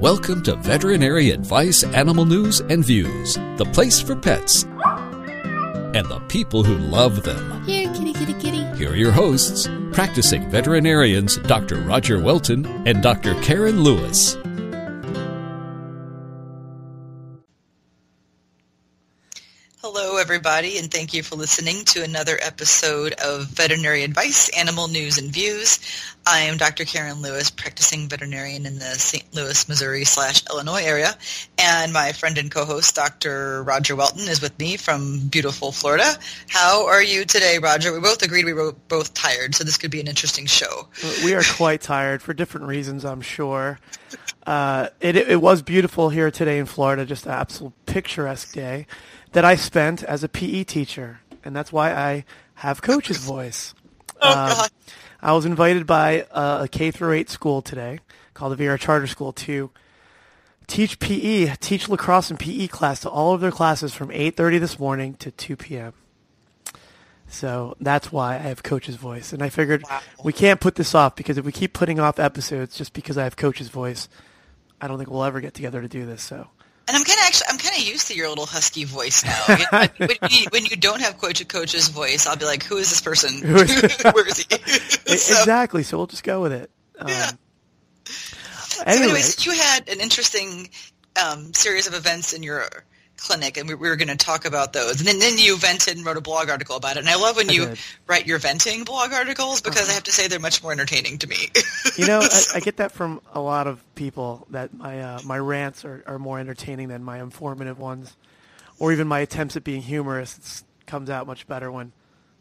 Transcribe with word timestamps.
Welcome 0.00 0.44
to 0.44 0.54
Veterinary 0.54 1.30
Advice 1.30 1.82
Animal 1.82 2.24
News 2.24 2.60
and 2.60 2.84
Views, 2.84 3.34
the 3.56 3.68
place 3.72 4.00
for 4.00 4.14
pets 4.14 4.62
and 4.62 6.06
the 6.06 6.22
people 6.28 6.62
who 6.62 6.78
love 6.78 7.24
them. 7.24 7.64
Here, 7.64 7.92
kitty, 7.92 8.12
kitty, 8.12 8.34
kitty. 8.34 8.62
Here 8.76 8.92
are 8.92 8.96
your 8.96 9.10
hosts, 9.10 9.68
practicing 9.90 10.48
veterinarians 10.50 11.38
Dr. 11.38 11.80
Roger 11.80 12.20
Welton 12.20 12.64
and 12.86 13.02
Dr. 13.02 13.34
Karen 13.42 13.82
Louis. 13.82 14.36
Everybody, 20.28 20.76
and 20.76 20.90
thank 20.90 21.14
you 21.14 21.22
for 21.22 21.36
listening 21.36 21.86
to 21.86 22.04
another 22.04 22.38
episode 22.42 23.14
of 23.14 23.46
Veterinary 23.46 24.04
Advice, 24.04 24.50
Animal 24.50 24.86
News 24.86 25.16
and 25.16 25.32
Views. 25.32 25.78
I 26.26 26.40
am 26.40 26.58
Dr. 26.58 26.84
Karen 26.84 27.22
Louis, 27.22 27.50
practicing 27.50 28.10
veterinarian 28.10 28.66
in 28.66 28.74
the 28.74 28.84
St. 28.84 29.24
Louis, 29.34 29.66
Missouri 29.70 30.04
slash 30.04 30.42
Illinois 30.50 30.82
area, 30.84 31.16
and 31.56 31.94
my 31.94 32.12
friend 32.12 32.36
and 32.36 32.50
co-host, 32.50 32.94
Dr. 32.94 33.62
Roger 33.62 33.96
Welton, 33.96 34.28
is 34.28 34.42
with 34.42 34.58
me 34.58 34.76
from 34.76 35.28
beautiful 35.28 35.72
Florida. 35.72 36.12
How 36.50 36.86
are 36.86 37.02
you 37.02 37.24
today, 37.24 37.58
Roger? 37.58 37.90
We 37.94 38.00
both 38.00 38.20
agreed 38.20 38.44
we 38.44 38.52
were 38.52 38.72
both 38.88 39.14
tired, 39.14 39.54
so 39.54 39.64
this 39.64 39.78
could 39.78 39.90
be 39.90 40.00
an 40.00 40.08
interesting 40.08 40.44
show. 40.44 40.88
We 41.24 41.32
are 41.32 41.42
quite 41.42 41.80
tired 41.80 42.20
for 42.20 42.34
different 42.34 42.66
reasons, 42.66 43.06
I'm 43.06 43.22
sure. 43.22 43.78
Uh, 44.46 44.88
it, 45.00 45.16
it 45.16 45.40
was 45.40 45.62
beautiful 45.62 46.10
here 46.10 46.30
today 46.30 46.58
in 46.58 46.66
Florida, 46.66 47.06
just 47.06 47.24
an 47.24 47.32
absolute 47.32 47.72
picturesque 47.86 48.52
day 48.52 48.86
that 49.38 49.44
I 49.44 49.54
spent 49.54 50.02
as 50.02 50.24
a 50.24 50.28
PE 50.28 50.64
teacher, 50.64 51.20
and 51.44 51.54
that's 51.54 51.70
why 51.70 51.92
I 51.94 52.24
have 52.54 52.82
coach's 52.82 53.18
voice. 53.18 53.72
Oh, 54.20 54.28
Um, 54.32 54.48
God. 54.48 54.70
I 55.22 55.32
was 55.32 55.44
invited 55.46 55.86
by 55.86 56.22
uh, 56.32 56.62
a 56.64 56.68
K 56.68 56.90
through 56.90 57.12
8 57.12 57.30
school 57.30 57.62
today 57.62 58.00
called 58.34 58.50
the 58.50 58.56
Vera 58.56 58.76
Charter 58.76 59.06
School 59.06 59.32
to 59.34 59.70
teach 60.66 60.98
PE, 60.98 61.54
teach 61.60 61.88
lacrosse 61.88 62.28
and 62.30 62.36
PE 62.40 62.66
class 62.66 62.98
to 63.02 63.08
all 63.08 63.32
of 63.32 63.40
their 63.40 63.52
classes 63.52 63.94
from 63.94 64.08
8:30 64.08 64.58
this 64.58 64.76
morning 64.80 65.14
to 65.20 65.30
2 65.30 65.54
p.m. 65.54 65.92
So 67.28 67.76
that's 67.80 68.10
why 68.10 68.34
I 68.34 68.38
have 68.38 68.64
coach's 68.64 68.96
voice, 68.96 69.32
and 69.32 69.40
I 69.40 69.50
figured 69.50 69.84
Wow. 69.88 70.00
we 70.24 70.32
can't 70.32 70.58
put 70.60 70.74
this 70.74 70.96
off 70.96 71.14
because 71.14 71.38
if 71.38 71.44
we 71.44 71.52
keep 71.52 71.72
putting 71.72 72.00
off 72.00 72.18
episodes 72.18 72.76
just 72.76 72.92
because 72.92 73.16
I 73.16 73.22
have 73.22 73.36
coach's 73.36 73.68
voice, 73.68 74.08
I 74.80 74.88
don't 74.88 74.98
think 74.98 75.10
we'll 75.10 75.22
ever 75.22 75.40
get 75.40 75.54
together 75.54 75.80
to 75.80 75.86
do 75.88 76.04
this. 76.06 76.22
So 76.24 76.48
And 76.88 76.96
I'm 76.96 77.04
kind 77.04 77.18
of 77.18 77.24
actually, 77.26 77.46
I'm 77.50 77.58
kind 77.58 77.76
of 77.76 77.82
used 77.86 78.08
to 78.08 78.14
your 78.14 78.28
little 78.30 78.46
husky 78.46 78.84
voice 78.84 79.22
now. 79.24 79.44
You 79.58 79.64
know, 79.70 80.06
when, 80.20 80.30
you, 80.30 80.46
when 80.50 80.64
you 80.66 80.76
don't 80.76 81.00
have 81.02 81.18
Coach 81.18 81.46
Coach's 81.46 81.88
voice, 81.88 82.26
I'll 82.26 82.36
be 82.36 82.46
like, 82.46 82.62
"Who 82.64 82.78
is 82.78 82.88
this 82.88 83.00
person? 83.02 83.40
Where 83.52 83.64
is 84.28 84.38
he?" 84.38 84.58
So- 85.18 85.38
exactly. 85.40 85.82
So 85.82 85.98
we'll 85.98 86.06
just 86.06 86.24
go 86.24 86.40
with 86.42 86.52
it. 86.52 86.70
Um, 86.98 87.08
Yeah. 87.08 87.30
So 88.06 88.82
anyway, 88.86 89.04
anyways, 89.04 89.44
you 89.46 89.52
had 89.52 89.88
an 89.88 90.00
interesting 90.00 90.70
um, 91.22 91.52
series 91.52 91.86
of 91.86 91.94
events 91.94 92.32
in 92.32 92.42
your 92.42 92.66
clinic, 93.18 93.56
and 93.56 93.68
we, 93.68 93.74
we 93.74 93.88
were 93.88 93.96
going 93.96 94.08
to 94.08 94.16
talk 94.16 94.44
about 94.44 94.72
those. 94.72 95.00
And 95.00 95.08
then, 95.08 95.18
then 95.18 95.38
you 95.38 95.56
vented 95.58 95.96
and 95.96 96.06
wrote 96.06 96.16
a 96.16 96.20
blog 96.20 96.48
article 96.48 96.76
about 96.76 96.96
it. 96.96 97.00
And 97.00 97.08
I 97.08 97.16
love 97.16 97.36
when 97.36 97.50
I 97.50 97.52
you 97.52 97.60
did. 97.60 97.72
Uh-huh. 97.72 97.98
write 98.06 98.26
your 98.26 98.38
venting 98.38 98.84
blog 98.84 99.12
articles 99.12 99.60
because 99.60 99.90
I 99.90 99.92
have 99.92 100.04
to 100.04 100.12
say 100.12 100.28
they're 100.28 100.38
much 100.38 100.62
more 100.62 100.72
entertaining 100.72 101.18
to 101.18 101.26
me. 101.26 101.48
you 101.96 102.06
know, 102.06 102.20
I, 102.20 102.42
I 102.56 102.60
get 102.60 102.78
that 102.78 102.92
from 102.92 103.20
a 103.32 103.40
lot 103.40 103.66
of 103.66 103.82
people 103.94 104.46
that 104.50 104.72
my 104.72 105.00
uh, 105.00 105.20
my 105.24 105.38
rants 105.38 105.84
are, 105.84 106.02
are 106.06 106.18
more 106.18 106.38
entertaining 106.38 106.88
than 106.88 107.04
my 107.04 107.20
informative 107.20 107.78
ones, 107.78 108.16
or 108.78 108.92
even 108.92 109.06
my 109.08 109.20
attempts 109.20 109.56
at 109.56 109.64
being 109.64 109.82
humorous. 109.82 110.38
It's, 110.38 110.64
comes 110.88 111.10
out 111.10 111.26
much 111.26 111.46
better 111.46 111.70
when 111.70 111.92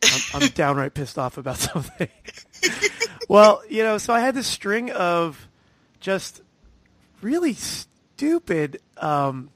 I'm, 0.04 0.42
I'm 0.42 0.48
downright 0.56 0.94
pissed 0.96 1.20
off 1.20 1.38
about 1.38 1.58
something. 1.58 2.08
well, 3.30 3.62
you 3.70 3.84
know, 3.84 4.00
so 4.00 4.14
I 4.14 4.22
had 4.22 4.34
this 4.34 4.48
string 4.48 4.90
of 4.92 5.48
just 6.00 6.42
really 7.22 7.54
stupid 7.54 8.80
um, 8.98 9.50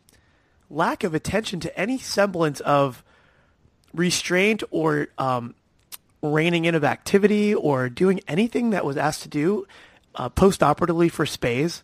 lack 0.72 1.03
of 1.03 1.14
attention 1.14 1.59
to 1.59 1.80
any 1.80 1.97
semblance 1.97 2.59
of 2.61 3.03
restraint 3.94 4.63
or 4.72 5.07
um, 5.18 5.53
reining 6.22 6.66
in 6.66 6.75
of 6.75 6.84
activity 6.84 7.53
or 7.53 7.90
doing 7.90 8.22
anything 8.28 8.72
that 8.72 8.85
was 8.85 8.97
asked 8.97 9.23
to 9.23 9.29
do 9.29 9.68
uh, 10.16 10.29
post-operatively 10.29 11.09
for 11.09 11.25
spays. 11.25 11.81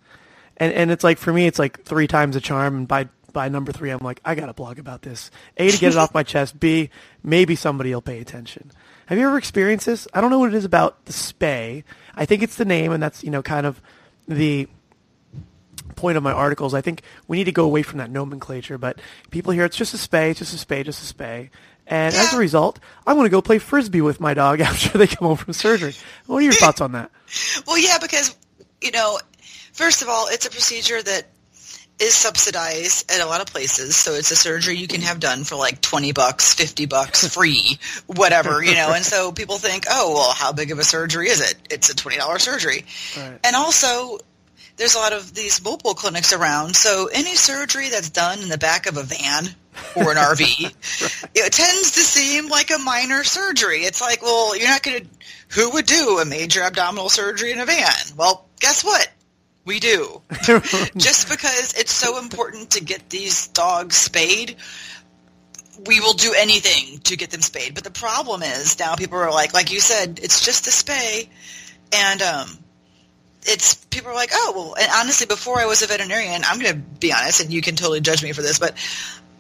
And 0.58 0.74
and 0.74 0.90
it's 0.90 1.04
like 1.04 1.18
for 1.18 1.32
me, 1.32 1.46
it's 1.46 1.60
like 1.60 1.84
three 1.84 2.08
times 2.08 2.36
a 2.36 2.42
charm. 2.42 2.76
And 2.76 2.88
by 2.88 3.10
by 3.32 3.50
number 3.50 3.72
three, 3.72 3.92
I'm 3.92 4.00
like, 4.00 4.20
I 4.26 4.34
got 4.34 4.48
to 4.48 4.54
blog 4.54 4.80
about 4.80 5.04
this. 5.04 5.30
A 5.58 5.70
to 5.70 5.78
get 5.78 5.92
it 5.92 5.98
off 5.98 6.14
my 6.14 6.24
chest. 6.34 6.60
B 6.60 6.90
maybe 7.24 7.56
somebody 7.56 7.94
will 7.94 8.02
pay 8.02 8.20
attention. 8.20 8.72
Have 9.06 9.18
you 9.18 9.28
ever 9.28 9.38
experienced 9.38 9.86
this? 9.86 10.08
I 10.14 10.22
don't 10.22 10.32
know 10.32 10.40
what 10.40 10.50
it 10.50 10.56
is 10.56 10.66
about 10.66 11.06
the 11.06 11.14
spay. 11.14 11.84
I 12.16 12.26
think 12.26 12.42
it's 12.42 12.56
the 12.56 12.66
name, 12.66 12.92
and 12.92 13.02
that's 13.02 13.24
you 13.24 13.30
know 13.30 13.44
kind 13.44 13.66
of 13.66 13.82
the 14.28 14.68
point 15.98 16.16
of 16.16 16.24
my 16.24 16.32
articles. 16.32 16.74
I 16.74 16.82
think 16.82 17.02
we 17.28 17.38
need 17.38 17.46
to 17.46 17.52
go 17.52 17.66
away 17.66 17.84
from 17.84 17.98
that 17.98 18.10
nomenclature. 18.10 18.78
But 18.78 19.00
people 19.32 19.52
hear 19.52 19.66
it's 19.66 19.76
just 19.76 19.94
a 19.94 19.98
spay, 19.98 20.30
it's 20.30 20.40
just 20.40 20.54
a 20.54 20.66
spay, 20.66 20.86
just 20.86 21.10
a 21.10 21.14
spay. 21.14 21.50
And 21.86 22.14
as 22.16 22.34
a 22.34 22.38
result, 22.38 22.80
I'm 23.06 23.16
going 23.16 23.26
to 23.26 23.30
go 23.30 23.42
play 23.42 23.60
frisbee 23.60 24.02
with 24.02 24.20
my 24.20 24.34
dog 24.34 24.60
after 24.62 24.98
they 24.98 25.08
come 25.08 25.28
home 25.28 25.38
from 25.38 25.54
surgery. 25.54 25.94
What 26.26 26.38
are 26.38 26.42
your 26.42 26.54
thoughts 26.54 26.82
on 26.82 26.94
that? 26.94 27.12
well, 27.68 27.78
yeah, 27.78 27.98
because 28.00 28.36
you 28.82 28.92
know, 28.92 29.20
first 29.74 30.02
of 30.02 30.10
all, 30.10 30.28
it's 30.30 30.46
a 30.46 30.50
procedure 30.50 31.02
that 31.02 31.28
is 32.00 32.14
subsidized 32.14 33.12
at 33.12 33.22
a 33.22 33.26
lot 33.26 33.42
of 33.42 33.48
places. 33.48 33.96
So 33.96 34.14
it's 34.14 34.30
a 34.30 34.36
surgery 34.36 34.76
you 34.78 34.88
can 34.88 35.02
have 35.02 35.20
done 35.20 35.44
for 35.44 35.56
like 35.56 35.82
20 35.82 36.12
bucks, 36.12 36.54
50 36.54 36.86
bucks, 36.86 37.28
free, 37.34 37.80
whatever, 38.06 38.64
you 38.64 38.76
know. 38.76 38.94
And 38.94 39.04
so 39.04 39.32
people 39.32 39.58
think, 39.58 39.86
oh, 39.90 40.14
well, 40.14 40.34
how 40.34 40.52
big 40.52 40.72
of 40.72 40.80
a 40.80 40.84
surgery 40.84 41.30
is 41.30 41.42
it? 41.42 41.56
It's 41.72 41.90
a 41.90 41.96
$20 41.96 42.40
surgery. 42.40 42.86
Right. 43.18 43.40
And 43.44 43.56
also, 43.56 44.20
there's 44.78 44.96
a 44.96 45.00
lot 45.00 45.14
of 45.14 45.34
these 45.34 45.64
mobile 45.64 45.96
clinics 45.96 46.34
around. 46.34 46.76
So 46.76 47.10
any 47.12 47.36
surgery 47.36 47.90
that's 47.90 48.10
done 48.10 48.42
in 48.42 48.50
the 48.50 48.58
back 48.58 48.86
of 48.86 48.98
a 48.98 49.04
van 49.04 49.50
or 49.96 50.12
an 50.12 50.18
RV, 50.18 51.30
it 51.36 51.54
tends 51.54 51.92
to 51.92 52.00
seem 52.00 52.48
like 52.48 52.72
a 52.72 52.78
minor 52.78 53.24
surgery. 53.24 53.80
It's 53.80 54.02
like, 54.02 54.22
well, 54.22 54.56
you're 54.56 54.68
not 54.68 54.84
going 54.84 55.02
to, 55.02 55.08
who 55.50 55.72
would 55.72 55.86
do 55.88 56.20
a 56.20 56.26
major 56.26 56.62
abdominal 56.62 57.10
surgery 57.10 57.52
in 57.52 57.60
a 57.60 57.66
van? 57.66 57.92
Well, 58.16 58.48
guess 58.60 58.84
what? 58.84 59.10
We 59.66 59.80
do. 59.80 60.22
Just 60.96 61.30
because 61.30 61.74
it's 61.74 61.92
so 61.92 62.20
important 62.20 62.72
to 62.72 62.84
get 62.84 63.10
these 63.10 63.48
dogs 63.50 63.98
spayed, 63.98 64.56
we 65.86 66.00
will 66.00 66.14
do 66.14 66.34
anything 66.38 67.00
to 67.00 67.18
get 67.18 67.32
them 67.32 67.42
spayed. 67.42 67.76
But 67.76 67.84
the 67.84 67.92
problem 67.92 68.44
is 68.44 68.80
now 68.80 68.96
people 68.96 69.18
are 69.18 69.32
like, 69.32 69.54
like 69.54 69.72
you 69.72 69.80
said, 69.80 70.20
it's 70.24 70.44
just 70.46 70.68
a 70.68 70.70
spay, 70.70 71.28
and 71.92 72.22
um, 72.22 72.58
it's 73.48 73.76
people 73.76 74.12
are 74.12 74.16
like, 74.16 74.30
oh 74.34 74.54
well. 74.56 74.76
And 74.80 74.90
honestly, 74.96 75.26
before 75.26 75.60
I 75.60 75.66
was 75.66 75.82
a 75.82 75.88
veterinarian, 75.88 76.42
I'm 76.46 76.60
going 76.60 76.74
to 76.74 76.80
be 76.80 77.14
honest, 77.14 77.42
and 77.42 77.52
you 77.52 77.62
can 77.62 77.76
totally 77.76 78.02
judge 78.02 78.24
me 78.24 78.34
for 78.34 78.42
this, 78.42 78.60
but 78.60 78.74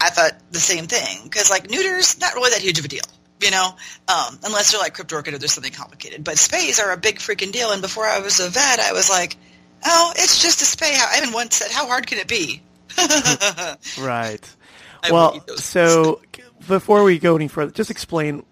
I 0.01 0.09
thought 0.09 0.33
the 0.51 0.59
same 0.59 0.85
thing 0.87 1.23
because 1.23 1.49
like 1.49 1.69
neuters, 1.69 2.19
not 2.19 2.33
really 2.35 2.51
that 2.51 2.61
huge 2.61 2.79
of 2.79 2.85
a 2.85 2.87
deal. 2.87 3.03
You 3.41 3.51
know, 3.51 3.67
um, 4.07 4.39
unless 4.43 4.71
they're 4.71 4.81
like 4.81 4.95
cryptorchid 4.95 5.33
or 5.33 5.37
there's 5.37 5.51
something 5.51 5.73
complicated. 5.73 6.23
But 6.23 6.35
spays 6.37 6.83
are 6.83 6.91
a 6.91 6.97
big 6.97 7.17
freaking 7.17 7.51
deal. 7.51 7.71
And 7.71 7.83
before 7.83 8.07
I 8.07 8.19
was 8.19 8.39
a 8.39 8.49
vet, 8.49 8.79
I 8.79 8.93
was 8.93 9.11
like, 9.11 9.37
oh, 9.85 10.11
it's 10.15 10.41
just 10.41 10.61
a 10.63 10.77
spay. 10.77 10.91
How, 10.91 11.07
I 11.11 11.21
even 11.21 11.33
once 11.33 11.57
said, 11.57 11.69
how 11.69 11.85
hard 11.85 12.07
can 12.07 12.17
it 12.17 12.27
be? 12.27 12.63
Right. 13.99 14.55
I 15.03 15.11
well, 15.11 15.45
so 15.57 16.21
before 16.67 17.03
we 17.03 17.19
go 17.19 17.35
any 17.35 17.47
further, 17.47 17.71
just 17.71 17.91
explain 17.91 18.43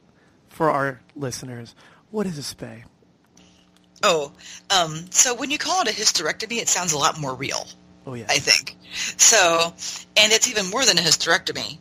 for 0.49 0.69
our 0.69 1.01
listeners 1.15 1.73
what 2.11 2.27
is 2.27 2.37
a 2.37 2.55
spay. 2.55 2.83
Oh, 4.03 4.31
um, 4.69 5.05
so 5.09 5.35
when 5.35 5.51
you 5.51 5.57
call 5.57 5.81
it 5.81 5.87
a 5.87 5.91
hysterectomy, 5.91 6.57
it 6.57 6.69
sounds 6.69 6.93
a 6.93 6.97
lot 6.97 7.19
more 7.19 7.33
real. 7.33 7.67
Oh 8.05 8.13
yeah. 8.13 8.25
I 8.29 8.39
think. 8.39 8.75
So, 9.17 9.73
and 10.17 10.31
it's 10.31 10.49
even 10.49 10.69
more 10.69 10.85
than 10.85 10.97
a 10.97 11.01
hysterectomy. 11.01 11.77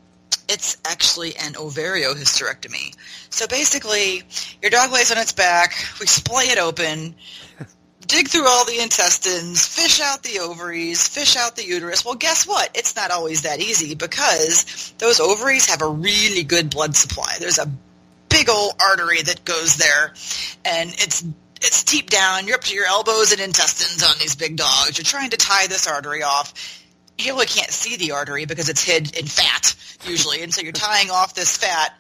It's 0.49 0.77
actually 0.85 1.37
an 1.37 1.55
ovariohysterectomy. 1.55 2.95
So 3.31 3.47
basically, 3.47 4.23
your 4.63 4.71
dog 4.71 4.93
lays 4.93 5.11
on 5.11 5.19
its 5.19 5.33
back, 5.33 5.75
we 6.01 6.07
splay 6.07 6.45
it 6.45 6.59
open, 6.59 7.15
dig 8.07 8.29
through 8.29 8.47
all 8.47 8.65
the 8.65 8.81
intestines, 8.81 9.67
fish 9.67 10.01
out 10.01 10.23
the 10.23 10.41
ovaries, 10.41 11.07
fish 11.09 11.37
out 11.37 11.57
the 11.57 11.65
uterus. 11.65 12.05
Well, 12.05 12.15
guess 12.15 12.47
what? 12.47 12.71
It's 12.75 12.95
not 12.95 13.11
always 13.11 13.43
that 13.43 13.61
easy 13.61 13.95
because 13.95 14.93
those 14.99 15.21
ovaries 15.21 15.67
have 15.67 15.83
a 15.83 15.89
really 15.89 16.43
good 16.43 16.71
blood 16.71 16.95
supply. 16.95 17.37
There's 17.39 17.59
a 17.59 17.71
big 18.29 18.49
old 18.49 18.75
artery 18.81 19.23
that 19.23 19.45
goes 19.45 19.77
there, 19.77 20.13
and 20.65 20.91
it's 20.99 21.25
it's 21.65 21.83
deep 21.85 22.11
down. 22.11 22.47
You're 22.47 22.57
up 22.57 22.65
to 22.65 22.75
your 22.75 22.87
elbows 22.87 23.33
in 23.33 23.41
intestines 23.41 24.03
on 24.03 24.19
these 24.19 24.37
big 24.37 24.57
dogs. 24.57 24.99
You're 24.99 25.05
trying 25.05 25.31
to 25.31 25.37
tie 25.37 25.67
this 25.67 25.87
artery 25.87 26.23
off. 26.23 26.83
You 27.19 27.33
really 27.33 27.47
can't 27.47 27.71
see 27.71 27.97
the 27.97 28.13
artery 28.13 28.45
because 28.45 28.69
it's 28.69 28.85
hid 28.85 29.17
in 29.17 29.27
fat 29.27 29.75
usually, 30.07 30.43
and 30.43 30.53
so 30.53 30.61
you're 30.61 30.73
tying 30.73 31.11
off 31.11 31.35
this 31.35 31.57
fat, 31.57 31.95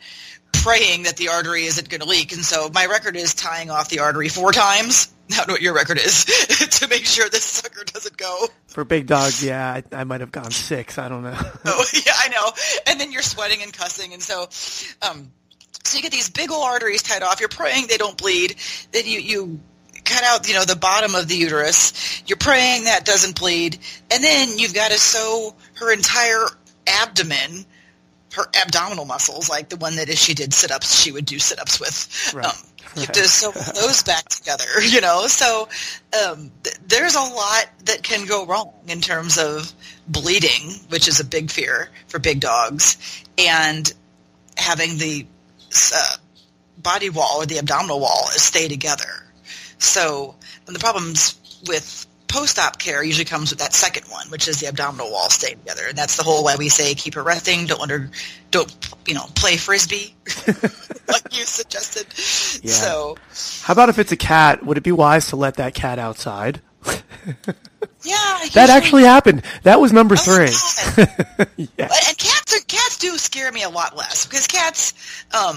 praying 0.52 1.04
that 1.04 1.16
the 1.16 1.28
artery 1.28 1.64
isn't 1.64 1.88
going 1.88 2.00
to 2.00 2.06
leak. 2.06 2.32
And 2.32 2.44
so 2.44 2.68
my 2.74 2.86
record 2.86 3.16
is 3.16 3.34
tying 3.34 3.70
off 3.70 3.88
the 3.88 4.00
artery 4.00 4.28
four 4.28 4.52
times. 4.52 5.12
I 5.32 5.36
don't 5.36 5.48
know 5.48 5.54
what 5.54 5.62
your 5.62 5.74
record 5.74 5.98
is 5.98 6.24
to 6.80 6.88
make 6.88 7.06
sure 7.06 7.28
this 7.30 7.44
sucker 7.44 7.84
doesn't 7.84 8.16
go. 8.16 8.46
For 8.66 8.84
big 8.84 9.06
dogs, 9.06 9.42
yeah, 9.42 9.72
I, 9.72 10.00
I 10.00 10.04
might 10.04 10.20
have 10.20 10.32
gone 10.32 10.50
six. 10.50 10.98
I 10.98 11.08
don't 11.08 11.22
know. 11.22 11.38
Oh, 11.64 11.84
yeah, 11.94 12.12
I 12.16 12.28
know. 12.28 12.52
And 12.86 13.00
then 13.00 13.10
you're 13.12 13.22
sweating 13.22 13.62
and 13.62 13.72
cussing, 13.72 14.12
and 14.12 14.22
so, 14.22 14.48
um, 15.08 15.30
so 15.84 15.96
you 15.96 16.02
get 16.02 16.12
these 16.12 16.30
big 16.30 16.50
old 16.50 16.64
arteries 16.64 17.02
tied 17.02 17.22
off. 17.22 17.40
You're 17.40 17.48
praying 17.48 17.86
they 17.88 17.98
don't 17.98 18.16
bleed. 18.16 18.56
Then 18.92 19.06
you 19.06 19.20
you 19.20 19.60
cut 20.04 20.24
out, 20.24 20.48
you 20.48 20.54
know, 20.54 20.64
the 20.64 20.76
bottom 20.76 21.14
of 21.14 21.28
the 21.28 21.36
uterus. 21.36 22.22
You're 22.26 22.38
praying 22.38 22.84
that 22.84 23.04
doesn't 23.04 23.38
bleed, 23.38 23.78
and 24.10 24.22
then 24.22 24.58
you've 24.58 24.74
got 24.74 24.90
to 24.90 24.98
sew 24.98 25.54
her 25.74 25.92
entire 25.92 26.46
abdomen, 26.86 27.64
her 28.34 28.44
abdominal 28.62 29.04
muscles, 29.04 29.48
like 29.48 29.68
the 29.68 29.76
one 29.76 29.96
that 29.96 30.08
if 30.08 30.18
she 30.18 30.34
did 30.34 30.52
sit-ups, 30.52 31.02
she 31.02 31.12
would 31.12 31.26
do 31.26 31.38
sit-ups 31.38 31.80
with. 31.80 32.32
Right. 32.34 32.46
Um, 32.46 32.52
you 32.96 33.02
have 33.02 33.12
to 33.12 33.24
sew 33.24 33.50
those 33.50 34.02
back 34.02 34.28
together, 34.28 34.64
you 34.82 35.00
know. 35.00 35.26
So 35.26 35.68
um, 36.24 36.50
th- 36.62 36.76
there's 36.86 37.14
a 37.14 37.20
lot 37.20 37.66
that 37.86 38.02
can 38.02 38.26
go 38.26 38.46
wrong 38.46 38.72
in 38.88 39.00
terms 39.00 39.38
of 39.38 39.72
bleeding, 40.06 40.70
which 40.88 41.08
is 41.08 41.20
a 41.20 41.24
big 41.24 41.50
fear 41.50 41.90
for 42.08 42.18
big 42.18 42.40
dogs, 42.40 43.24
and 43.36 43.92
having 44.56 44.98
the 44.98 45.26
uh, 45.94 46.16
body 46.78 47.10
wall 47.10 47.42
or 47.42 47.46
the 47.46 47.58
abdominal 47.58 48.00
wall 48.00 48.26
stay 48.30 48.68
together. 48.68 49.24
So 49.78 50.34
the 50.66 50.78
problems 50.78 51.38
with 51.66 52.06
post-op 52.34 52.78
care 52.78 53.04
usually 53.04 53.24
comes 53.24 53.50
with 53.50 53.60
that 53.60 53.72
second 53.72 54.04
one, 54.10 54.28
which 54.28 54.48
is 54.48 54.58
the 54.58 54.66
abdominal 54.66 55.10
wall 55.10 55.30
staying 55.30 55.58
together, 55.58 55.82
and 55.88 55.96
that's 55.96 56.16
the 56.16 56.24
whole 56.24 56.42
why 56.42 56.56
we 56.56 56.68
say 56.68 56.94
keep 56.94 57.14
her 57.14 57.22
resting. 57.22 57.66
Don't 57.66 57.90
her, 57.90 58.10
don't 58.50 58.74
you 59.06 59.14
know, 59.14 59.26
play 59.36 59.56
frisbee, 59.56 60.14
like 61.08 61.36
you 61.36 61.44
suggested. 61.44 62.06
Yeah. 62.64 62.72
So 62.72 63.16
How 63.62 63.72
about 63.72 63.88
if 63.88 63.98
it's 63.98 64.10
a 64.10 64.16
cat? 64.16 64.64
Would 64.64 64.78
it 64.78 64.82
be 64.82 64.92
wise 64.92 65.28
to 65.28 65.36
let 65.36 65.54
that 65.56 65.74
cat 65.74 65.98
outside? 65.98 66.60
yeah, 68.02 68.38
That 68.54 68.70
actually 68.70 69.02
happened. 69.04 69.42
That 69.62 69.80
was 69.80 69.92
number 69.92 70.14
Oh, 70.18 70.18
three. 70.18 71.04
Yeah. 71.56 71.66
But- 71.88 72.08
and 72.08 72.18
cats 72.18 72.54
are, 72.56 72.60
cats 72.66 72.98
do 72.98 73.16
scare 73.18 73.50
me 73.52 73.62
a 73.62 73.68
lot 73.68 73.96
less 73.96 74.26
because 74.26 74.46
cats. 74.46 74.92
Um, 75.34 75.56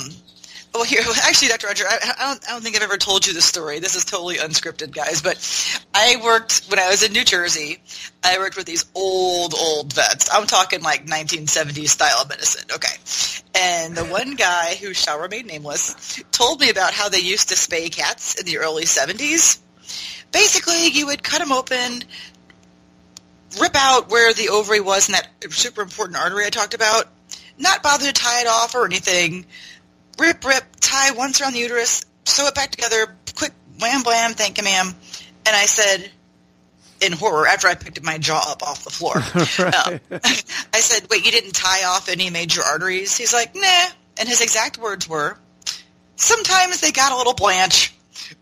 well, 0.73 0.83
here 0.83 1.01
actually, 1.23 1.47
Dr. 1.49 1.67
Roger, 1.67 1.85
I, 1.87 1.97
I 2.19 2.27
don't 2.27 2.47
I 2.47 2.51
don't 2.51 2.61
think 2.61 2.75
I've 2.75 2.83
ever 2.83 2.97
told 2.97 3.25
you 3.25 3.33
this 3.33 3.45
story. 3.45 3.79
This 3.79 3.95
is 3.95 4.05
totally 4.05 4.35
unscripted, 4.35 4.91
guys. 4.93 5.21
But 5.21 5.37
I 5.93 6.17
worked 6.23 6.65
when 6.69 6.79
I 6.79 6.89
was 6.89 7.03
in 7.03 7.13
New 7.13 7.23
Jersey. 7.23 7.81
I 8.23 8.37
worked 8.37 8.57
with 8.57 8.65
these 8.65 8.85
old 8.95 9.53
old 9.59 9.93
vets. 9.93 10.29
I'm 10.31 10.45
talking 10.47 10.81
like 10.81 11.05
1970s 11.05 11.87
style 11.89 12.25
medicine. 12.27 12.69
Okay, 12.73 12.95
and 13.59 13.95
the 13.95 14.05
one 14.05 14.35
guy 14.35 14.75
who 14.75 14.93
shall 14.93 15.19
remain 15.19 15.47
nameless 15.47 16.21
told 16.31 16.59
me 16.59 16.69
about 16.69 16.93
how 16.93 17.09
they 17.09 17.19
used 17.19 17.49
to 17.49 17.55
spay 17.55 17.91
cats 17.91 18.35
in 18.39 18.45
the 18.45 18.57
early 18.59 18.83
70s. 18.83 19.59
Basically, 20.31 20.87
you 20.87 21.07
would 21.07 21.23
cut 21.23 21.39
them 21.39 21.51
open, 21.51 22.03
rip 23.59 23.75
out 23.75 24.09
where 24.09 24.33
the 24.33 24.49
ovary 24.49 24.81
was 24.81 25.09
in 25.09 25.13
that 25.13 25.27
super 25.51 25.81
important 25.81 26.17
artery 26.17 26.45
I 26.45 26.49
talked 26.49 26.73
about, 26.73 27.05
not 27.57 27.83
bother 27.83 28.05
to 28.05 28.13
tie 28.13 28.41
it 28.41 28.47
off 28.47 28.75
or 28.75 28.85
anything, 28.85 29.45
rip, 30.19 30.43
rip, 30.45 30.63
tie 30.79 31.11
once 31.11 31.41
around 31.41 31.53
the 31.53 31.59
uterus, 31.59 32.05
sew 32.25 32.47
it 32.47 32.55
back 32.55 32.71
together, 32.71 33.15
quick, 33.35 33.53
wham, 33.79 34.03
blam, 34.03 34.33
thank 34.33 34.57
you, 34.57 34.63
ma'am. 34.63 34.93
And 35.45 35.55
I 35.55 35.65
said, 35.65 36.11
in 37.01 37.13
horror, 37.13 37.47
after 37.47 37.67
I 37.67 37.75
picked 37.75 38.01
my 38.03 38.17
jaw 38.17 38.51
up 38.51 38.63
off 38.63 38.83
the 38.83 38.89
floor, 38.89 39.17
um, 39.17 39.99
I 40.73 40.79
said, 40.79 41.07
wait, 41.09 41.25
you 41.25 41.31
didn't 41.31 41.53
tie 41.53 41.85
off 41.85 42.09
any 42.09 42.29
major 42.29 42.61
arteries? 42.61 43.17
He's 43.17 43.33
like, 43.33 43.55
nah. 43.55 43.85
And 44.19 44.27
his 44.27 44.41
exact 44.41 44.77
words 44.77 45.07
were, 45.07 45.37
sometimes 46.15 46.81
they 46.81 46.91
got 46.91 47.11
a 47.11 47.17
little 47.17 47.35
blanch, 47.35 47.93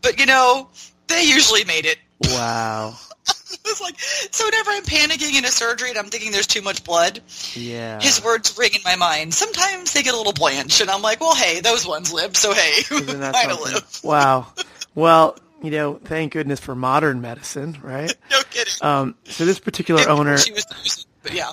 but 0.02 0.20
you 0.20 0.26
know, 0.26 0.70
they 1.08 1.24
usually 1.24 1.64
made 1.66 1.86
it. 1.86 1.98
Wow. 2.30 2.96
It's 3.68 3.82
like, 3.82 4.00
so 4.00 4.46
whenever 4.46 4.70
I'm 4.72 4.84
panicking 4.84 5.34
in 5.36 5.44
a 5.44 5.48
surgery 5.48 5.90
and 5.90 5.98
I'm 5.98 6.06
thinking 6.06 6.32
there's 6.32 6.46
too 6.46 6.62
much 6.62 6.84
blood, 6.84 7.20
Yeah. 7.56 8.00
his 8.00 8.24
words 8.24 8.56
ring 8.60 8.72
in 8.76 8.82
my 8.86 8.96
mind. 8.96 9.34
Sometimes 9.34 9.92
they 9.94 10.04
get 10.04 10.14
a 10.14 10.18
little 10.18 10.34
blanch, 10.34 10.82
and 10.82 10.90
I'm 10.90 11.02
like, 11.02 11.20
well, 11.20 11.34
hey, 11.34 11.62
those 11.62 11.88
ones 11.88 12.14
live, 12.14 12.38
so 12.38 12.54
hey, 12.54 12.72
something? 12.84 13.20
live. 13.20 14.00
Wow. 14.04 14.48
Well, 14.96 15.38
you 15.64 15.72
know, 15.72 15.96
thank 15.96 16.34
goodness 16.34 16.60
for 16.60 16.76
modern 16.76 17.22
medicine, 17.22 17.78
right? 17.82 18.14
No 18.30 18.42
kidding. 18.52 18.74
Um, 18.82 19.16
so 19.26 19.46
this 19.46 19.60
particular 19.60 20.08
owner, 20.08 20.38
She 20.38 20.52
was 20.54 20.66
using, 20.84 21.06
but 21.24 21.34
yeah. 21.34 21.52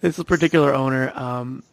this 0.00 0.22
particular 0.22 0.72
owner, 0.74 1.12
um, 1.14 1.64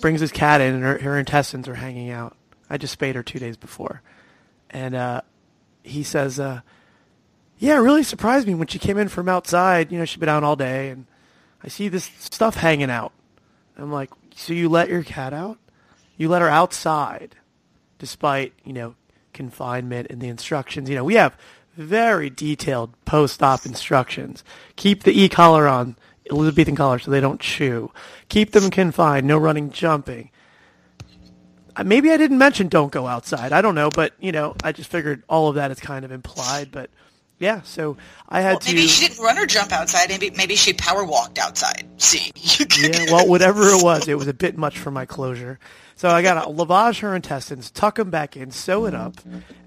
brings 0.00 0.20
his 0.20 0.30
cat 0.32 0.60
in, 0.60 0.74
and 0.74 0.84
her, 0.84 0.98
her 0.98 1.18
intestines 1.18 1.68
are 1.68 1.74
hanging 1.74 2.10
out. 2.10 2.36
I 2.68 2.76
just 2.76 2.92
spayed 2.92 3.14
her 3.16 3.22
two 3.22 3.38
days 3.38 3.56
before, 3.56 4.02
and 4.70 4.94
uh, 4.94 5.20
he 5.82 6.02
says, 6.02 6.40
uh, 6.40 6.60
"Yeah, 7.58 7.76
it 7.76 7.80
really 7.80 8.02
surprised 8.02 8.46
me 8.46 8.54
when 8.54 8.68
she 8.68 8.78
came 8.78 8.98
in 8.98 9.08
from 9.08 9.28
outside. 9.28 9.92
You 9.92 9.98
know, 9.98 10.04
she'd 10.04 10.20
been 10.20 10.28
out 10.28 10.44
all 10.44 10.56
day, 10.56 10.90
and 10.90 11.06
I 11.62 11.68
see 11.68 11.88
this 11.88 12.10
stuff 12.18 12.56
hanging 12.56 12.90
out." 12.90 13.12
I'm 13.76 13.92
like, 13.92 14.10
"So 14.34 14.52
you 14.52 14.68
let 14.68 14.88
your 14.88 15.02
cat 15.02 15.32
out? 15.32 15.58
You 16.16 16.28
let 16.28 16.42
her 16.42 16.48
outside, 16.48 17.36
despite 17.98 18.52
you 18.64 18.72
know 18.72 18.94
confinement 19.32 20.08
and 20.10 20.20
the 20.20 20.28
instructions? 20.28 20.88
You 20.88 20.96
know, 20.96 21.04
we 21.04 21.14
have." 21.14 21.36
Very 21.76 22.28
detailed 22.28 22.92
post-op 23.04 23.64
instructions. 23.64 24.42
Keep 24.74 25.04
the 25.04 25.18
e-collar 25.18 25.68
on, 25.68 25.96
Elizabethan 26.30 26.74
collar, 26.74 26.98
so 26.98 27.10
they 27.10 27.20
don't 27.20 27.40
chew. 27.40 27.90
Keep 28.28 28.50
them 28.50 28.70
confined. 28.70 29.26
No 29.26 29.38
running, 29.38 29.70
jumping. 29.70 30.30
Uh, 31.76 31.84
Maybe 31.84 32.10
I 32.10 32.16
didn't 32.16 32.38
mention 32.38 32.68
don't 32.68 32.92
go 32.92 33.06
outside. 33.06 33.52
I 33.52 33.60
don't 33.62 33.74
know, 33.74 33.90
but 33.90 34.12
you 34.20 34.32
know, 34.32 34.54
I 34.64 34.72
just 34.72 34.90
figured 34.90 35.22
all 35.28 35.48
of 35.48 35.54
that 35.56 35.70
is 35.70 35.80
kind 35.80 36.04
of 36.04 36.12
implied. 36.12 36.70
But 36.72 36.90
yeah, 37.38 37.62
so 37.62 37.96
I 38.28 38.40
had 38.42 38.52
Well, 38.54 38.60
maybe 38.66 38.82
to. 38.82 38.88
she 38.88 39.06
didn't 39.08 39.22
run 39.22 39.38
or 39.38 39.46
jump 39.46 39.72
outside. 39.72 40.08
Maybe 40.08 40.30
maybe 40.30 40.56
she 40.56 40.72
power 40.72 41.04
walked 41.04 41.38
outside. 41.38 41.86
See, 41.98 42.30
yeah, 42.80 43.12
well, 43.12 43.26
whatever 43.28 43.62
it 43.68 43.82
was, 43.82 44.08
it 44.08 44.18
was 44.18 44.28
a 44.28 44.34
bit 44.34 44.56
much 44.58 44.78
for 44.78 44.90
my 44.90 45.06
closure. 45.06 45.58
So 45.96 46.08
I 46.08 46.22
got 46.22 46.42
to 46.42 46.50
lavage 46.50 47.00
her 47.00 47.14
intestines, 47.14 47.70
tuck 47.70 47.96
them 47.96 48.08
back 48.10 48.34
in, 48.34 48.50
sew 48.50 48.86
it 48.86 48.94
up, 48.94 49.16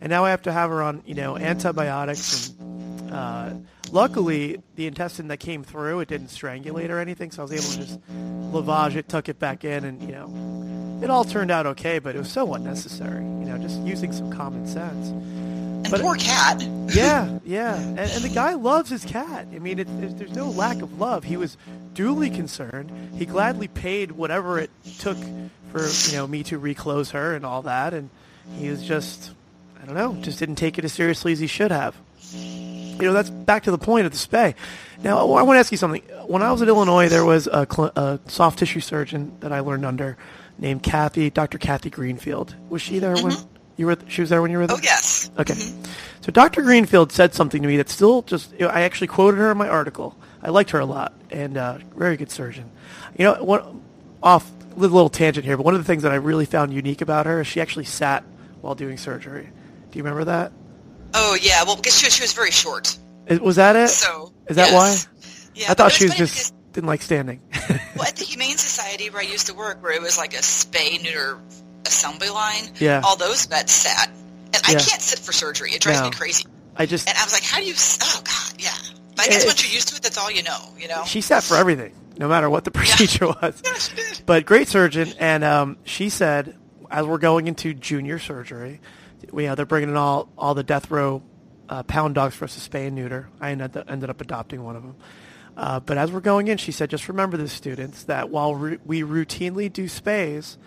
and 0.02 0.10
now 0.10 0.26
I 0.26 0.32
have 0.32 0.42
to 0.44 0.52
have 0.52 0.72
her 0.72 0.82
on, 0.82 1.04
you 1.06 1.14
know, 1.14 1.38
antibiotics. 1.38 2.50
And 2.60 3.12
uh, 3.12 3.54
luckily, 3.92 4.60
the 4.76 4.88
intestine 4.88 5.28
that 5.28 5.38
came 5.38 5.64
through, 5.64 6.00
it 6.00 6.08
didn't 6.08 6.30
strangulate 6.30 6.90
or 6.90 6.98
anything, 6.98 7.30
so 7.30 7.44
I 7.44 7.46
was 7.46 7.52
able 7.52 7.86
to 7.86 7.88
just 7.88 8.00
lavage 8.52 8.96
it, 8.96 9.08
tuck 9.08 9.30
it 9.30 9.38
back 9.38 9.64
in, 9.64 9.84
and 9.86 10.02
you 10.02 10.12
know, 10.12 10.26
it 11.04 11.10
all 11.10 11.24
turned 11.24 11.52
out 11.52 11.66
okay. 11.68 12.00
But 12.00 12.16
it 12.16 12.20
was 12.20 12.32
so 12.32 12.54
unnecessary, 12.54 13.24
you 13.24 13.46
know, 13.46 13.58
just 13.58 13.80
using 13.82 14.12
some 14.12 14.32
common 14.32 14.66
sense. 14.68 15.10
and 15.10 15.90
but- 15.92 16.02
poor 16.02 16.16
cat. 16.16 16.64
Yeah, 16.94 17.40
yeah, 17.44 17.76
and, 17.76 17.98
and 18.00 18.24
the 18.24 18.30
guy 18.30 18.54
loves 18.54 18.90
his 18.92 19.04
cat. 19.04 19.48
I 19.52 19.58
mean, 19.58 19.80
it, 19.80 19.88
it, 19.90 20.18
there's 20.20 20.36
no 20.36 20.50
lack 20.50 20.84
of 20.84 21.00
love. 21.00 21.24
He 21.24 21.38
was 21.38 21.58
duly 21.96 22.30
concerned. 22.30 22.92
He 23.18 23.26
gladly 23.26 23.68
paid 23.68 24.12
whatever 24.12 24.60
it 24.60 24.70
took 25.00 25.18
for 25.72 25.88
you 26.12 26.18
know 26.18 26.28
me 26.28 26.44
to 26.44 26.60
reclose 26.60 27.12
her 27.12 27.34
and 27.34 27.46
all 27.46 27.64
that, 27.64 27.96
and 27.96 28.12
he 28.60 28.70
was 28.70 28.84
just, 28.84 29.32
I 29.82 29.86
don't 29.88 29.96
know, 29.96 30.14
just 30.22 30.38
didn't 30.38 30.58
take 30.58 30.78
it 30.78 30.86
as 30.86 30.94
seriously 30.94 31.32
as 31.32 31.40
he 31.40 31.48
should 31.48 31.72
have. 31.72 31.96
You 32.32 32.98
know, 33.02 33.14
that's 33.14 33.32
back 33.32 33.64
to 33.64 33.72
the 33.72 33.80
point 33.80 34.06
of 34.06 34.12
the 34.12 34.18
spay. 34.20 34.54
Now, 35.02 35.18
I 35.34 35.42
want 35.42 35.56
to 35.56 35.60
ask 35.60 35.72
you 35.72 35.78
something. 35.78 36.04
When 36.28 36.44
I 36.44 36.52
was 36.52 36.62
in 36.62 36.68
Illinois, 36.68 37.10
there 37.10 37.26
was 37.26 37.48
a, 37.48 37.66
cl- 37.70 37.92
a 37.96 38.20
soft 38.28 38.60
tissue 38.60 38.82
surgeon 38.82 39.32
that 39.40 39.52
I 39.52 39.62
learned 39.62 39.86
under 39.86 40.16
named 40.58 40.84
Kathy, 40.84 41.30
Dr. 41.30 41.58
Kathy 41.58 41.90
Greenfield. 41.90 42.56
Was 42.70 42.82
she 42.82 43.00
there 43.00 43.16
when 43.16 43.34
you 43.78 43.86
were? 43.88 43.98
She 44.08 44.22
was 44.22 44.30
there 44.30 44.42
when 44.42 44.52
you 44.52 44.58
were 44.60 44.68
there. 44.68 44.78
Oh 44.78 44.82
yes. 44.84 45.30
Okay. 45.38 45.54
So 46.22 46.32
Dr. 46.32 46.62
Greenfield 46.62 47.12
said 47.12 47.34
something 47.34 47.62
to 47.62 47.68
me 47.68 47.78
that 47.78 47.90
still 47.90 48.22
just, 48.22 48.52
you 48.54 48.60
know, 48.60 48.68
I 48.70 48.82
actually 48.82 49.08
quoted 49.08 49.38
her 49.38 49.52
in 49.52 49.58
my 49.58 49.68
article. 49.68 50.18
I 50.42 50.50
liked 50.50 50.70
her 50.72 50.80
a 50.80 50.86
lot 50.86 51.14
and 51.32 51.58
uh, 51.58 51.78
very 51.96 52.16
good 52.18 52.32
surgeon. 52.32 52.70
You 53.18 53.26
know, 53.26 53.44
what, 53.44 53.68
off 54.22 54.50
a 54.76 54.80
little 54.80 55.10
tangent 55.10 55.46
here, 55.46 55.58
but 55.58 55.66
one 55.66 55.74
of 55.76 55.80
the 55.82 55.86
things 55.86 56.04
that 56.04 56.12
I 56.12 56.16
really 56.16 56.46
found 56.46 56.74
unique 56.74 57.02
about 57.02 57.26
her 57.26 57.42
is 57.42 57.48
she 57.48 57.60
actually 57.62 57.86
sat 57.86 58.24
while 58.62 58.74
doing 58.76 58.98
surgery. 58.98 59.50
Do 59.92 59.98
you 60.00 60.04
remember 60.04 60.26
that? 60.26 60.52
Oh 61.14 61.38
yeah. 61.42 61.64
Well, 61.64 61.76
because 61.76 61.98
she 61.98 62.06
was, 62.08 62.16
she 62.16 62.24
was 62.24 62.34
very 62.34 62.52
short. 62.52 62.98
Is- 63.28 63.40
Was 63.40 63.58
that 63.58 63.76
it? 63.76 63.90
So 63.90 64.32
Is 64.48 64.56
that 64.56 64.72
yes. 64.72 65.08
why? 65.08 65.50
Yeah. 65.56 65.72
I 65.72 65.74
thought 65.76 65.92
she 65.92 66.06
was 66.06 66.16
just 66.16 66.54
didn't 66.74 66.88
like 66.88 67.02
standing. 67.04 67.40
because, 67.52 67.80
well, 67.96 68.06
at 68.08 68.16
the 68.16 68.26
Humane 68.30 68.58
Society 68.94 69.10
where 69.10 69.22
I 69.22 69.26
used 69.26 69.48
to 69.48 69.56
work, 69.56 69.82
where 69.82 69.92
it 69.92 70.02
was 70.02 70.18
like 70.20 70.34
a 70.36 70.38
spay 70.42 71.02
neuter 71.02 71.38
assembly 71.86 72.30
line. 72.30 72.70
Yeah. 72.80 73.02
All 73.04 73.16
those 73.16 73.46
vets 73.46 73.72
sat, 73.74 74.08
and 74.54 74.62
I 74.68 74.74
Yeah. 74.74 74.78
can't 74.80 75.02
sit 75.02 75.18
for 75.20 75.32
surgery. 75.34 75.72
It 75.72 75.82
drives 75.82 76.00
No. 76.02 76.10
me 76.10 76.12
crazy. 76.16 76.46
I 76.78 76.86
just 76.86 77.10
And 77.10 77.18
I 77.18 77.24
was 77.24 77.34
like, 77.34 77.44
how 77.44 77.58
do 77.60 77.66
you? 77.66 77.74
Oh 78.04 78.22
God, 78.24 78.54
yeah. 78.62 78.72
But 79.16 79.26
I 79.26 79.30
guess 79.30 79.46
once 79.46 79.64
you're 79.64 79.74
used 79.74 79.88
to 79.90 79.96
it, 79.96 80.04
that's 80.04 80.18
all 80.20 80.30
you 80.32 80.44
know. 80.44 80.58
You 80.78 80.88
know. 80.90 81.04
she 81.06 81.22
sat 81.22 81.44
for 81.44 81.56
everything, 81.58 81.94
no 82.20 82.28
matter 82.28 82.50
what 82.52 82.66
the 82.66 82.72
procedure 82.72 83.28
was. 83.42 83.62
Yeah, 83.66 83.74
she 83.80 83.96
did. 83.96 84.22
but 84.28 84.46
great 84.46 84.68
surgeon. 84.68 85.12
And 85.20 85.44
um, 85.44 85.78
she 85.86 86.10
said, 86.10 86.56
as 86.92 87.06
we're 87.08 87.18
going 87.18 87.48
into 87.48 87.74
junior 87.74 88.20
surgery, 88.20 88.80
we 89.32 89.46
know, 89.48 89.56
they're 89.56 89.66
bringing 89.66 89.90
in 89.90 89.96
all 89.98 90.30
all 90.38 90.54
the 90.54 90.64
death 90.64 90.92
row 90.92 91.24
uh, 91.70 91.82
pound 91.84 92.14
dogs 92.14 92.36
for 92.36 92.46
us 92.46 92.54
to 92.64 92.70
spay 92.70 92.86
and 92.88 92.96
neuter. 92.96 93.30
I 93.42 93.52
ended, 93.52 93.76
ended 93.88 94.10
up 94.12 94.22
adopting 94.22 94.64
one 94.64 94.76
of 94.76 94.84
them. 94.84 94.96
Uh, 95.56 95.80
but 95.80 95.98
as 95.98 96.12
we're 96.12 96.20
going 96.20 96.48
in, 96.48 96.58
she 96.58 96.72
said, 96.72 96.90
just 96.90 97.08
remember 97.08 97.38
this, 97.38 97.54
students, 97.54 98.04
that 98.06 98.30
while 98.30 98.56
ru- 98.56 98.80
we 98.86 99.02
routinely 99.02 99.72
do 99.72 99.86
spays, 99.86 100.58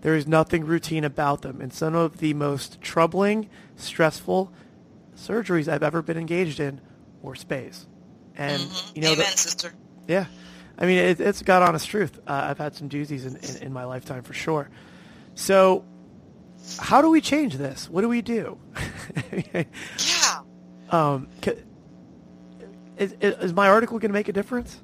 there 0.00 0.14
is 0.16 0.26
nothing 0.26 0.64
routine 0.64 1.04
about 1.04 1.42
them. 1.42 1.60
And 1.60 1.72
some 1.72 1.94
of 1.94 2.18
the 2.18 2.32
most 2.34 2.80
troubling, 2.80 3.50
stressful 3.76 4.52
surgeries 5.14 5.68
I've 5.68 5.82
ever 5.82 6.00
been 6.00 6.16
engaged 6.16 6.58
in 6.58 6.80
were 7.20 7.34
spays. 7.34 7.84
And, 8.36 8.62
you 8.94 9.02
know, 9.02 9.14
the- 9.14 9.22
Amen, 9.22 9.36
sister. 9.36 9.74
yeah. 10.08 10.24
I 10.78 10.86
mean, 10.86 10.96
it, 10.96 11.20
it's 11.20 11.42
God 11.42 11.62
honest 11.62 11.88
truth. 11.88 12.18
Uh, 12.26 12.46
I've 12.48 12.56
had 12.58 12.74
some 12.74 12.88
doozies 12.88 13.26
in, 13.26 13.36
in, 13.56 13.66
in 13.66 13.72
my 13.74 13.84
lifetime 13.84 14.22
for 14.22 14.32
sure. 14.32 14.70
So 15.34 15.84
how 16.78 17.02
do 17.02 17.10
we 17.10 17.20
change 17.20 17.56
this? 17.56 17.90
What 17.90 18.00
do 18.00 18.08
we 18.08 18.22
do? 18.22 18.58
yeah. 19.52 19.64
Um, 20.90 21.28
is, 23.00 23.14
is 23.20 23.52
my 23.54 23.68
article 23.68 23.98
going 23.98 24.10
to 24.10 24.12
make 24.12 24.28
a 24.28 24.32
difference? 24.32 24.78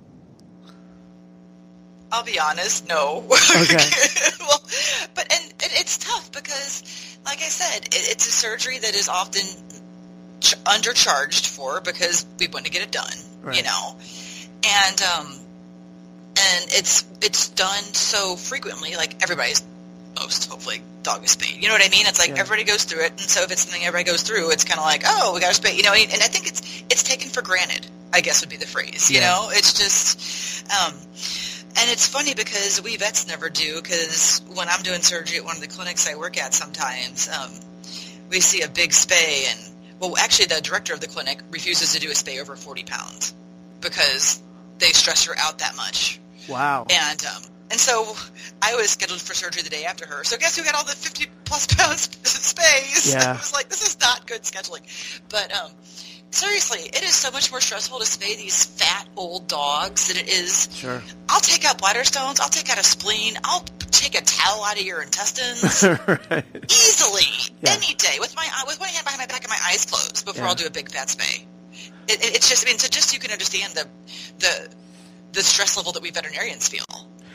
I'll 2.11 2.25
be 2.25 2.39
honest, 2.39 2.89
no. 2.89 3.25
Okay. 3.29 3.77
well, 4.41 4.63
but 5.15 5.31
and, 5.33 5.43
and, 5.43 5.73
it's 5.75 5.99
tough 5.99 6.33
because, 6.33 6.83
like 7.27 7.39
I 7.43 7.49
said, 7.49 7.85
it, 7.87 7.95
it's 7.95 8.27
a 8.27 8.31
surgery 8.31 8.79
that 8.79 8.95
is 8.95 9.09
often 9.09 9.43
ch- 10.41 10.57
undercharged 10.65 11.49
for 11.49 11.81
because 11.81 12.25
we 12.39 12.47
want 12.49 12.65
to 12.65 12.71
get 12.71 12.83
it 12.83 12.91
done. 12.91 13.13
Right. 13.43 13.57
You 13.57 13.65
know, 13.65 13.97
and 14.65 15.03
um, 15.03 15.27
and 16.39 16.65
it's 16.71 17.05
it's 17.21 17.49
done 17.51 17.83
so 17.83 18.37
frequently. 18.37 18.97
Like 18.97 19.23
everybody's 19.23 19.63
most 20.19 20.49
hopefully 20.49 20.81
dog 21.03 21.25
is 21.25 21.33
spayed. 21.33 21.61
You 21.61 21.69
know 21.69 21.75
what 21.75 21.85
I 21.85 21.91
mean? 21.91 22.07
It's 22.07 22.19
like 22.19 22.31
Yeah. 22.31 22.41
everybody 22.41 22.65
goes 22.65 22.85
through 22.85 23.05
it, 23.05 23.11
and 23.11 23.21
so 23.21 23.43
if 23.43 23.51
it's 23.51 23.63
something 23.63 23.83
everybody 23.83 24.11
goes 24.11 24.23
through, 24.23 24.53
it's 24.53 24.65
kind 24.65 24.79
of 24.79 24.87
like, 24.87 25.03
oh, 25.07 25.35
we 25.35 25.41
got 25.41 25.53
to 25.53 25.61
spay. 25.61 25.77
You 25.77 25.83
know, 25.83 25.93
and 25.93 26.23
I 26.23 26.29
think 26.29 26.47
it's 26.47 26.85
it's 26.89 27.03
taken 27.03 27.29
for 27.31 27.43
granted. 27.43 27.87
I 28.13 28.21
guess 28.21 28.41
would 28.41 28.51
be 28.51 28.57
the 28.57 28.67
phrase. 28.67 29.11
You 29.11 29.21
Yeah. 29.21 29.29
know, 29.29 29.49
it's 29.51 29.73
just. 29.75 30.65
Um, 30.71 30.95
and 31.79 31.91
it's 31.91 32.07
funny 32.09 32.35
because 32.35 32.81
we 32.83 32.97
vets 32.97 33.27
never 33.29 33.51
do 33.51 33.77
because 33.83 34.41
when 34.55 34.69
I'm 34.69 34.83
doing 34.83 35.03
surgery 35.03 35.37
at 35.39 35.45
one 35.45 35.57
of 35.57 35.61
the 35.61 35.69
clinics 35.69 36.09
I 36.09 36.15
work 36.17 36.39
at 36.39 36.55
sometimes, 36.55 37.29
um, 37.29 37.51
we 38.31 38.41
see 38.41 38.63
a 38.63 38.69
big 38.69 38.91
spay 38.91 39.51
and, 39.51 39.61
well, 40.01 40.17
actually 40.17 40.47
the 40.47 40.61
director 40.63 40.95
of 40.95 41.01
the 41.01 41.07
clinic 41.07 41.41
refuses 41.51 41.93
to 41.93 42.01
do 42.01 42.09
a 42.09 42.15
spay 42.15 42.41
over 42.41 42.57
40 42.57 42.85
pounds 42.85 43.35
because 43.83 44.41
they 44.79 44.89
stress 44.89 45.27
her 45.27 45.35
out 45.39 45.59
that 45.59 45.77
much. 45.77 46.19
Wow. 46.49 46.87
And, 46.89 47.25
um, 47.27 47.43
and 47.71 47.79
so 47.79 48.15
I 48.63 48.75
was 48.77 48.91
scheduled 48.91 49.21
for 49.21 49.35
surgery 49.35 49.63
the 49.63 49.71
day 49.71 49.85
after 49.85 50.07
her. 50.07 50.25
So 50.25 50.39
guess 50.39 50.57
who 50.57 50.65
got 50.65 50.75
all 50.75 50.85
the 50.85 50.93
50 50.93 51.27
plus 51.45 51.67
pounds 51.67 52.09
spays? 52.23 53.13
Yeah. 53.13 53.31
I 53.33 53.37
was 53.37 53.53
like, 53.53 53.69
this 53.69 53.87
is 53.87 54.01
not 54.01 54.27
good 54.27 54.43
scheduling. 54.43 54.83
But, 55.29 55.53
um, 55.55 55.71
seriously, 56.31 56.81
it 56.93 57.03
is 57.03 57.15
so 57.15 57.31
much 57.31 57.51
more 57.51 57.61
stressful 57.61 57.99
to 57.99 58.05
spay 58.05 58.37
these 58.37 58.65
fat 58.65 59.07
old 59.17 59.49
dogs 59.49 60.09
than 60.09 60.17
it 60.17 60.29
is 60.29 60.69
Sure. 60.73 61.03
I'll 61.29 61.41
take 61.41 61.65
out 61.65 61.79
bladder 61.79 62.05
stones. 62.05 62.41
I'll 62.41 62.49
take 62.49 62.71
out 62.71 62.79
a 62.79 62.83
spleen. 62.85 63.35
I'll 63.45 63.65
take 63.91 64.15
a 64.15 64.23
towel 64.23 64.65
out 64.65 64.79
of 64.79 64.85
your 64.85 65.03
intestines 65.03 65.83
right. 66.31 66.45
easily 66.65 67.53
Yeah. 67.63 67.73
any 67.73 67.95
day 67.95 68.17
with 68.21 68.35
my 68.37 68.47
uh, 68.59 68.65
with 68.67 68.79
one 68.81 68.89
hand 68.91 69.05
behind 69.05 69.21
my 69.21 69.27
back 69.27 69.43
and 69.45 69.49
my 69.51 69.59
eyes 69.71 69.87
closed 69.87 70.25
before 70.27 70.43
Yeah. 70.43 70.49
I'll 70.49 70.55
do 70.55 70.67
a 70.67 70.71
big 70.71 70.91
fat 70.91 71.09
spay. 71.09 71.45
It, 72.09 72.23
it, 72.25 72.37
it's 72.37 72.49
just 72.49 72.67
I 72.67 72.71
mean, 72.71 72.79
so 72.79 72.89
just 72.89 73.11
so 73.11 73.15
you 73.15 73.21
can 73.21 73.31
understand 73.33 73.73
the 73.75 73.87
the 74.39 74.69
the 75.33 75.43
stress 75.43 75.77
level 75.77 75.93
that 75.93 76.03
we 76.03 76.11
veterinarians 76.11 76.69
feel, 76.69 76.85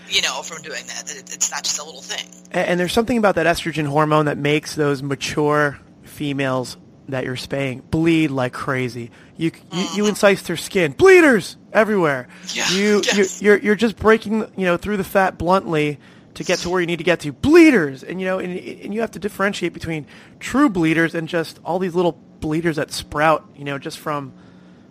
you 0.10 0.22
know, 0.22 0.42
from 0.44 0.62
doing 0.62 0.84
that. 0.88 1.06
That 1.08 1.18
it, 1.18 1.34
it's 1.34 1.52
not 1.52 1.64
just 1.64 1.80
a 1.80 1.84
little 1.84 2.02
thing. 2.02 2.26
And 2.52 2.80
there's 2.80 2.94
something 2.94 3.18
about 3.18 3.36
that 3.36 3.46
estrogen 3.48 3.86
hormone 3.88 4.26
that 4.26 4.38
makes 4.38 4.76
those 4.76 5.02
mature 5.04 5.80
females 6.04 6.78
that 7.12 7.24
you're 7.26 7.36
spaying 7.36 7.82
bleed 7.92 8.32
like 8.32 8.54
crazy. 8.54 9.12
You 9.38 9.52
you, 9.72 9.82
you 9.96 10.04
incise 10.04 10.44
their 10.44 10.58
skin, 10.58 10.92
bleeders 10.94 11.58
everywhere. 11.72 12.28
Yeah, 12.54 12.70
You 12.72 13.02
yes. 13.06 13.42
you 13.42 13.48
you're 13.48 13.58
you're 13.60 13.76
just 13.76 13.96
breaking 13.98 14.40
you 14.58 14.66
know 14.66 14.78
through 14.78 14.98
the 14.98 15.04
fat 15.04 15.38
bluntly 15.38 16.00
to 16.34 16.44
get 16.44 16.60
to 16.60 16.70
where 16.70 16.80
you 16.82 16.88
need 16.88 16.98
to 16.98 17.04
get 17.04 17.20
to. 17.22 17.32
Bleeders, 17.32 18.04
and 18.04 18.20
you 18.20 18.26
know, 18.26 18.40
and, 18.40 18.58
and 18.58 18.94
you 18.94 19.02
have 19.02 19.12
to 19.12 19.20
differentiate 19.20 19.74
between 19.74 20.06
true 20.40 20.70
bleeders 20.70 21.14
and 21.16 21.28
just 21.28 21.60
all 21.64 21.78
these 21.80 21.94
little 21.96 22.14
bleeders 22.40 22.78
that 22.78 22.92
sprout, 22.92 23.48
you 23.56 23.64
know, 23.66 23.78
just 23.78 24.00
from 24.00 24.34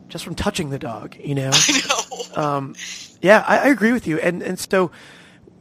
just 0.08 0.24
from 0.24 0.34
touching 0.34 0.70
the 0.70 0.78
dog. 0.78 1.16
You 1.22 1.34
know. 1.34 1.50
I 1.52 1.80
know. 2.36 2.42
Um, 2.42 2.74
yeah, 3.22 3.44
I, 3.46 3.58
I 3.58 3.68
agree 3.68 3.92
with 3.92 4.06
you. 4.06 4.18
And 4.18 4.42
and 4.42 4.58
so 4.58 4.90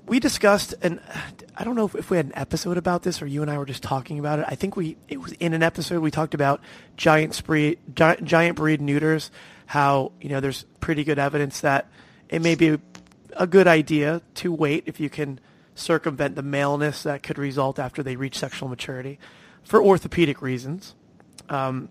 we 0.10 0.20
discussed, 0.20 0.74
and 0.82 1.00
I 1.56 1.64
don't 1.64 1.76
know 1.76 1.86
if, 1.86 1.96
if 1.96 2.10
we 2.10 2.18
had 2.18 2.26
an 2.26 2.32
episode 2.36 2.78
about 2.78 3.04
this 3.04 3.22
or 3.22 3.28
you 3.28 3.42
and 3.42 3.50
I 3.50 3.58
were 3.58 3.66
just 3.66 3.84
talking 3.84 4.20
about 4.20 4.40
it. 4.40 4.46
I 4.48 4.56
think 4.56 4.76
we 4.76 4.98
it 5.08 5.22
was 5.22 5.34
in 5.34 5.54
an 5.54 5.64
episode 5.64 6.02
we 6.02 6.12
talked 6.12 6.34
about 6.34 6.62
giant 6.98 7.36
spree, 7.36 7.78
giant, 7.94 8.26
giant 8.26 8.58
breed 8.58 8.82
neuters. 8.82 9.32
How 9.68 10.12
you 10.20 10.30
know 10.30 10.40
there's 10.40 10.66
pretty 10.80 11.04
good 11.04 11.20
evidence 11.20 11.62
that 11.62 11.90
it 12.28 12.42
may 12.42 12.56
be 12.56 12.70
a, 12.70 12.80
a 13.38 13.48
good 13.48 13.68
idea 13.68 14.22
to 14.36 14.52
wait 14.52 14.84
if 14.88 15.00
you 15.00 15.10
can 15.10 15.40
circumvent 15.76 16.36
the 16.36 16.44
maleness 16.44 17.04
that 17.04 17.24
could 17.24 17.38
result 17.38 17.80
after 17.80 18.04
they 18.04 18.16
reach 18.16 18.38
sexual 18.38 18.68
maturity 18.68 19.20
for 19.64 19.82
orthopedic 19.82 20.42
reasons. 20.42 20.96
Um, 21.48 21.88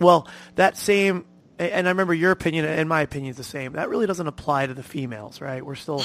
well, 0.00 0.28
that 0.56 0.76
same, 0.76 1.24
and 1.58 1.86
I 1.86 1.90
remember 1.90 2.14
your 2.14 2.30
opinion 2.30 2.64
and 2.64 2.88
my 2.88 3.02
opinion 3.02 3.30
is 3.30 3.36
the 3.36 3.44
same. 3.44 3.72
That 3.72 3.88
really 3.88 4.06
doesn't 4.06 4.26
apply 4.26 4.66
to 4.66 4.74
the 4.74 4.82
females, 4.82 5.40
right? 5.40 5.64
We're 5.64 5.74
still 5.74 6.04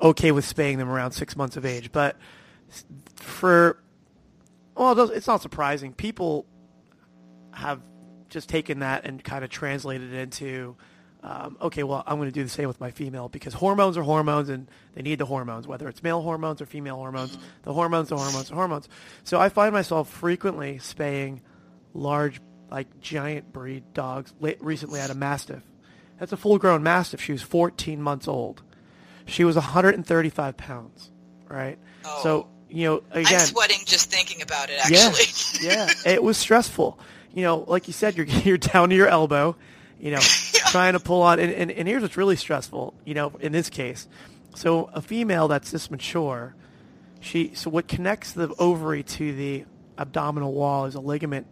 okay 0.00 0.32
with 0.32 0.44
spaying 0.44 0.78
them 0.78 0.88
around 0.90 1.12
six 1.12 1.36
months 1.36 1.56
of 1.56 1.64
age, 1.64 1.92
but 1.92 2.16
for, 3.16 3.78
well, 4.76 5.10
it's 5.10 5.26
not 5.26 5.42
surprising. 5.42 5.92
People 5.92 6.46
have 7.52 7.80
just 8.28 8.48
taken 8.48 8.80
that 8.80 9.04
and 9.04 9.22
kind 9.22 9.44
of 9.44 9.50
translated 9.50 10.12
it 10.12 10.18
into, 10.18 10.76
um, 11.22 11.56
okay, 11.60 11.82
well, 11.82 12.02
I'm 12.06 12.16
going 12.16 12.28
to 12.28 12.32
do 12.32 12.42
the 12.42 12.48
same 12.48 12.66
with 12.66 12.80
my 12.80 12.90
female 12.90 13.28
because 13.28 13.54
hormones 13.54 13.96
are 13.96 14.02
hormones 14.02 14.48
and 14.48 14.68
they 14.94 15.02
need 15.02 15.18
the 15.18 15.26
hormones, 15.26 15.66
whether 15.68 15.88
it's 15.88 16.02
male 16.02 16.20
hormones 16.22 16.60
or 16.60 16.66
female 16.66 16.96
hormones. 16.96 17.38
The 17.62 17.72
hormones, 17.72 18.08
the 18.08 18.16
hormones, 18.16 18.48
the 18.48 18.54
hormones. 18.54 18.88
So 19.24 19.38
I 19.38 19.48
find 19.48 19.72
myself 19.72 20.08
frequently 20.10 20.78
spaying 20.78 21.42
large, 21.94 22.40
like 22.72 23.00
giant 23.00 23.52
breed 23.52 23.84
dogs. 23.94 24.32
Recently, 24.60 24.98
I 24.98 25.02
had 25.02 25.10
a 25.10 25.14
mastiff. 25.14 25.62
That's 26.18 26.32
a 26.32 26.36
full-grown 26.36 26.82
mastiff. 26.82 27.20
She 27.20 27.32
was 27.32 27.42
14 27.42 28.00
months 28.00 28.26
old. 28.26 28.62
She 29.26 29.44
was 29.44 29.56
135 29.56 30.56
pounds, 30.56 31.10
right? 31.48 31.78
Oh. 32.04 32.20
So 32.22 32.48
you 32.68 32.86
know, 32.86 33.02
again, 33.10 33.40
I'm 33.40 33.46
sweating 33.46 33.80
just 33.84 34.10
thinking 34.10 34.40
about 34.42 34.70
it. 34.70 34.80
yeah, 34.88 35.08
Actually, 35.08 35.66
yeah, 35.68 35.88
it 36.06 36.22
was 36.22 36.38
stressful. 36.38 36.98
You 37.34 37.42
know, 37.42 37.64
like 37.68 37.86
you 37.86 37.92
said, 37.92 38.16
you're 38.16 38.26
you're 38.44 38.58
down 38.58 38.88
to 38.88 38.96
your 38.96 39.08
elbow, 39.08 39.56
you 40.00 40.10
know, 40.10 40.20
trying 40.52 40.94
to 40.94 41.00
pull 41.00 41.22
on, 41.22 41.38
and, 41.38 41.52
and, 41.52 41.70
and 41.70 41.86
here's 41.86 42.02
what's 42.02 42.16
really 42.16 42.36
stressful, 42.36 42.94
you 43.04 43.14
know, 43.14 43.32
in 43.40 43.52
this 43.52 43.68
case. 43.68 44.08
So 44.54 44.90
a 44.92 45.02
female 45.02 45.48
that's 45.48 45.70
this 45.70 45.90
mature, 45.90 46.54
she 47.20 47.52
so 47.54 47.70
what 47.70 47.86
connects 47.88 48.32
the 48.32 48.48
ovary 48.58 49.02
to 49.02 49.34
the 49.34 49.64
abdominal 49.98 50.52
wall 50.52 50.86
is 50.86 50.94
a 50.94 51.00
ligament, 51.00 51.46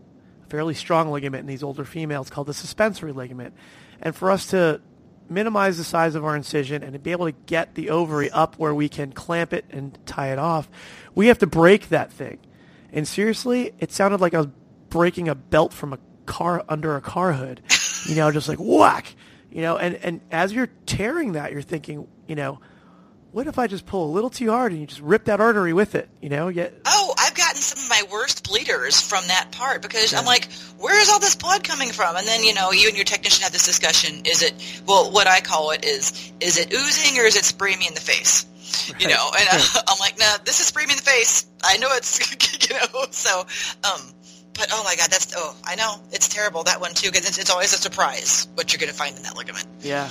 fairly 0.50 0.74
strong 0.74 1.10
ligament 1.10 1.40
in 1.40 1.46
these 1.46 1.62
older 1.62 1.84
females 1.84 2.28
called 2.28 2.48
the 2.48 2.54
suspensory 2.54 3.12
ligament. 3.12 3.54
And 4.02 4.14
for 4.14 4.30
us 4.30 4.46
to 4.46 4.80
minimize 5.28 5.78
the 5.78 5.84
size 5.84 6.16
of 6.16 6.24
our 6.24 6.34
incision 6.36 6.82
and 6.82 6.92
to 6.92 6.98
be 6.98 7.12
able 7.12 7.26
to 7.26 7.32
get 7.46 7.74
the 7.76 7.90
ovary 7.90 8.30
up 8.30 8.56
where 8.58 8.74
we 8.74 8.88
can 8.88 9.12
clamp 9.12 9.52
it 9.52 9.64
and 9.70 9.96
tie 10.04 10.32
it 10.32 10.38
off, 10.38 10.68
we 11.14 11.28
have 11.28 11.38
to 11.38 11.46
break 11.46 11.88
that 11.88 12.12
thing. 12.12 12.38
And 12.92 13.06
seriously, 13.06 13.72
it 13.78 13.92
sounded 13.92 14.20
like 14.20 14.34
I 14.34 14.38
was 14.38 14.48
breaking 14.88 15.28
a 15.28 15.34
belt 15.36 15.72
from 15.72 15.92
a 15.92 15.98
car 16.26 16.64
under 16.68 16.96
a 16.96 17.00
car 17.00 17.32
hood. 17.32 17.62
You 18.06 18.14
know, 18.14 18.30
just 18.32 18.48
like 18.48 18.56
whack. 18.58 19.14
You 19.52 19.60
know, 19.60 19.76
and, 19.76 19.94
and 19.96 20.20
as 20.30 20.54
you're 20.54 20.70
tearing 20.86 21.32
that, 21.32 21.52
you're 21.52 21.60
thinking, 21.60 22.08
you 22.26 22.34
know, 22.34 22.60
what 23.32 23.46
if 23.46 23.58
I 23.58 23.66
just 23.66 23.84
pull 23.84 24.06
a 24.06 24.12
little 24.12 24.30
too 24.30 24.50
hard 24.50 24.72
and 24.72 24.80
you 24.80 24.86
just 24.86 25.02
rip 25.02 25.26
that 25.26 25.38
artery 25.38 25.72
with 25.72 25.94
it? 25.94 26.08
You 26.20 26.30
know, 26.30 26.48
yet 26.48 26.74
Oh, 26.86 26.99
gotten 27.50 27.62
some 27.62 27.82
of 27.82 27.88
my 27.88 28.02
worst 28.12 28.48
bleeders 28.48 29.00
from 29.00 29.26
that 29.26 29.50
part 29.50 29.82
because 29.82 30.14
I'm 30.14 30.24
like, 30.24 30.48
where 30.78 31.00
is 31.00 31.08
all 31.08 31.18
this 31.18 31.34
blood 31.34 31.64
coming 31.64 31.90
from? 31.90 32.16
And 32.16 32.26
then, 32.26 32.44
you 32.44 32.54
know, 32.54 32.70
you 32.70 32.86
and 32.86 32.96
your 32.96 33.04
technician 33.04 33.42
have 33.42 33.52
this 33.52 33.66
discussion. 33.66 34.24
Is 34.24 34.42
it, 34.42 34.54
well, 34.86 35.10
what 35.10 35.26
I 35.26 35.40
call 35.40 35.72
it 35.72 35.84
is, 35.84 36.32
is 36.38 36.58
it 36.58 36.72
oozing 36.72 37.18
or 37.18 37.24
is 37.24 37.34
it 37.34 37.44
spraying 37.44 37.80
me 37.80 37.88
in 37.88 37.94
the 37.94 38.00
face? 38.00 38.46
You 39.00 39.08
know, 39.08 39.30
and 39.36 39.48
uh, 39.50 39.80
I'm 39.88 39.98
like, 39.98 40.16
nah, 40.18 40.38
this 40.44 40.60
is 40.60 40.66
spraying 40.66 40.88
me 40.88 40.94
in 40.94 40.98
the 40.98 41.02
face. 41.02 41.46
I 41.64 41.76
know 41.78 41.88
it's, 41.90 42.68
you 42.70 42.76
know, 42.76 43.06
so, 43.10 43.40
um, 43.40 44.00
but 44.54 44.68
oh 44.70 44.84
my 44.84 44.94
God, 44.94 45.10
that's, 45.10 45.34
oh, 45.36 45.56
I 45.64 45.74
know, 45.74 45.96
it's 46.12 46.28
terrible, 46.28 46.62
that 46.64 46.80
one 46.80 46.94
too, 46.94 47.10
because 47.10 47.26
it's, 47.26 47.38
it's 47.38 47.50
always 47.50 47.72
a 47.72 47.78
surprise 47.78 48.46
what 48.54 48.72
you're 48.72 48.78
going 48.78 48.92
to 48.92 48.96
find 48.96 49.16
in 49.16 49.24
that 49.24 49.36
ligament. 49.36 49.66
Yeah. 49.80 50.08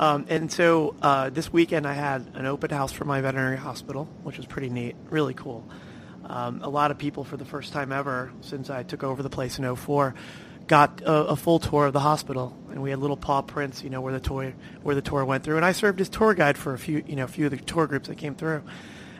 Um, 0.00 0.26
and 0.28 0.50
so 0.50 0.96
uh, 1.00 1.30
this 1.30 1.52
weekend 1.52 1.86
I 1.86 1.92
had 1.92 2.26
an 2.34 2.44
open 2.44 2.70
house 2.70 2.90
for 2.90 3.04
my 3.04 3.20
veterinary 3.20 3.56
hospital, 3.56 4.08
which 4.24 4.36
was 4.36 4.46
pretty 4.46 4.68
neat, 4.68 4.96
really 5.10 5.32
cool. 5.32 5.64
Um, 6.28 6.60
a 6.62 6.68
lot 6.68 6.90
of 6.90 6.98
people 6.98 7.24
for 7.24 7.36
the 7.36 7.44
first 7.44 7.72
time 7.72 7.92
ever 7.92 8.32
since 8.40 8.68
I 8.70 8.82
took 8.82 9.04
over 9.04 9.22
the 9.22 9.30
place 9.30 9.58
in 9.58 9.76
04 9.76 10.14
got 10.66 11.00
a, 11.02 11.12
a 11.12 11.36
full 11.36 11.60
tour 11.60 11.86
of 11.86 11.92
the 11.92 12.00
hospital, 12.00 12.56
and 12.70 12.82
we 12.82 12.90
had 12.90 12.98
little 12.98 13.16
paw 13.16 13.42
prints, 13.42 13.84
you 13.84 13.90
know, 13.90 14.00
where 14.00 14.12
the 14.12 14.20
tour 14.20 14.52
where 14.82 14.94
the 14.94 15.02
tour 15.02 15.24
went 15.24 15.44
through. 15.44 15.56
And 15.56 15.64
I 15.64 15.72
served 15.72 16.00
as 16.00 16.08
tour 16.08 16.34
guide 16.34 16.58
for 16.58 16.74
a 16.74 16.78
few, 16.78 17.04
you 17.06 17.16
know, 17.16 17.24
a 17.24 17.28
few 17.28 17.46
of 17.46 17.52
the 17.52 17.58
tour 17.58 17.86
groups 17.86 18.08
that 18.08 18.16
came 18.16 18.34
through. 18.34 18.62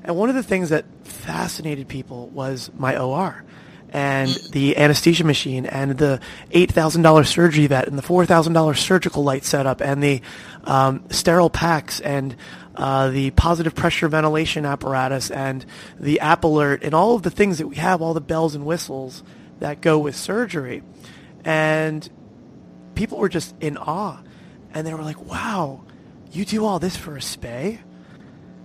And 0.02 0.16
one 0.16 0.28
of 0.28 0.34
the 0.34 0.42
things 0.42 0.70
that 0.70 0.84
fascinated 1.04 1.88
people 1.88 2.28
was 2.28 2.70
my 2.76 2.96
OR 2.96 3.44
and 3.90 4.30
the 4.52 4.76
anesthesia 4.76 5.24
machine 5.24 5.66
and 5.66 5.96
the 5.98 6.20
$8,000 6.50 7.02
SurgiVet 7.02 7.86
and 7.86 7.96
the 7.96 8.02
$4,000 8.02 8.76
surgical 8.76 9.24
light 9.24 9.44
setup 9.44 9.80
and 9.80 10.02
the 10.02 10.22
um, 10.64 11.04
sterile 11.10 11.50
packs 11.50 12.00
and 12.00 12.36
uh, 12.76 13.08
the 13.08 13.30
positive 13.30 13.74
pressure 13.74 14.08
ventilation 14.08 14.66
apparatus 14.66 15.30
and 15.30 15.64
the 15.98 16.20
app 16.20 16.44
alert 16.44 16.82
and 16.82 16.94
all 16.94 17.14
of 17.14 17.22
the 17.22 17.30
things 17.30 17.58
that 17.58 17.66
we 17.66 17.76
have, 17.76 18.02
all 18.02 18.14
the 18.14 18.20
bells 18.20 18.54
and 18.54 18.66
whistles 18.66 19.22
that 19.60 19.80
go 19.80 19.98
with 19.98 20.14
surgery. 20.14 20.82
And 21.44 22.08
people 22.94 23.18
were 23.18 23.28
just 23.28 23.54
in 23.60 23.76
awe. 23.76 24.18
And 24.74 24.86
they 24.86 24.92
were 24.92 25.02
like, 25.02 25.24
wow, 25.24 25.84
you 26.32 26.44
do 26.44 26.64
all 26.64 26.78
this 26.78 26.96
for 26.96 27.16
a 27.16 27.20
spay? 27.20 27.78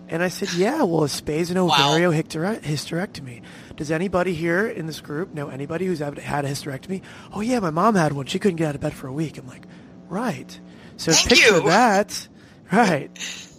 And 0.10 0.22
I 0.22 0.27
said, 0.27 0.51
yeah, 0.53 0.84
well, 0.84 1.06
a 1.06 1.10
space 1.10 1.50
and 1.51 1.58
ovario 1.58 2.12
hysterectomy. 2.13 3.44
Does 3.77 3.91
anybody 3.91 4.34
here 4.34 4.68
in 4.68 4.86
this 4.86 5.00
group 5.00 5.34
know 5.34 5.48
anybody 5.48 5.86
who's 5.86 6.00
had 6.00 6.18
a 6.18 6.50
hysterectomy? 6.50 7.01
Oh, 7.32 7.39
yeah, 7.39 7.60
my 7.60 7.70
mom 7.70 7.96
had 7.96 8.12
one. 8.12 8.25
She 8.25 8.38
couldn't 8.38 8.58
get 8.58 8.68
out 8.68 8.75
of 8.75 8.82
bed 8.82 8.94
for 8.94 9.08
a 9.08 9.13
week. 9.13 9.38
I'm 9.38 9.48
like, 9.48 9.63
right. 10.10 10.60
So 10.98 11.13
Thank 11.13 11.30
picture 11.30 11.56
you. 11.56 11.70
that. 11.70 12.27
Right. 12.71 13.09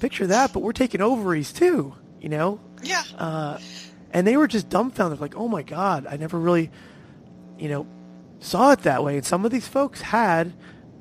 Picture 0.01 0.29
that, 0.29 0.53
but 0.53 0.61
we're 0.61 0.73
taking 0.73 1.01
ovaries 1.01 1.53
too, 1.53 1.95
you 2.21 2.29
know? 2.29 2.61
Yeah. 2.83 3.03
Uh, 3.17 3.59
and 4.11 4.27
they 4.27 4.37
were 4.37 4.49
just 4.49 4.69
dumbfounded, 4.69 5.21
like, 5.21 5.37
oh 5.37 5.49
my 5.49 5.63
God, 5.63 6.07
I 6.09 6.17
never 6.17 6.39
really, 6.39 6.71
you 7.59 7.69
know, 7.69 7.87
saw 8.41 8.73
it 8.73 8.81
that 8.81 9.05
way. 9.05 9.17
And 9.17 9.25
some 9.25 9.45
of 9.45 9.51
these 9.51 9.69
folks 9.69 10.01
had 10.01 10.53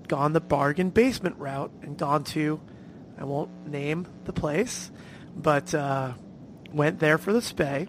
gone 0.08 0.34
the 0.34 0.42
bargain 0.42 0.90
basement 0.90 1.38
route 1.38 1.72
and 1.82 1.98
gone 1.98 2.24
to, 2.26 2.60
I 3.18 3.24
won't 3.24 3.68
name 3.68 4.08
the 4.26 4.34
place, 4.34 4.92
but 5.36 5.74
uh, 5.74 6.14
went 6.74 7.00
there 7.00 7.18
for 7.18 7.34
the 7.34 7.40
spay 7.40 7.88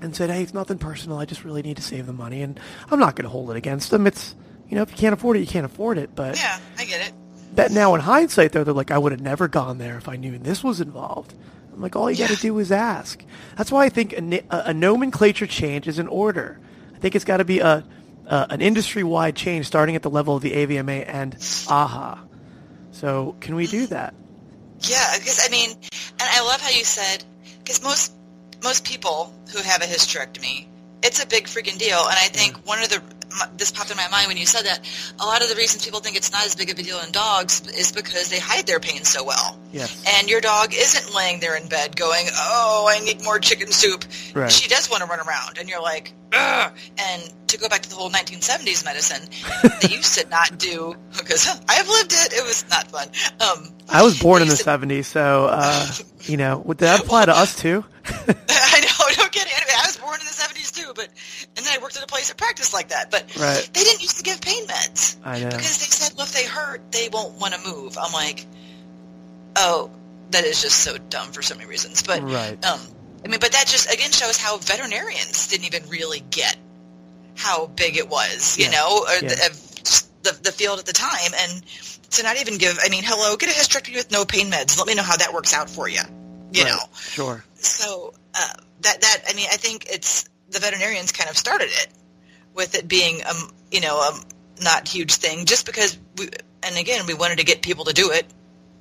and 0.00 0.14
said, 0.14 0.30
hey, 0.30 0.42
it's 0.42 0.54
nothing 0.54 0.78
personal. 0.78 1.18
I 1.18 1.24
just 1.24 1.44
really 1.44 1.62
need 1.62 1.76
to 1.76 1.82
save 1.82 2.06
the 2.06 2.12
money. 2.12 2.42
And 2.42 2.58
I'm 2.90 2.98
not 2.98 3.16
going 3.16 3.24
to 3.24 3.30
hold 3.30 3.50
it 3.50 3.56
against 3.56 3.90
them. 3.90 4.06
It's, 4.06 4.34
you 4.68 4.76
know, 4.76 4.82
if 4.82 4.90
you 4.90 4.96
can't 4.96 5.12
afford 5.12 5.36
it, 5.36 5.40
you 5.40 5.46
can't 5.46 5.66
afford 5.66 5.98
it. 5.98 6.14
But 6.14 6.36
yeah, 6.36 6.58
I 6.78 6.84
get 6.84 7.06
it. 7.06 7.12
That 7.52 7.70
now 7.70 7.94
in 7.94 8.00
hindsight, 8.00 8.52
though, 8.52 8.64
they're 8.64 8.72
like, 8.72 8.90
I 8.90 8.98
would 8.98 9.12
have 9.12 9.20
never 9.20 9.46
gone 9.46 9.78
there 9.78 9.96
if 9.98 10.08
I 10.08 10.16
knew 10.16 10.38
this 10.38 10.64
was 10.64 10.80
involved. 10.80 11.34
I'm 11.72 11.80
like, 11.80 11.96
all 11.96 12.10
you 12.10 12.18
got 12.18 12.30
to 12.30 12.36
do 12.36 12.58
is 12.58 12.70
ask. 12.70 13.22
That's 13.56 13.70
why 13.70 13.84
I 13.84 13.88
think 13.88 14.12
a, 14.12 14.42
a, 14.50 14.74
nomenclature 14.74 15.46
change 15.46 15.88
is 15.88 15.98
in 15.98 16.06
order. 16.06 16.60
I 16.94 16.98
think 16.98 17.14
it's 17.14 17.24
got 17.24 17.38
to 17.38 17.44
be 17.44 17.60
a, 17.60 17.84
a 18.26 18.46
an 18.50 18.60
industry-wide 18.60 19.36
change 19.36 19.66
starting 19.66 19.96
at 19.96 20.02
the 20.02 20.10
level 20.10 20.36
of 20.36 20.42
the 20.42 20.52
AVMA 20.52 21.04
and 21.06 21.34
AAHA. 21.36 22.18
So 22.90 23.36
can 23.40 23.54
we 23.54 23.66
do 23.66 23.84
mm-hmm. 23.84 23.94
that? 23.94 24.14
Yeah, 24.80 25.16
because 25.18 25.40
I 25.46 25.50
mean, 25.50 25.70
and 25.70 25.80
I 26.20 26.42
love 26.42 26.60
how 26.60 26.70
you 26.70 26.84
said 26.84 27.24
because 27.58 27.82
most 27.82 28.12
most 28.62 28.84
people 28.84 29.32
who 29.52 29.62
have 29.62 29.82
a 29.82 29.86
hysterectomy, 29.86 30.66
it's 31.02 31.22
a 31.22 31.26
big 31.26 31.44
freaking 31.44 31.78
deal. 31.78 31.98
And 31.98 32.16
I 32.16 32.28
think 32.28 32.58
mm. 32.58 32.66
one 32.66 32.82
of 32.82 32.88
the 32.88 33.02
this 33.56 33.70
popped 33.70 33.90
in 33.90 33.96
my 33.96 34.08
mind 34.08 34.28
when 34.28 34.36
you 34.36 34.46
said 34.46 34.66
that. 34.66 34.80
A 35.20 35.26
lot 35.26 35.42
of 35.42 35.48
the 35.48 35.54
reasons 35.54 35.84
people 35.84 36.00
think 36.00 36.16
it's 36.16 36.32
not 36.32 36.44
as 36.44 36.54
big 36.54 36.70
of 36.70 36.78
a 36.78 36.82
deal 36.82 37.00
in 37.00 37.12
dogs 37.12 37.66
is 37.68 37.92
because 37.92 38.28
they 38.28 38.38
hide 38.38 38.66
their 38.66 38.80
pain 38.80 39.04
so 39.04 39.24
well. 39.24 39.58
Yes. 39.72 40.04
And 40.18 40.28
your 40.28 40.40
dog 40.40 40.72
isn't 40.74 41.14
laying 41.14 41.40
there 41.40 41.56
in 41.56 41.68
bed 41.68 41.96
going, 41.96 42.26
"Oh, 42.32 42.86
I 42.88 43.00
need 43.00 43.22
more 43.24 43.38
chicken 43.38 43.72
soup." 43.72 44.04
Right. 44.34 44.50
She 44.50 44.68
does 44.68 44.90
want 44.90 45.02
to 45.02 45.08
run 45.08 45.20
around, 45.20 45.58
and 45.58 45.68
you're 45.68 45.82
like, 45.82 46.12
Ugh. 46.32 46.72
And 46.98 47.32
to 47.48 47.58
go 47.58 47.68
back 47.68 47.82
to 47.82 47.88
the 47.90 47.94
whole 47.94 48.10
1970s 48.10 48.84
medicine, 48.84 49.28
they 49.82 49.94
used 49.94 50.18
to 50.18 50.28
not 50.28 50.58
do 50.58 50.94
because 51.16 51.46
I've 51.68 51.88
lived 51.88 52.12
it. 52.12 52.32
It 52.32 52.44
was 52.44 52.64
not 52.70 52.90
fun. 52.90 53.08
Um, 53.40 53.68
I 53.88 54.02
was 54.02 54.20
born 54.20 54.42
in 54.42 54.48
the 54.48 54.56
to- 54.56 54.64
70s, 54.64 55.04
so, 55.04 55.48
uh, 55.50 55.86
you 56.22 56.36
know, 56.36 56.62
would 56.64 56.78
that 56.78 57.00
apply 57.00 57.26
to 57.26 57.36
us 57.36 57.56
too? 57.56 57.84
I 58.04 58.80
know, 58.80 59.22
no 59.22 59.28
kidding. 59.28 59.52
Anyway, 59.54 59.72
I 59.78 59.86
was 59.86 59.96
born 59.96 60.18
in 60.20 60.26
the 60.26 60.32
70s 60.32 60.72
too, 60.74 60.92
but 60.94 61.08
and 61.56 61.61
then 61.61 61.61
I 61.72 61.78
worked 61.78 61.96
at 61.96 62.02
a 62.02 62.06
place 62.06 62.28
that 62.28 62.36
practiced 62.36 62.72
like 62.72 62.88
that. 62.88 63.10
But 63.10 63.24
Right. 63.36 63.68
they 63.72 63.82
didn't 63.82 64.02
used 64.02 64.16
to 64.18 64.22
give 64.22 64.40
pain 64.40 64.66
meds 64.66 65.16
I 65.24 65.38
know. 65.40 65.50
because 65.50 65.78
they 65.78 65.86
said, 65.86 66.12
well, 66.16 66.26
if 66.26 66.32
they 66.32 66.44
hurt, 66.44 66.80
they 66.92 67.08
won't 67.08 67.34
want 67.40 67.54
to 67.54 67.60
move. 67.68 67.96
I'm 68.00 68.12
like, 68.12 68.46
oh, 69.56 69.90
that 70.30 70.44
is 70.44 70.62
just 70.62 70.80
so 70.80 70.96
dumb 71.10 71.32
for 71.32 71.42
so 71.42 71.54
many 71.54 71.68
reasons. 71.68 72.02
But 72.02 72.22
Right. 72.22 72.62
um, 72.64 72.80
I 73.24 73.28
mean, 73.28 73.40
but 73.40 73.52
that 73.52 73.66
just 73.66 73.92
again 73.92 74.10
shows 74.10 74.36
how 74.36 74.56
veterinarians 74.58 75.48
didn't 75.48 75.66
even 75.66 75.88
really 75.88 76.20
get 76.30 76.56
how 77.36 77.66
big 77.66 77.96
it 77.96 78.08
was, 78.08 78.58
you 78.58 78.64
Yeah. 78.66 78.70
know, 78.72 79.04
or 79.08 79.14
Yeah. 79.14 79.34
the, 79.34 79.46
of 79.46 80.22
the 80.22 80.32
the 80.42 80.52
field 80.52 80.78
at 80.78 80.86
the 80.86 80.92
time, 80.92 81.32
and 81.36 81.62
to 82.10 82.22
not 82.22 82.36
even 82.36 82.58
give. 82.58 82.78
I 82.82 82.88
mean, 82.88 83.02
hello, 83.04 83.36
get 83.36 83.48
a 83.48 83.52
hysterectomy 83.52 83.96
with 83.96 84.10
no 84.10 84.24
pain 84.24 84.50
meds. 84.50 84.76
Let 84.78 84.86
me 84.86 84.94
know 84.94 85.02
how 85.02 85.16
that 85.16 85.32
works 85.32 85.52
out 85.54 85.68
for 85.70 85.88
you. 85.88 86.00
You 86.52 86.64
Right. 86.64 86.70
know, 86.72 86.78
Sure. 87.00 87.44
so 87.54 88.12
uh, 88.34 88.48
that 88.82 89.00
that 89.00 89.22
I 89.28 89.32
mean, 89.34 89.48
I 89.50 89.56
think 89.56 89.86
it's 89.90 90.24
the 90.52 90.60
veterinarians 90.60 91.12
kind 91.12 91.28
of 91.30 91.36
started 91.36 91.68
it 91.70 91.88
with 92.54 92.74
it 92.74 92.86
being 92.86 93.20
a 93.22 93.32
you 93.70 93.80
know 93.80 93.96
a 93.98 94.20
not 94.62 94.86
huge 94.86 95.14
thing 95.14 95.46
just 95.46 95.66
because 95.66 95.98
we 96.18 96.28
and 96.62 96.76
again 96.76 97.04
we 97.06 97.14
wanted 97.14 97.38
to 97.38 97.44
get 97.44 97.62
people 97.62 97.84
to 97.86 97.92
do 97.92 98.10
it 98.10 98.26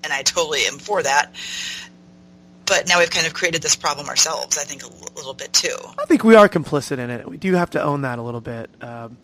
and 0.04 0.12
I 0.12 0.24
totally 0.24 0.62
am 0.66 0.80
for 0.80 1.02
that. 1.04 1.34
But 2.66 2.88
now 2.88 3.00
we've 3.00 3.10
kind 3.10 3.28
of 3.28 3.34
created 3.34 3.62
this 3.62 3.76
problem 3.76 4.08
ourselves. 4.08 4.58
I 4.58 4.64
think 4.64 4.84
a 4.84 4.86
l- 4.86 5.08
little 5.16 5.34
bit 5.34 5.52
too. 5.52 5.76
I 6.00 6.06
think 6.06 6.24
we 6.24 6.36
are 6.36 6.48
complicit 6.48 7.00
in 7.00 7.10
it. 7.10 7.28
We 7.28 7.38
do 7.38 7.54
have 7.54 7.72
to 7.72 7.84
own 7.84 8.02
that 8.02 8.18
a 8.18 8.22
little 8.22 8.42
bit. 8.42 8.70
Um, 8.82 9.18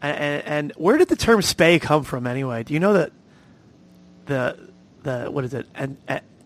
and, 0.00 0.42
and 0.44 0.72
where 0.76 0.96
did 0.96 1.08
the 1.08 1.16
term 1.16 1.40
"spay" 1.40 1.80
come 1.80 2.04
from 2.04 2.26
anyway? 2.26 2.62
Do 2.62 2.74
you 2.74 2.80
know 2.80 2.94
that 2.94 3.12
the 4.26 4.58
the 5.02 5.30
what 5.30 5.44
is 5.44 5.54
it 5.54 5.66
en, 5.74 5.98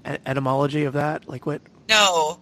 etymology 0.04 0.84
of 0.84 0.94
that? 0.94 1.28
Like 1.28 1.46
what? 1.46 1.62
No. 1.88 2.40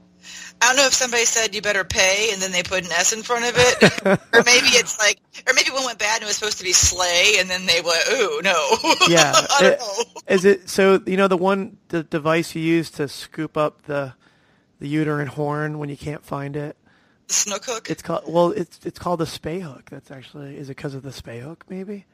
I 0.60 0.68
don't 0.68 0.76
know 0.76 0.86
if 0.86 0.94
somebody 0.94 1.24
said 1.24 1.54
you 1.54 1.60
better 1.62 1.84
pay 1.84 2.30
and 2.32 2.40
then 2.40 2.50
they 2.52 2.62
put 2.62 2.84
an 2.84 2.90
S 2.92 3.12
in 3.12 3.22
front 3.22 3.44
of 3.44 3.54
it. 3.56 3.82
or 4.32 4.42
maybe 4.44 4.68
it's 4.68 4.98
like, 4.98 5.18
or 5.46 5.52
maybe 5.54 5.70
one 5.70 5.84
went 5.84 5.98
bad 5.98 6.16
and 6.16 6.22
it 6.22 6.26
was 6.26 6.36
supposed 6.36 6.58
to 6.58 6.64
be 6.64 6.72
slay 6.72 7.34
and 7.38 7.48
then 7.50 7.66
they 7.66 7.80
went, 7.82 8.02
ooh, 8.10 8.40
no. 8.42 8.76
Yeah. 9.08 9.32
I 9.34 9.58
don't 9.60 9.72
It- 9.74 9.78
know. 9.80 10.04
Is 10.28 10.44
it 10.44 10.68
so? 10.68 11.00
You 11.06 11.16
know 11.16 11.28
the 11.28 11.36
one 11.36 11.76
the 11.88 12.02
device 12.02 12.54
you 12.54 12.62
use 12.62 12.90
to 12.92 13.06
scoop 13.08 13.56
up 13.56 13.82
the 13.82 14.14
the 14.80 14.88
uterine 14.88 15.28
horn 15.28 15.78
when 15.78 15.88
you 15.88 15.96
can't 15.96 16.24
find 16.24 16.56
it. 16.56 16.76
The 17.28 17.34
snook 17.34 17.64
hook? 17.64 17.90
It's 17.90 18.02
called 18.02 18.24
well. 18.26 18.50
It's 18.50 18.80
it's 18.84 18.98
called 18.98 19.20
the 19.20 19.24
spay 19.24 19.60
hook. 19.62 19.88
That's 19.90 20.10
actually 20.10 20.56
is 20.56 20.68
it 20.68 20.76
because 20.76 20.94
of 20.94 21.02
the 21.02 21.10
spay 21.10 21.40
hook? 21.40 21.64
Maybe. 21.68 22.06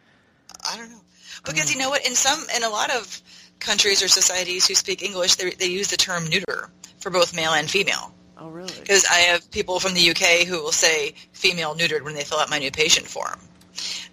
I 0.71 0.77
don't 0.77 0.91
know. 0.91 1.01
Because 1.47 1.73
you 1.73 1.79
know 1.81 1.89
what? 1.89 2.07
In 2.07 2.15
some, 2.15 2.45
in 2.55 2.63
a 2.63 2.69
lot 2.69 2.91
of 2.91 3.23
countries 3.59 4.03
or 4.03 4.09
societies 4.09 4.67
who 4.69 4.75
speak 4.75 5.03
English, 5.03 5.37
they, 5.37 5.51
they 5.53 5.67
use 5.67 5.89
the 5.89 5.97
term 5.97 6.29
neuter 6.29 6.69
for 7.03 7.11
both 7.11 7.35
male 7.35 7.53
and 7.53 7.69
female. 7.71 8.13
Oh 8.39 8.49
really? 8.49 8.73
Because 8.81 9.05
I 9.05 9.19
have 9.19 9.51
people 9.51 9.79
from 9.81 9.95
the 9.95 10.11
UK 10.11 10.47
who 10.47 10.63
will 10.63 10.73
say 10.73 11.15
female 11.33 11.75
neutered 11.75 12.03
when 12.03 12.15
they 12.15 12.25
fill 12.25 12.39
out 12.39 12.49
my 12.51 12.59
new 12.59 12.71
patient 12.71 13.07
form. 13.07 13.39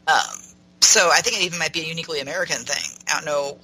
Um, 0.08 0.36
so 0.82 1.10
I 1.12 1.22
think 1.22 1.38
it 1.38 1.44
even 1.46 1.60
might 1.60 1.74
be 1.74 1.82
a 1.82 1.86
uniquely 1.86 2.20
American 2.20 2.58
thing. 2.58 2.98
I 3.08 3.14
don't 3.16 3.26
know 3.26 3.58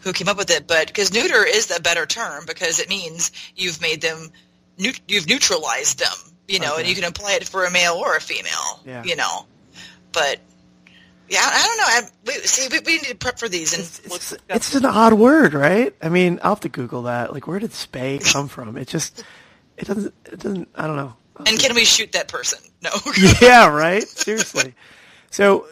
who 0.00 0.12
came 0.12 0.28
up 0.28 0.36
with 0.36 0.50
it, 0.50 0.66
but 0.66 0.88
because 0.88 1.12
neuter 1.12 1.44
is 1.44 1.66
the 1.66 1.80
better 1.80 2.04
term 2.06 2.44
because 2.46 2.78
it 2.80 2.88
means 2.88 3.30
you've 3.56 3.80
made 3.80 4.00
them, 4.02 4.30
neut- 4.78 5.00
you've 5.08 5.28
neutralized 5.28 5.98
them, 6.00 6.12
you 6.48 6.58
know, 6.58 6.76
and 6.76 6.86
you 6.86 6.94
can 6.94 7.04
apply 7.04 7.32
it 7.34 7.48
for 7.48 7.64
a 7.64 7.70
male 7.70 7.94
or 7.94 8.16
a 8.16 8.20
female, 8.20 8.80
Yeah. 8.84 9.02
you 9.04 9.16
know. 9.16 9.46
But 10.12 10.38
yeah, 11.28 11.40
I 11.42 11.66
don't 11.66 11.78
know. 11.78 11.84
I, 11.86 12.02
we, 12.26 12.32
see, 12.46 12.68
we, 12.70 12.80
we 12.84 12.92
need 12.98 13.08
to 13.08 13.14
prep 13.16 13.38
for 13.38 13.48
these, 13.48 13.72
and 13.72 13.82
It's, 13.82 14.32
it's, 14.32 14.36
it's 14.48 14.74
an 14.74 14.84
odd 14.84 15.14
word, 15.14 15.54
right? 15.54 15.94
I 16.02 16.08
mean, 16.08 16.38
I'll 16.42 16.52
have 16.52 16.60
to 16.60 16.68
Google 16.68 17.02
that. 17.02 17.32
Like, 17.32 17.46
where 17.46 17.58
did 17.58 17.70
spay 17.70 18.22
come 18.32 18.48
from? 18.48 18.76
It 18.76 18.88
just, 18.88 19.24
it 19.76 19.86
doesn't, 19.86 20.14
it 20.26 20.40
doesn't. 20.40 20.68
I 20.74 20.86
don't 20.86 20.96
know. 20.96 21.14
And 21.46 21.58
can 21.58 21.74
we 21.74 21.84
shoot 21.84 22.12
that 22.12 22.28
person? 22.28 22.60
No. 22.82 22.90
yeah, 23.40 23.68
right. 23.68 24.02
Seriously. 24.02 24.74
So, 25.30 25.66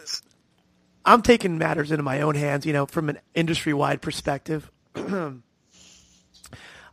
I'm 1.05 1.21
taking 1.21 1.57
matters 1.57 1.91
into 1.91 2.03
my 2.03 2.21
own 2.21 2.35
hands. 2.35 2.65
You 2.65 2.73
know, 2.73 2.85
from 2.85 3.09
an 3.09 3.19
industry-wide 3.33 4.01
perspective. 4.01 4.69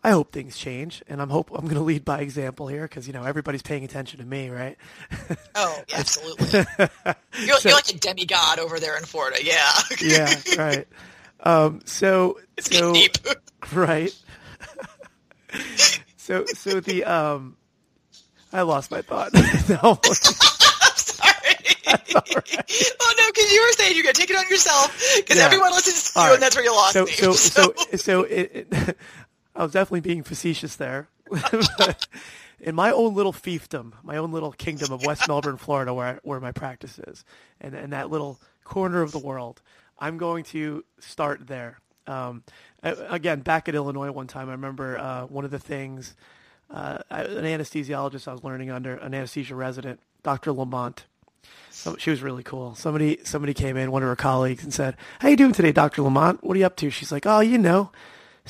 I 0.02 0.10
hope 0.12 0.32
things 0.32 0.56
change, 0.56 1.02
and 1.08 1.20
I'm 1.20 1.28
hope 1.28 1.50
I'm 1.50 1.64
going 1.64 1.74
to 1.76 1.82
lead 1.82 2.04
by 2.06 2.20
example 2.20 2.68
here 2.68 2.82
because 2.82 3.06
you 3.06 3.12
know 3.12 3.24
everybody's 3.24 3.60
paying 3.62 3.84
attention 3.84 4.18
to 4.20 4.24
me, 4.24 4.48
right? 4.48 4.76
oh, 5.54 5.82
absolutely. 5.94 6.64
You're, 7.38 7.58
you're 7.62 7.72
like 7.74 7.90
a 7.90 7.98
demigod 7.98 8.58
over 8.58 8.80
there 8.80 8.96
in 8.96 9.04
Florida. 9.04 9.38
Yeah. 9.42 9.70
yeah, 10.02 10.34
right. 10.56 10.88
Um, 11.40 11.80
so, 11.84 12.40
It's 12.56 12.68
so 12.74 12.92
getting 12.92 13.10
deep. 13.12 13.16
right. 13.74 14.14
so, 16.16 16.44
so 16.46 16.80
the 16.80 17.04
um, 17.04 17.56
I 18.52 18.62
lost 18.62 18.90
my 18.90 19.02
thought. 19.02 19.32
no, 19.34 19.98
Sorry. 20.96 21.34
Oh 23.00 23.14
no, 23.18 23.26
because 23.28 23.52
you 23.52 23.60
were 23.62 23.72
saying 23.72 23.94
you're 23.96 24.02
gonna 24.04 24.12
take 24.14 24.30
it 24.30 24.36
on 24.36 24.48
yourself 24.48 24.96
because 25.16 25.36
Yeah. 25.38 25.44
everyone 25.44 25.72
listens 25.72 26.12
to 26.12 26.20
you, 26.20 26.26
right. 26.26 26.34
and 26.34 26.42
that's 26.42 26.54
where 26.56 26.64
you 26.64 26.72
lost 26.72 26.92
so, 26.94 27.04
me. 27.04 27.12
so, 27.12 27.32
so, 27.32 27.74
so, 27.96 28.22
it, 28.22 28.68
it, 28.70 28.96
I 29.60 29.62
was 29.62 29.72
definitely 29.72 30.00
being 30.00 30.22
facetious 30.22 30.76
there. 30.76 31.08
In 32.60 32.74
my 32.74 32.92
own 32.92 33.14
little 33.14 33.34
fiefdom, 33.34 33.92
my 34.02 34.16
own 34.16 34.32
little 34.32 34.52
kingdom 34.52 34.90
of 34.90 35.04
West 35.04 35.28
Melbourne, 35.28 35.58
Florida, 35.58 35.92
where 35.92 36.06
I, 36.06 36.18
where 36.22 36.40
my 36.40 36.50
practice 36.50 36.98
is, 36.98 37.26
and, 37.60 37.74
and 37.74 37.92
that 37.92 38.08
little 38.08 38.40
corner 38.64 39.02
of 39.02 39.12
the 39.12 39.18
world, 39.18 39.60
I'm 39.98 40.16
going 40.16 40.44
to 40.44 40.82
start 40.98 41.46
there. 41.46 41.78
Um, 42.06 42.42
again, 42.82 43.40
back 43.40 43.68
at 43.68 43.74
Illinois 43.74 44.10
one 44.10 44.28
time, 44.28 44.48
I 44.48 44.52
remember 44.52 44.98
uh, 44.98 45.26
one 45.26 45.44
of 45.44 45.50
the 45.50 45.58
things, 45.58 46.14
uh, 46.70 47.00
an 47.10 47.44
anesthesiologist 47.44 48.28
I 48.28 48.32
was 48.32 48.42
learning 48.42 48.70
under, 48.70 48.94
an 48.94 49.12
anesthesia 49.12 49.54
resident, 49.54 50.00
Dr. 50.22 50.52
Lamont. 50.52 51.04
So 51.68 51.96
she 51.98 52.08
was 52.08 52.22
really 52.22 52.42
cool. 52.42 52.74
Somebody 52.76 53.18
somebody 53.24 53.52
came 53.52 53.76
in, 53.76 53.90
one 53.90 54.02
of 54.02 54.08
her 54.08 54.16
colleagues, 54.16 54.64
and 54.64 54.72
said, 54.72 54.96
"How 55.18 55.28
you 55.28 55.36
doing 55.36 55.52
today, 55.52 55.72
Doctor 55.72 56.00
Lamont? 56.00 56.42
What 56.42 56.56
are 56.56 56.60
you 56.60 56.66
up 56.66 56.76
to?" 56.76 56.88
She's 56.88 57.12
like, 57.12 57.26
"Oh, 57.26 57.40
you 57.40 57.58
know, 57.58 57.90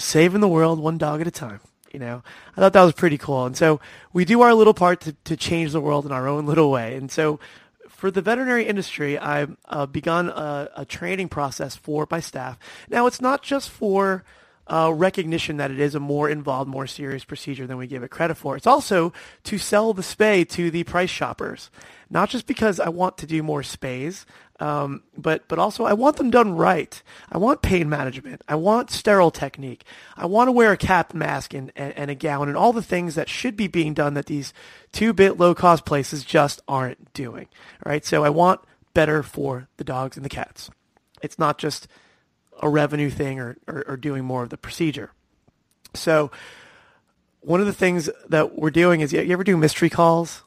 saving 0.00 0.40
the 0.40 0.48
world 0.48 0.78
one 0.78 0.98
dog 0.98 1.20
at 1.20 1.26
a 1.26 1.30
time." 1.30 1.60
You 1.92 1.98
know, 1.98 2.22
I 2.56 2.60
thought 2.60 2.72
that 2.72 2.82
was 2.82 2.92
pretty 2.92 3.18
cool. 3.18 3.46
And 3.46 3.56
so 3.56 3.80
we 4.12 4.24
do 4.24 4.42
our 4.42 4.54
little 4.54 4.74
part 4.74 5.00
to, 5.00 5.12
to 5.24 5.36
change 5.36 5.72
the 5.72 5.80
world 5.80 6.06
in 6.06 6.12
our 6.12 6.28
own 6.28 6.46
little 6.46 6.70
way. 6.70 6.94
And 6.94 7.10
so 7.10 7.40
for 7.88 8.10
the 8.10 8.22
veterinary 8.22 8.64
industry, 8.64 9.18
I've 9.18 9.56
uh, 9.68 9.86
begun 9.86 10.28
a, 10.28 10.70
a 10.76 10.84
training 10.84 11.28
process 11.28 11.74
for 11.74 12.06
my 12.08 12.20
staff. 12.20 12.58
Now, 12.88 13.06
it's 13.06 13.20
not 13.20 13.42
just 13.42 13.70
for 13.70 14.24
uh, 14.68 14.92
recognition 14.94 15.56
that 15.56 15.72
it 15.72 15.80
is 15.80 15.96
a 15.96 16.00
more 16.00 16.30
involved, 16.30 16.70
more 16.70 16.86
serious 16.86 17.24
procedure 17.24 17.66
than 17.66 17.76
we 17.76 17.88
give 17.88 18.04
it 18.04 18.10
credit 18.10 18.36
for. 18.36 18.56
It's 18.56 18.66
also 18.68 19.12
to 19.44 19.58
sell 19.58 19.92
the 19.92 20.02
spay 20.02 20.48
to 20.50 20.70
the 20.70 20.84
price 20.84 21.10
shoppers, 21.10 21.70
not 22.10 22.28
just 22.28 22.46
because 22.46 22.80
I 22.80 22.88
want 22.88 23.18
to 23.18 23.26
do 23.26 23.42
more 23.42 23.62
spays, 23.62 24.24
um, 24.58 25.02
but 25.16 25.46
but 25.48 25.58
also 25.58 25.84
I 25.84 25.92
want 25.92 26.16
them 26.16 26.30
done 26.30 26.56
right. 26.56 27.02
I 27.30 27.38
want 27.38 27.62
pain 27.62 27.88
management. 27.88 28.42
I 28.48 28.56
want 28.56 28.90
sterile 28.90 29.30
technique. 29.30 29.84
I 30.16 30.26
want 30.26 30.48
to 30.48 30.52
wear 30.52 30.72
a 30.72 30.76
cap 30.76 31.14
mask 31.14 31.54
and, 31.54 31.72
and, 31.76 31.96
and 31.96 32.10
a 32.10 32.14
gown 32.14 32.48
and 32.48 32.56
all 32.56 32.72
the 32.72 32.82
things 32.82 33.14
that 33.14 33.28
should 33.28 33.56
be 33.56 33.68
being 33.68 33.94
done 33.94 34.14
that 34.14 34.26
these 34.26 34.52
two-bit 34.92 35.38
low-cost 35.38 35.86
places 35.86 36.24
just 36.24 36.60
aren't 36.66 37.12
doing. 37.14 37.46
Right, 37.86 38.04
so 38.04 38.24
I 38.24 38.30
want 38.30 38.60
better 38.92 39.22
for 39.22 39.68
the 39.76 39.84
dogs 39.84 40.16
and 40.16 40.24
the 40.24 40.30
cats. 40.30 40.68
It's 41.22 41.38
not 41.38 41.58
just 41.58 41.86
a 42.60 42.68
revenue 42.68 43.08
thing 43.08 43.38
or, 43.38 43.56
or, 43.66 43.84
or 43.86 43.96
doing 43.96 44.24
more 44.24 44.42
of 44.42 44.50
the 44.50 44.58
procedure. 44.58 45.12
So 45.94 46.30
one 47.40 47.60
of 47.60 47.66
the 47.66 47.72
things 47.72 48.10
that 48.28 48.58
we're 48.58 48.70
doing 48.70 49.00
is 49.00 49.12
you 49.12 49.32
ever 49.32 49.44
do 49.44 49.56
mystery 49.56 49.88
calls? 49.88 50.42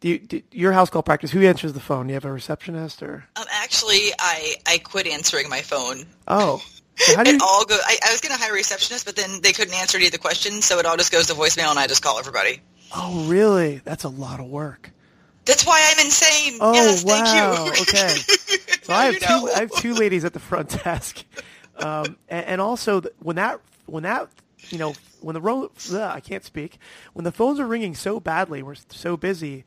Do 0.00 0.08
you, 0.08 0.18
do 0.18 0.42
your 0.52 0.72
house 0.72 0.90
call 0.90 1.02
practice, 1.02 1.30
who 1.30 1.42
answers 1.42 1.72
the 1.72 1.80
phone? 1.80 2.06
Do 2.06 2.10
you 2.10 2.14
have 2.14 2.24
a 2.24 2.32
receptionist 2.32 3.02
or? 3.02 3.24
Um, 3.36 3.44
actually, 3.50 4.10
I, 4.18 4.56
I 4.66 4.78
quit 4.78 5.06
answering 5.06 5.48
my 5.48 5.62
phone. 5.62 6.04
Oh. 6.28 6.62
So 6.96 7.20
It 7.20 7.26
you, 7.28 7.38
all 7.42 7.64
go. 7.64 7.78
I, 7.82 7.96
I 8.06 8.12
was 8.12 8.20
going 8.20 8.34
to 8.34 8.40
hire 8.40 8.52
a 8.52 8.54
receptionist, 8.54 9.06
but 9.06 9.16
then 9.16 9.40
they 9.42 9.52
couldn't 9.52 9.74
answer 9.74 9.96
any 9.96 10.06
of 10.06 10.12
the 10.12 10.18
questions, 10.18 10.64
so 10.64 10.78
it 10.78 10.86
all 10.86 10.96
just 10.96 11.12
goes 11.12 11.26
to 11.28 11.34
voicemail, 11.34 11.70
and 11.70 11.78
I 11.78 11.86
just 11.86 12.02
call 12.02 12.18
everybody. 12.18 12.60
oh, 12.94 13.26
really? 13.26 13.80
That's 13.84 14.04
a 14.04 14.08
lot 14.08 14.40
of 14.40 14.46
work. 14.46 14.90
That's 15.46 15.64
why 15.64 15.80
I'm 15.92 16.04
insane. 16.04 16.58
Oh, 16.60 16.74
yes, 16.74 17.04
wow. 17.04 17.70
thank 17.72 17.76
you. 17.76 17.82
okay. 17.82 18.16
So 18.86 18.92
I 18.92 19.06
have 19.06 19.14
you 19.14 19.20
two. 19.20 19.50
I 19.52 19.58
have 19.60 19.72
two 19.72 19.94
ladies 19.94 20.24
at 20.24 20.32
the 20.32 20.38
front 20.38 20.84
desk, 20.84 21.24
um, 21.78 22.16
and, 22.28 22.46
and 22.46 22.60
also 22.60 23.02
when 23.18 23.34
that 23.34 23.60
when 23.86 24.04
that 24.04 24.28
you 24.68 24.78
know 24.78 24.94
when 25.20 25.34
the 25.34 25.40
ro- 25.40 25.72
I 25.92 26.20
can't 26.20 26.44
speak 26.44 26.78
when 27.12 27.24
the 27.24 27.32
phones 27.32 27.58
are 27.58 27.66
ringing 27.66 27.96
so 27.96 28.20
badly, 28.20 28.62
we're 28.62 28.76
so 28.90 29.16
busy. 29.16 29.64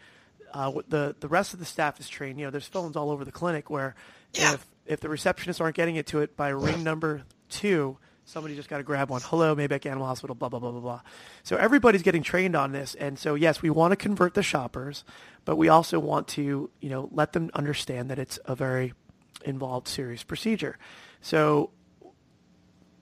Uh, 0.53 0.71
the 0.87 1.15
the 1.19 1.27
rest 1.27 1.53
of 1.53 1.59
the 1.59 1.65
staff 1.65 1.99
is 1.99 2.07
trained. 2.09 2.39
You 2.39 2.45
know, 2.45 2.51
there's 2.51 2.67
phones 2.67 2.95
all 2.95 3.11
over 3.11 3.23
the 3.25 3.31
clinic 3.31 3.69
where 3.69 3.95
Yeah. 4.33 4.53
if 4.53 4.65
if 4.85 4.99
the 4.99 5.07
receptionists 5.07 5.61
aren't 5.61 5.75
getting 5.75 5.95
it 5.95 6.07
to 6.07 6.19
it 6.19 6.35
by 6.35 6.49
ring 6.49 6.83
number 6.83 7.23
two, 7.49 7.97
somebody 8.25 8.55
just 8.55 8.69
got 8.69 8.77
to 8.77 8.83
grab 8.83 9.09
one. 9.09 9.21
Hello, 9.23 9.55
Maybeck 9.55 9.85
Animal 9.85 10.07
Hospital. 10.07 10.35
Blah 10.35 10.49
blah 10.49 10.59
blah 10.59 10.71
blah 10.71 10.79
blah. 10.81 11.01
So 11.43 11.55
everybody's 11.57 12.01
getting 12.03 12.23
trained 12.23 12.55
on 12.55 12.71
this, 12.71 12.95
and 12.95 13.17
so 13.19 13.35
yes, 13.35 13.61
we 13.61 13.69
want 13.69 13.91
to 13.91 13.95
convert 13.95 14.33
the 14.33 14.43
shoppers, 14.43 15.03
but 15.45 15.55
we 15.57 15.69
also 15.69 15.99
want 15.99 16.27
to 16.29 16.69
you 16.79 16.89
know 16.89 17.09
let 17.11 17.33
them 17.33 17.49
understand 17.53 18.09
that 18.09 18.17
it's 18.19 18.39
a 18.45 18.55
very 18.55 18.93
involved, 19.45 19.87
serious 19.87 20.23
procedure. 20.23 20.77
So 21.21 21.71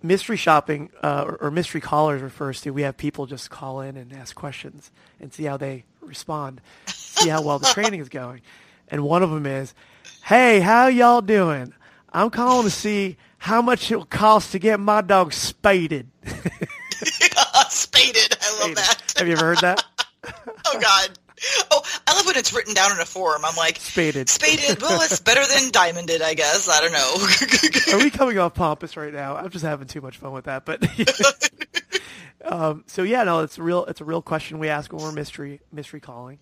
mystery 0.03 0.37
shopping 0.37 0.91
uh, 1.03 1.23
or, 1.25 1.35
or 1.41 1.51
mystery 1.51 1.81
callers 1.81 2.21
refers 2.21 2.61
to 2.61 2.71
we 2.71 2.83
have 2.83 2.95
people 2.97 3.25
just 3.25 3.49
call 3.49 3.81
in 3.81 3.97
and 3.97 4.13
ask 4.13 4.35
questions 4.35 4.91
and 5.19 5.33
see 5.33 5.43
how 5.45 5.57
they 5.57 5.85
respond, 6.07 6.61
see 6.87 7.29
how 7.29 7.41
well 7.41 7.59
the 7.59 7.67
training 7.67 7.99
is 7.99 8.09
going. 8.09 8.41
And 8.87 9.03
one 9.03 9.23
of 9.23 9.29
them 9.29 9.45
is, 9.45 9.73
"Hey, 10.23 10.59
how 10.59 10.87
y'all 10.87 11.21
doing? 11.21 11.73
I'm 12.13 12.29
calling 12.29 12.63
to 12.63 12.69
see 12.71 13.17
how 13.37 13.61
much 13.61 13.91
it 13.91 13.95
will 13.97 14.05
cost 14.05 14.51
to 14.53 14.59
get 14.59 14.79
my 14.79 15.01
dog 15.01 15.33
spaded." 15.33 16.07
Spaded. 17.69 18.35
I 18.41 18.59
love 18.65 18.75
that. 18.75 19.13
Have 19.17 19.27
you 19.27 19.33
ever 19.33 19.45
heard 19.45 19.59
that? 19.59 19.83
Oh 20.69 20.79
God. 20.81 21.17
Oh, 21.71 21.81
I 22.07 22.13
love 22.17 22.25
when 22.25 22.35
it's 22.35 22.51
written 22.53 22.73
down 22.73 22.91
in 22.91 22.99
a 22.99 23.05
form. 23.05 23.45
I'm 23.45 23.55
like, 23.55 23.77
Spaded. 23.77 24.27
spaded. 24.27 24.81
Well, 24.81 25.01
it's 25.03 25.21
better 25.21 25.39
than 25.45 25.71
diamonded, 25.71 26.21
I 26.21 26.33
guess. 26.33 26.67
I 26.67 26.81
don't 26.81 26.91
know. 26.91 27.97
Are 27.97 28.03
we 28.03 28.09
coming 28.09 28.37
off 28.37 28.53
pompous 28.55 28.97
right 28.97 29.13
now? 29.13 29.37
I'm 29.37 29.49
just 29.49 29.63
having 29.63 29.87
too 29.87 30.01
much 30.01 30.17
fun 30.17 30.33
with 30.33 30.45
that. 30.45 30.65
But 30.65 30.81
um, 32.45 32.83
so 32.87 33.03
yeah, 33.03 33.23
no, 33.23 33.39
it's 33.39 33.57
a 33.57 33.63
real 33.63 33.85
it's 33.85 34.01
a 34.01 34.05
real 34.05 34.21
question 34.21 34.59
we 34.59 34.69
ask 34.69 34.91
when 34.93 35.01
we're 35.01 35.11
mystery 35.11 35.61
mystery 35.71 35.99
calling, 35.99 36.39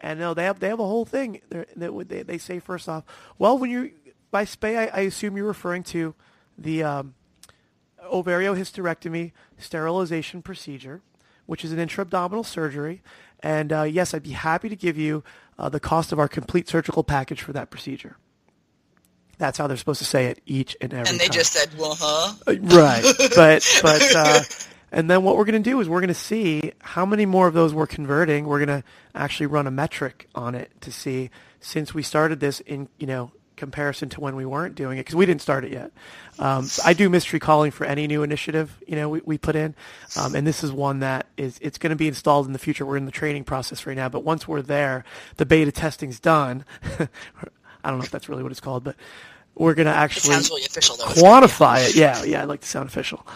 and 0.00 0.18
no, 0.18 0.34
they 0.34 0.44
have 0.44 0.60
they 0.60 0.68
have 0.68 0.80
a 0.80 0.86
whole 0.86 1.04
thing 1.04 1.40
that 1.50 2.08
they 2.08 2.22
they 2.22 2.38
say 2.38 2.58
first 2.58 2.88
off, 2.88 3.04
well, 3.38 3.56
when 3.58 3.70
you 3.70 3.92
by 4.30 4.44
spay, 4.44 4.76
I, 4.76 4.86
I 4.86 5.00
assume 5.02 5.36
you're 5.36 5.46
referring 5.46 5.82
to 5.84 6.14
the 6.58 6.82
um, 6.82 7.14
ovariohysterectomy 8.04 9.32
sterilization 9.58 10.42
procedure, 10.42 11.02
which 11.46 11.64
is 11.64 11.72
an 11.72 11.78
intra-abdominal 11.78 12.44
surgery. 12.44 13.02
And 13.40 13.72
uh, 13.72 13.82
yes, 13.82 14.14
I'd 14.14 14.22
be 14.22 14.30
happy 14.30 14.68
to 14.68 14.76
give 14.76 14.96
you 14.96 15.22
uh, 15.58 15.68
the 15.68 15.80
cost 15.80 16.12
of 16.12 16.18
our 16.18 16.28
complete 16.28 16.68
surgical 16.68 17.04
package 17.04 17.42
for 17.42 17.52
that 17.52 17.70
procedure. 17.70 18.16
That's 19.38 19.58
how 19.58 19.66
they're 19.66 19.76
supposed 19.76 19.98
to 19.98 20.06
say 20.06 20.26
it 20.26 20.40
each 20.46 20.76
and 20.80 20.94
every 20.94 21.10
and 21.10 21.20
they 21.20 21.26
time. 21.26 21.34
just 21.34 21.52
said, 21.52 21.68
well, 21.78 21.96
huh? 21.98 22.34
Right. 22.46 23.04
But 23.34 23.80
but 23.82 24.14
uh, 24.14 24.40
and 24.96 25.10
then 25.10 25.22
what 25.22 25.36
we're 25.36 25.44
going 25.44 25.62
to 25.62 25.70
do 25.70 25.78
is 25.80 25.90
we're 25.90 26.00
going 26.00 26.08
to 26.08 26.14
see 26.14 26.72
how 26.80 27.04
many 27.04 27.26
more 27.26 27.46
of 27.46 27.52
those 27.52 27.74
we're 27.74 27.86
converting. 27.86 28.46
We're 28.46 28.64
going 28.64 28.80
to 28.80 28.84
actually 29.14 29.44
run 29.44 29.66
a 29.66 29.70
metric 29.70 30.26
on 30.34 30.54
it 30.54 30.70
to 30.80 30.90
see 30.90 31.28
since 31.60 31.92
we 31.92 32.02
started 32.02 32.40
this 32.40 32.60
in 32.60 32.88
you 32.98 33.06
know 33.06 33.30
comparison 33.56 34.08
to 34.08 34.20
when 34.20 34.36
we 34.36 34.46
weren't 34.46 34.74
doing 34.74 34.96
it 34.96 35.02
because 35.02 35.14
we 35.14 35.26
didn't 35.26 35.42
start 35.42 35.66
it 35.66 35.72
yet. 35.72 35.92
Um, 36.38 36.66
I 36.82 36.94
do 36.94 37.10
mystery 37.10 37.38
calling 37.38 37.72
for 37.72 37.84
any 37.84 38.06
new 38.06 38.22
initiative 38.22 38.74
you 38.88 38.96
know 38.96 39.10
we, 39.10 39.20
we 39.22 39.36
put 39.36 39.54
in, 39.54 39.74
um, 40.16 40.34
and 40.34 40.46
this 40.46 40.64
is 40.64 40.72
one 40.72 41.00
that 41.00 41.26
is 41.36 41.58
it's 41.60 41.76
going 41.76 41.90
to 41.90 41.96
be 41.96 42.08
installed 42.08 42.46
in 42.46 42.54
the 42.54 42.58
future. 42.58 42.86
We're 42.86 42.96
in 42.96 43.04
the 43.04 43.12
training 43.12 43.44
process 43.44 43.86
right 43.86 43.96
now, 43.96 44.08
but 44.08 44.24
once 44.24 44.48
we're 44.48 44.62
there, 44.62 45.04
the 45.36 45.44
beta 45.44 45.72
testing's 45.72 46.18
done. 46.20 46.64
I 47.84 47.90
don't 47.90 47.98
know 47.98 48.04
if 48.04 48.10
that's 48.10 48.30
really 48.30 48.42
what 48.42 48.50
it's 48.50 48.62
called, 48.62 48.82
but 48.82 48.96
we're 49.54 49.74
going 49.74 49.86
to 49.86 49.94
actually 49.94 50.36
really 50.36 50.64
official, 50.64 50.96
though. 50.96 51.04
quantify 51.04 51.86
it. 51.86 51.94
Yeah, 51.94 52.24
yeah, 52.24 52.40
I 52.40 52.44
like 52.44 52.62
to 52.62 52.66
sound 52.66 52.88
official. 52.88 53.26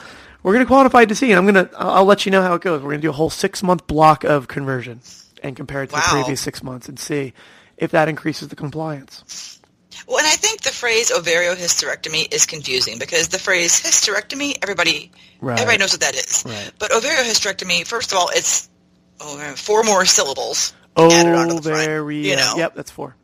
We're 0.43 0.55
going 0.55 0.67
to 0.67 0.73
quantify 0.73 1.07
to 1.09 1.15
see, 1.15 1.31
and 1.33 1.39
I'm 1.39 1.53
going 1.53 1.67
to, 1.69 1.75
I'll 1.79 2.05
let 2.05 2.25
you 2.25 2.33
know 2.33 2.43
how 2.43 2.55
it 2.55 2.63
goes. 2.63 2.81
We're 2.83 2.91
going 2.91 3.01
to 3.01 3.07
do 3.07 3.11
a 3.11 3.15
whole 3.15 3.31
six 3.31 3.63
month 3.63 3.87
block 3.87 4.25
of 4.25 4.49
conversion 4.49 5.01
and 5.43 5.55
compare 5.57 5.83
it 5.83 5.89
to 5.89 5.97
the 5.97 6.03
previous 6.09 6.41
six 6.41 6.63
months 6.63 6.89
and 6.89 6.99
see 6.99 7.33
if 7.77 7.91
that 7.93 8.09
increases 8.09 8.49
the 8.49 8.57
compliance. 8.57 9.59
Well, 10.07 10.19
and 10.19 10.27
I 10.27 10.33
think 10.37 10.63
the 10.63 10.71
phrase 10.71 11.11
ovariohysterectomy 11.11 12.33
is 12.33 12.47
confusing 12.47 12.99
because 12.99 13.29
the 13.29 13.39
phrase 13.39 13.81
hysterectomy, 13.83 14.57
everybody 14.63 15.11
Right. 15.41 15.59
everybody 15.59 15.79
knows 15.79 15.93
what 15.93 16.01
that 16.01 16.15
is. 16.15 16.43
Right. 16.47 16.71
But 16.79 16.91
ovariohysterectomy, 16.91 17.87
first 17.87 18.13
of 18.13 18.19
all, 18.19 18.31
it's 18.35 18.69
oh, 19.21 19.37
four 19.57 19.83
more 19.83 20.05
syllables 20.05 20.73
added 20.97 21.35
onto 21.35 21.55
Oh, 21.57 21.59
the 21.61 21.71
front. 21.73 22.15
you 22.15 22.37
know, 22.37 22.55
yep, 22.57 22.75
that's 22.75 22.91
four. 22.91 23.17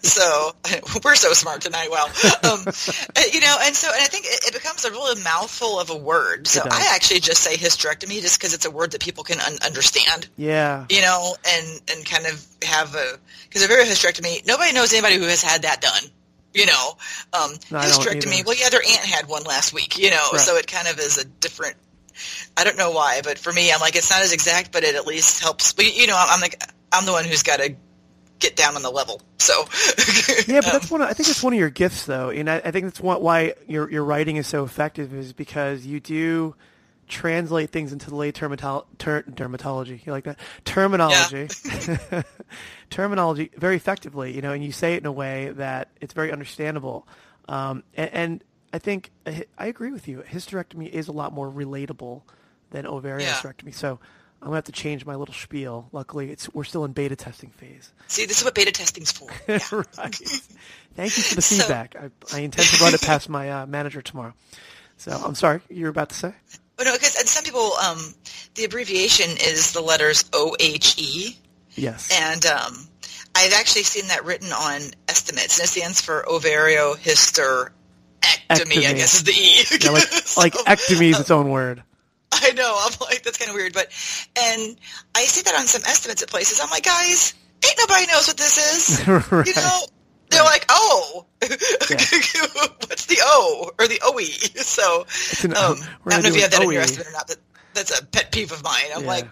So 0.00 0.52
we're 1.04 1.14
so 1.14 1.32
smart 1.32 1.60
tonight. 1.60 1.88
Wow, 1.90 2.06
um, 2.44 2.60
you 3.32 3.40
know, 3.40 3.56
and 3.62 3.74
so 3.74 3.88
and 3.92 4.00
I 4.02 4.06
think 4.06 4.26
it, 4.26 4.46
it 4.48 4.52
becomes 4.52 4.84
a 4.84 4.90
really 4.90 5.20
mouthful 5.22 5.80
of 5.80 5.90
a 5.90 5.96
word. 5.96 6.46
So 6.46 6.62
I 6.70 6.90
actually 6.94 7.20
just 7.20 7.42
say 7.42 7.56
hysterectomy 7.56 8.20
just 8.20 8.38
because 8.38 8.54
it's 8.54 8.64
a 8.64 8.70
word 8.70 8.92
that 8.92 9.00
people 9.00 9.24
can 9.24 9.40
un- 9.40 9.58
understand. 9.64 10.28
Yeah, 10.36 10.86
you 10.88 11.02
know, 11.02 11.36
and 11.48 11.80
and 11.92 12.04
kind 12.06 12.26
of 12.26 12.44
have 12.62 12.94
a 12.94 13.18
because 13.48 13.64
a 13.64 13.68
very 13.68 13.84
hysterectomy. 13.84 14.46
Nobody 14.46 14.72
knows 14.72 14.92
anybody 14.92 15.16
who 15.16 15.24
has 15.24 15.42
had 15.42 15.62
that 15.62 15.80
done. 15.80 16.02
You 16.54 16.66
know, 16.66 16.92
um, 17.32 17.52
No, 17.70 17.78
hysterectomy. 17.78 18.44
Well, 18.44 18.54
yeah, 18.58 18.68
their 18.68 18.82
aunt 18.82 19.04
had 19.04 19.26
one 19.26 19.42
last 19.44 19.72
week. 19.72 19.98
You 19.98 20.10
know, 20.10 20.28
Right. 20.32 20.40
so 20.40 20.56
it 20.56 20.66
kind 20.66 20.86
of 20.86 20.98
is 20.98 21.16
a 21.18 21.24
different. 21.24 21.76
I 22.58 22.64
don't 22.64 22.76
know 22.76 22.90
why, 22.90 23.22
but 23.24 23.38
for 23.38 23.50
me, 23.50 23.72
I'm 23.72 23.80
like 23.80 23.96
it's 23.96 24.10
not 24.10 24.20
as 24.20 24.34
exact, 24.34 24.70
but 24.70 24.84
it 24.84 24.94
at 24.94 25.06
least 25.06 25.40
helps. 25.40 25.72
But, 25.72 25.96
you 25.96 26.06
know, 26.06 26.14
I'm 26.16 26.40
the 26.40 26.54
I'm 26.92 27.06
the 27.06 27.12
one 27.12 27.24
who's 27.24 27.42
got 27.42 27.60
to 27.60 27.74
get 28.42 28.56
down 28.56 28.76
on 28.76 28.82
the 28.82 28.90
level. 28.90 29.20
So 29.38 29.64
yeah, 30.46 30.60
but 30.60 30.72
that's 30.72 30.90
one. 30.90 31.00
Of, 31.00 31.08
I 31.08 31.12
think 31.14 31.28
it's 31.28 31.42
one 31.42 31.52
of 31.52 31.58
your 31.58 31.70
gifts, 31.70 32.04
though, 32.04 32.30
and 32.30 32.50
I, 32.50 32.56
I 32.64 32.70
think 32.70 32.84
that's 32.86 33.00
one, 33.00 33.22
why 33.22 33.54
your 33.66 33.90
your 33.90 34.04
writing 34.04 34.36
is 34.36 34.46
so 34.46 34.64
effective 34.64 35.14
is 35.14 35.32
because 35.32 35.86
you 35.86 36.00
do 36.00 36.54
translate 37.08 37.70
things 37.70 37.92
into 37.92 38.08
the 38.08 38.16
lay 38.16 38.32
ter- 38.32 38.48
dermatology. 38.48 40.04
You 40.06 40.12
like 40.12 40.24
that 40.24 40.38
terminology? 40.64 41.48
terminology 42.90 43.50
very 43.56 43.76
effectively, 43.76 44.34
you 44.34 44.42
know, 44.42 44.52
and 44.52 44.64
you 44.64 44.72
say 44.72 44.94
it 44.94 44.98
in 44.98 45.06
a 45.06 45.12
way 45.12 45.50
that 45.50 45.88
it's 46.00 46.14
very 46.14 46.32
understandable. 46.32 47.06
Um, 47.48 47.82
and, 47.94 48.10
and 48.12 48.44
I 48.72 48.78
think 48.78 49.10
I 49.26 49.66
agree 49.66 49.90
with 49.90 50.08
you. 50.08 50.22
Hysterectomy 50.30 50.88
is 50.88 51.08
a 51.08 51.12
lot 51.12 51.32
more 51.32 51.50
relatable 51.50 52.22
than 52.70 52.86
ovarian 52.86 53.28
Yeah. 53.28 53.34
hysterectomy. 53.34 53.74
So 53.74 53.98
I'm 54.42 54.48
gonna 54.48 54.56
have 54.56 54.64
to 54.64 54.72
change 54.72 55.06
my 55.06 55.14
little 55.14 55.34
spiel. 55.34 55.88
Luckily, 55.92 56.30
it's 56.30 56.52
we're 56.52 56.64
still 56.64 56.84
in 56.84 56.92
beta 56.92 57.14
testing 57.16 57.50
phase. 57.50 57.92
see, 58.08 58.26
this 58.26 58.38
is 58.40 58.44
what 58.44 58.54
beta 58.56 58.72
testing's 58.72 59.12
for. 59.12 59.28
Yeah. 59.48 59.58
right. 59.72 60.14
Thank 60.96 61.16
you 61.16 61.22
for 61.22 61.36
the 61.36 61.42
So- 61.42 61.56
feedback. 61.62 61.94
I, 61.96 62.10
I 62.36 62.40
intend 62.40 62.66
to 62.68 62.84
run 62.84 62.92
it 62.92 63.00
past 63.02 63.28
my 63.28 63.50
uh, 63.50 63.66
manager 63.66 64.02
tomorrow. 64.02 64.34
So 64.96 65.12
I'm 65.12 65.34
sorry, 65.36 65.60
you 65.70 65.84
were 65.84 65.90
about 65.90 66.08
to 66.10 66.14
say? 66.16 66.34
But 66.76 66.84
no, 66.84 66.92
because 66.92 67.16
and 67.16 67.28
some 67.28 67.44
people, 67.44 67.72
um, 67.84 67.98
the 68.56 68.64
abbreviation 68.64 69.30
is 69.30 69.72
the 69.72 69.80
letters 69.80 70.24
O 70.32 70.56
H 70.60 70.96
E. 70.98 71.38
Yes. 71.74 72.10
And 72.12 72.44
um, 72.46 72.88
I've 73.34 73.52
actually 73.54 73.84
seen 73.84 74.08
that 74.08 74.24
written 74.24 74.52
on 74.52 74.80
estimates, 75.08 75.58
and 75.58 75.64
it 75.64 75.68
stands 75.68 76.00
for 76.00 76.24
ovariohysterectomy, 76.28 77.70
I 78.20 78.54
Ectomy. 78.54 78.80
guess 78.96 79.14
is 79.14 79.24
the 79.24 79.32
E. 79.32 79.64
yeah, 79.84 79.90
like 79.92 80.02
So, 80.08 80.40
like 80.40 80.52
ectomy 80.54 81.10
is 81.10 81.20
its 81.20 81.30
own 81.30 81.48
word. 81.50 81.82
I 82.32 82.52
know, 82.52 82.76
I'm 82.80 82.92
like, 83.00 83.22
that's 83.22 83.38
kind 83.38 83.50
of 83.50 83.54
weird. 83.54 83.72
But, 83.74 83.88
and 84.40 84.76
I 85.14 85.24
see 85.24 85.42
that 85.42 85.54
on 85.54 85.66
some 85.66 85.82
estimates 85.84 86.22
at 86.22 86.28
places. 86.30 86.60
I'm 86.62 86.70
like, 86.70 86.84
guys, 86.84 87.34
ain't 87.64 87.74
nobody 87.78 88.06
knows 88.06 88.26
what 88.28 88.36
this 88.36 88.58
is. 88.58 89.06
right. 89.06 89.46
You 89.46 89.54
know? 89.54 89.80
They're 90.30 90.42
like, 90.44 90.64
oh, 90.70 91.26
what's 91.42 93.06
the 93.06 93.18
O 93.20 93.70
or 93.78 93.86
the 93.86 94.00
OE. 94.02 94.22
So 94.62 95.04
an 95.44 95.54
um, 95.54 95.76
I 96.06 96.10
don't 96.14 96.22
know 96.22 96.28
if 96.30 96.36
you 96.36 96.42
have 96.42 96.50
that 96.52 96.62
in 96.62 96.70
your 96.70 96.80
estimate 96.80 97.08
or 97.08 97.12
not, 97.12 97.26
but 97.28 97.36
that's 97.74 97.98
a 97.98 98.02
pet 98.04 98.32
peeve 98.32 98.50
of 98.50 98.62
mine. 98.64 98.86
I'm 98.94 99.02
Yeah. 99.02 99.08
like, 99.08 99.28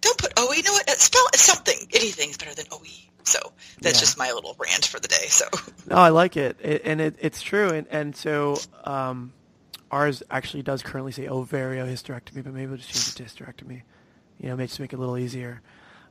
don't 0.00 0.18
put 0.18 0.32
OE. 0.38 0.52
You 0.52 0.62
know 0.62 0.72
what? 0.72 0.88
Spell 0.90 1.26
something. 1.34 1.88
Anything's 1.92 2.36
better 2.36 2.54
than 2.54 2.66
OE. 2.70 2.78
So 3.24 3.38
that's 3.80 3.96
Yeah. 3.98 4.00
just 4.00 4.18
my 4.18 4.30
little 4.32 4.54
rant 4.58 4.84
for 4.86 5.00
the 5.00 5.08
day. 5.08 5.26
So 5.28 5.46
No, 5.86 5.96
I 5.96 6.10
like 6.10 6.36
it, 6.36 6.58
it 6.62 6.82
and 6.84 7.00
it, 7.00 7.16
it's 7.20 7.42
true. 7.42 7.70
And 7.70 7.86
and 7.90 8.14
so 8.16 8.58
um, 8.84 9.32
ours 9.92 10.22
actually 10.30 10.62
does 10.62 10.82
currently 10.82 11.12
say 11.12 11.26
ovariohysterectomy, 11.26 12.42
but 12.42 12.52
maybe 12.52 12.66
we'll 12.66 12.78
just 12.78 12.90
change 12.90 13.08
it 13.08 13.16
to 13.36 13.44
hysterectomy. 13.44 13.82
You 14.40 14.48
know, 14.48 14.56
maybe 14.56 14.66
just 14.68 14.80
make 14.80 14.92
it 14.92 14.96
a 14.96 14.98
little 14.98 15.18
easier. 15.18 15.60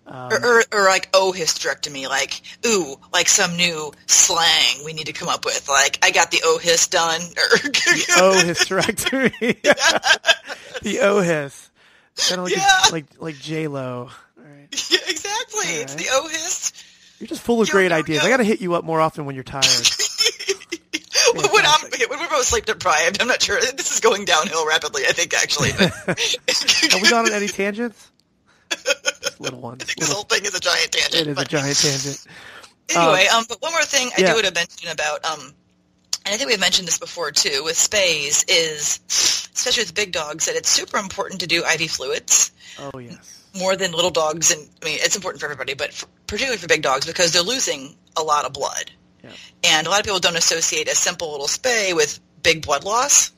Um, 0.08 0.32
or, 0.34 0.46
or, 0.46 0.64
or 0.74 0.84
like 0.86 1.10
O 1.14 1.32
hysterectomy, 1.36 2.08
like 2.10 2.42
ooh, 2.66 2.96
like 3.14 3.28
some 3.28 3.56
new 3.56 3.92
slang 4.08 4.84
we 4.86 4.94
need 4.94 5.06
to 5.08 5.14
come 5.14 5.28
up 5.30 5.46
with. 5.46 5.68
Like 5.70 6.00
I 6.02 6.12
got 6.12 6.32
the 6.32 6.42
O 6.44 6.58
his 6.58 6.88
done. 6.88 7.22
Or 7.38 7.58
O 8.18 8.44
hysterectomy. 8.44 9.62
the 10.82 11.00
O 11.02 11.20
his. 11.22 11.70
Kind 12.28 12.40
of 12.40 12.46
like 12.46 12.56
Yeah. 12.56 12.82
like 12.92 13.06
like 13.20 13.36
J 13.36 13.68
Lo. 13.68 14.10
Right. 14.38 14.68
yeah, 14.92 14.98
exactly. 15.08 15.68
It's 15.68 15.96
the 15.96 16.08
O 16.12 16.28
his. 16.28 16.74
You're 17.20 17.28
just 17.28 17.42
full 17.44 17.62
of 17.62 17.68
Yo, 17.68 17.72
great 17.74 17.92
yo, 17.92 17.98
ideas. 17.98 18.24
yo. 18.24 18.28
I 18.28 18.32
got 18.32 18.38
to 18.38 18.44
hit 18.44 18.62
you 18.62 18.74
up 18.74 18.84
more 18.84 19.00
often 19.00 19.26
when 19.26 19.36
you're 19.36 19.44
tired. 19.44 19.64
when 21.54 21.66
I'm 21.66 21.82
when 22.10 22.20
we're 22.20 22.30
both 22.30 22.46
sleep 22.46 22.66
deprived, 22.66 23.22
I'm 23.22 23.28
not 23.28 23.42
sure. 23.42 23.60
This 23.60 23.92
is 23.94 24.00
going 24.00 24.26
downhill 24.26 24.68
rapidly. 24.68 25.04
I 25.08 25.12
think 25.12 25.34
actually. 25.34 25.70
But 25.78 25.92
Have 26.92 27.02
we 27.02 27.10
gone 27.10 27.26
on 27.26 27.34
any 27.34 27.48
tangents? 27.48 28.10
Just 28.70 29.40
little 29.40 29.60
ones. 29.62 29.84
I 29.84 29.86
think 29.86 30.00
this 30.00 30.10
Little- 30.10 30.16
whole 30.16 30.24
thing 30.26 30.46
is 30.46 30.56
a 30.56 30.60
giant 30.60 30.92
tangent. 30.92 31.28
it 31.28 31.28
is 31.28 31.38
a 31.38 31.46
giant 31.46 31.78
tangent. 31.78 32.26
Anyway, 32.96 33.26
um, 33.28 33.46
but 33.48 33.62
one 33.62 33.72
more 33.72 33.84
thing 33.84 34.10
I 34.18 34.22
yeah. 34.22 34.28
do 34.28 34.34
want 34.34 34.46
to 34.48 34.54
mention 34.54 34.90
about, 34.90 35.24
um, 35.26 35.40
and 36.26 36.34
I 36.34 36.38
think 36.38 36.50
we've 36.50 36.60
mentioned 36.60 36.88
this 36.88 36.98
before 37.00 37.32
too, 37.32 37.64
with 37.64 37.76
spays 37.78 38.44
is, 38.50 39.00
especially 39.56 39.84
with 39.84 39.96
big 39.96 40.12
dogs, 40.12 40.46
that 40.48 40.56
it's 40.56 40.68
super 40.70 40.98
important 40.98 41.40
to 41.42 41.48
do 41.48 41.64
IV 41.64 41.90
fluids 41.92 42.52
Oh 42.80 42.98
yes. 43.00 43.46
more 43.58 43.76
than 43.78 43.92
little 43.94 44.12
dogs. 44.12 44.52
And 44.52 44.68
I 44.82 44.86
mean, 44.86 44.98
it's 45.02 45.16
important 45.16 45.40
for 45.40 45.46
everybody, 45.46 45.74
but 45.74 45.94
for, 45.94 46.08
particularly 46.28 46.58
for 46.58 46.68
big 46.68 46.82
dogs 46.82 47.06
because 47.06 47.32
they're 47.32 47.42
losing 47.44 47.96
a 48.18 48.24
lot 48.24 48.44
of 48.46 48.52
blood. 48.54 48.92
And 49.64 49.88
a 49.88 49.90
lot 49.90 50.00
of 50.00 50.06
people 50.06 50.20
don't 50.20 50.36
associate 50.36 50.88
a 50.88 50.96
simple 50.96 51.32
little 51.32 51.48
spay 51.48 51.96
with 51.96 52.20
big 52.42 52.66
blood 52.66 52.84
loss. 52.84 53.32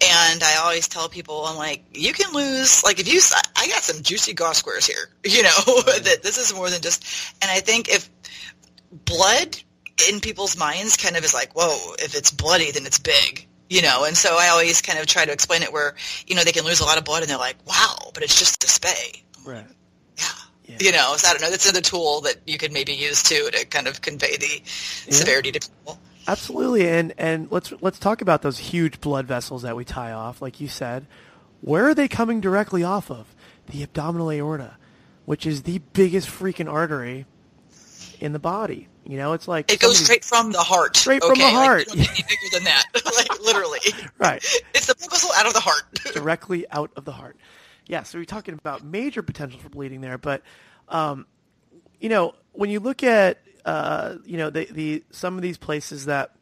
And 0.00 0.42
I 0.42 0.56
always 0.56 0.88
tell 0.88 1.08
people, 1.08 1.44
I'm 1.44 1.56
like, 1.56 1.84
you 1.92 2.12
can 2.12 2.32
lose, 2.34 2.82
like 2.82 2.98
if 2.98 3.10
you, 3.10 3.20
I 3.56 3.68
got 3.68 3.82
some 3.82 4.02
juicy 4.02 4.34
gauze 4.34 4.58
squares 4.58 4.86
here, 4.86 5.08
you 5.24 5.42
know, 5.42 5.50
that 5.66 6.20
this 6.22 6.36
is 6.36 6.54
more 6.54 6.68
than 6.68 6.82
just, 6.82 7.04
and 7.40 7.50
I 7.50 7.60
think 7.60 7.88
if 7.88 8.10
blood 8.92 9.56
in 10.10 10.20
people's 10.20 10.58
minds 10.58 10.96
kind 10.96 11.16
of 11.16 11.24
is 11.24 11.32
like, 11.32 11.54
whoa, 11.54 11.94
if 11.98 12.14
it's 12.16 12.30
bloody, 12.30 12.72
then 12.72 12.84
it's 12.86 12.98
big, 12.98 13.46
you 13.70 13.82
know, 13.82 14.04
and 14.04 14.16
so 14.16 14.36
I 14.38 14.48
always 14.48 14.82
kind 14.82 14.98
of 14.98 15.06
try 15.06 15.24
to 15.24 15.32
explain 15.32 15.62
it 15.62 15.72
where, 15.72 15.94
you 16.26 16.34
know, 16.34 16.42
they 16.42 16.52
can 16.52 16.64
lose 16.64 16.80
a 16.80 16.84
lot 16.84 16.98
of 16.98 17.04
blood 17.04 17.22
and 17.22 17.30
they're 17.30 17.38
like, 17.38 17.56
wow, 17.66 18.10
but 18.12 18.22
it's 18.22 18.38
just 18.38 18.64
a 18.64 18.66
spay. 18.66 19.22
Right. 19.44 19.66
Yeah. 20.18 20.24
Yeah. 20.66 20.76
You 20.80 20.92
know, 20.92 21.14
so 21.16 21.28
I 21.28 21.32
don't 21.32 21.42
know. 21.42 21.50
That's 21.50 21.66
another 21.66 21.82
tool 21.82 22.22
that 22.22 22.36
you 22.46 22.56
could 22.56 22.72
maybe 22.72 22.92
use 22.94 23.22
too 23.22 23.48
to 23.52 23.66
kind 23.66 23.86
of 23.86 24.00
convey 24.00 24.36
the 24.38 24.62
severity 24.64 25.52
to 25.52 25.60
people. 25.60 25.98
Absolutely, 26.26 26.88
and 26.88 27.12
and 27.18 27.50
let's 27.52 27.72
let's 27.82 27.98
talk 27.98 28.22
about 28.22 28.40
those 28.42 28.58
huge 28.58 29.00
blood 29.00 29.26
vessels 29.26 29.62
that 29.62 29.76
we 29.76 29.84
tie 29.84 30.12
off, 30.12 30.40
like 30.40 30.60
you 30.60 30.68
said. 30.68 31.06
Where 31.60 31.86
are 31.88 31.94
they 31.94 32.08
coming 32.08 32.40
directly 32.40 32.82
off 32.82 33.10
of? 33.10 33.34
The 33.66 33.82
abdominal 33.82 34.30
aorta, 34.30 34.76
which 35.26 35.44
is 35.46 35.62
the 35.62 35.80
biggest 35.92 36.28
freaking 36.28 36.70
artery 36.70 37.26
in 38.20 38.32
the 38.32 38.38
body. 38.38 38.88
You 39.06 39.18
know, 39.18 39.34
it's 39.34 39.46
like 39.46 39.70
It 39.70 39.80
goes 39.80 39.98
straight 39.98 40.24
from 40.24 40.52
the 40.52 40.60
heart. 40.60 40.96
Straight 40.96 41.22
from 41.22 41.32
okay? 41.32 41.40
the 41.42 41.46
Like, 41.46 41.54
heart. 41.66 41.78
you 41.80 41.84
don't 41.86 41.96
get 41.98 42.10
any 42.10 42.22
bigger 42.22 42.54
than 42.54 42.64
that. 42.64 42.84
like 43.16 43.42
literally. 43.42 43.80
right 44.18 44.42
It's 44.74 44.86
the 44.86 44.94
blood 44.94 45.10
vessel 45.10 45.30
out 45.36 45.46
of 45.46 45.52
the 45.52 45.60
heart. 45.60 45.82
directly 46.14 46.64
out 46.70 46.90
of 46.96 47.04
the 47.04 47.12
heart. 47.12 47.36
Yeah, 47.86 48.02
so 48.02 48.18
we're 48.18 48.24
talking 48.24 48.54
about 48.54 48.84
major 48.84 49.22
potential 49.22 49.60
for 49.60 49.68
bleeding 49.68 50.00
there, 50.00 50.18
but 50.18 50.42
um, 50.88 51.26
you 52.00 52.08
know, 52.08 52.34
when 52.52 52.70
you 52.70 52.80
look 52.80 53.02
at 53.02 53.38
uh, 53.64 54.16
you 54.24 54.36
know 54.36 54.50
the 54.50 54.66
the 54.70 55.04
some 55.10 55.36
of 55.36 55.42
these 55.42 55.58
places 55.58 56.06
that 56.06 56.34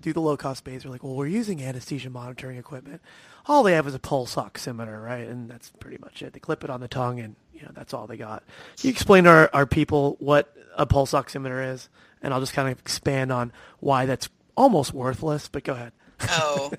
do 0.00 0.12
the 0.12 0.20
low 0.20 0.36
cost 0.36 0.64
spays 0.64 0.84
are 0.84 0.90
like, 0.90 1.02
well, 1.02 1.14
we're 1.14 1.26
using 1.26 1.62
anesthesia 1.62 2.10
monitoring 2.10 2.58
equipment. 2.58 3.00
All 3.46 3.62
they 3.62 3.72
have 3.72 3.86
is 3.86 3.94
a 3.94 3.98
pulse 3.98 4.34
oximeter, 4.34 5.02
right? 5.02 5.26
And 5.26 5.48
that's 5.50 5.70
pretty 5.80 5.98
much 5.98 6.22
it. 6.22 6.32
They 6.32 6.40
clip 6.40 6.64
it 6.64 6.70
on 6.70 6.80
the 6.80 6.88
tongue, 6.88 7.20
and 7.20 7.36
you 7.52 7.62
know 7.62 7.70
that's 7.72 7.94
all 7.94 8.06
they 8.06 8.16
got. 8.16 8.44
Can 8.78 8.88
you 8.88 8.90
explain 8.90 9.24
to 9.24 9.30
our, 9.30 9.50
our 9.52 9.66
people 9.66 10.16
what 10.18 10.54
a 10.76 10.86
pulse 10.86 11.12
oximeter 11.12 11.72
is, 11.72 11.88
and 12.22 12.34
I'll 12.34 12.40
just 12.40 12.52
kind 12.52 12.68
of 12.70 12.78
expand 12.78 13.32
on 13.32 13.52
why 13.80 14.06
that's 14.06 14.28
almost 14.56 14.92
worthless. 14.92 15.48
But 15.48 15.64
go 15.64 15.72
ahead. 15.72 15.92
Oh, 16.20 16.72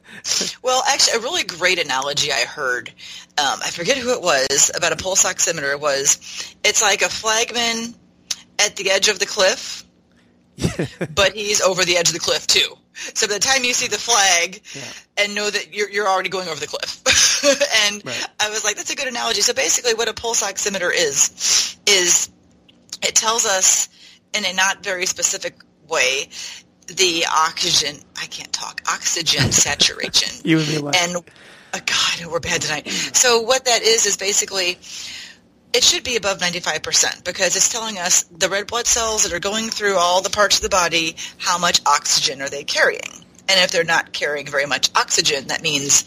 well, 0.63 0.84
actually, 0.88 1.19
a 1.19 1.21
really 1.21 1.43
great 1.43 1.80
analogy 1.80 2.32
I 2.32 2.41
heard. 2.45 2.89
Um, 3.38 3.60
I 3.63 3.69
forget 3.69 3.97
who 3.97 4.12
it 4.13 4.21
was 4.21 4.71
about 4.76 4.93
a 4.93 4.95
pulse 4.95 5.23
oximeter. 5.26 5.80
Was 5.80 6.56
it's 6.63 6.82
like 6.82 7.02
a 7.02 7.10
flagman 7.10 7.93
at 8.60 8.76
the 8.76 8.89
edge 8.89 9.10
of 9.10 9.19
the 9.19 9.26
cliff, 9.26 9.84
but 11.15 11.34
he's 11.34 11.62
over 11.62 11.86
the 11.86 11.97
edge 11.97 12.08
of 12.08 12.13
the 12.13 12.19
cliff 12.19 12.47
too. 12.47 12.78
So 13.13 13.28
by 13.28 13.36
the 13.36 13.39
time 13.39 13.63
you 13.63 13.73
see 13.73 13.88
the 13.88 14.00
flag 14.00 14.60
and 15.17 15.36
know 15.36 15.47
that 15.50 15.71
you're 15.71 15.89
you're 15.89 16.08
already 16.08 16.30
going 16.30 16.47
over 16.47 16.60
the 16.60 16.67
cliff, 16.67 17.04
and 17.86 18.04
Right. 18.04 18.26
I 18.39 18.50
was 18.50 18.63
like, 18.63 18.76
that's 18.76 18.91
a 18.91 18.95
good 18.95 19.08
analogy. 19.08 19.41
So 19.41 19.54
basically, 19.54 19.93
what 19.93 20.08
a 20.08 20.13
pulse 20.13 20.41
oximeter 20.41 20.91
is 20.93 21.78
is 21.86 22.30
it 23.04 23.13
tells 23.13 23.45
us 23.45 23.88
in 24.34 24.45
a 24.45 24.54
not 24.54 24.84
very 24.84 25.06
specific 25.06 25.56
way 25.88 26.30
the 26.88 27.26
oxygen 27.32 27.97
I 28.19 28.26
can't 28.28 28.52
talk 28.52 28.82
oxygen 28.91 29.52
saturation. 29.52 30.41
You 30.43 30.60
and 30.60 30.67
me 30.67 30.91
and 30.95 31.17
uh, 31.73 31.80
God 31.86 32.32
we're 32.32 32.39
bad 32.39 32.62
tonight. 32.62 32.89
So 32.89 33.41
what 33.41 33.65
that 33.65 33.84
is 33.84 34.06
is 34.06 34.17
basically 34.17 34.78
it 35.73 35.84
should 35.84 36.04
be 36.04 36.15
above 36.15 36.39
95% 36.39 37.23
because 37.23 37.56
it's 37.56 37.69
telling 37.69 37.97
us 37.97 38.23
the 38.23 38.50
red 38.50 38.67
blood 38.67 38.88
cells 38.88 39.23
that 39.23 39.34
are 39.34 39.39
going 39.39 39.69
through 39.69 39.95
all 39.97 40.21
the 40.21 40.30
parts 40.30 40.58
of 40.58 40.63
the 40.63 40.69
body 40.69 41.15
how 41.38 41.58
much 41.58 41.82
oxygen 41.86 42.41
are 42.41 42.50
they 42.50 42.63
carrying. 42.63 43.26
And 43.50 43.62
if 43.62 43.71
they're 43.71 43.84
not 43.84 44.13
carrying 44.13 44.47
very 44.47 44.65
much 44.65 44.89
oxygen 44.95 45.47
that 45.47 45.62
means 45.62 46.06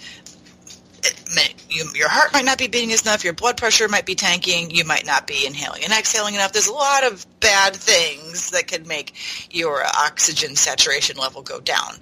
may, 1.35 1.55
you, 1.69 1.87
your 1.95 2.09
heart 2.09 2.33
might 2.33 2.45
not 2.45 2.59
be 2.59 2.67
beating 2.67 2.91
enough, 2.91 3.25
your 3.25 3.33
blood 3.33 3.57
pressure 3.57 3.89
might 3.89 4.07
be 4.07 4.15
tanking, 4.15 4.71
you 4.71 4.85
might 4.85 5.07
not 5.07 5.27
be 5.27 5.47
inhaling 5.47 5.85
and 5.85 5.93
exhaling 5.93 6.35
enough. 6.35 6.53
There's 6.53 6.67
a 6.67 6.73
lot 6.73 7.05
of 7.05 7.27
bad 7.41 7.75
things 7.75 8.51
that 8.51 8.69
could 8.69 8.87
make 8.87 9.15
your 9.51 9.85
oxygen 9.85 10.57
saturation 10.57 11.17
level 11.17 11.43
go 11.43 11.61
down. 11.61 11.95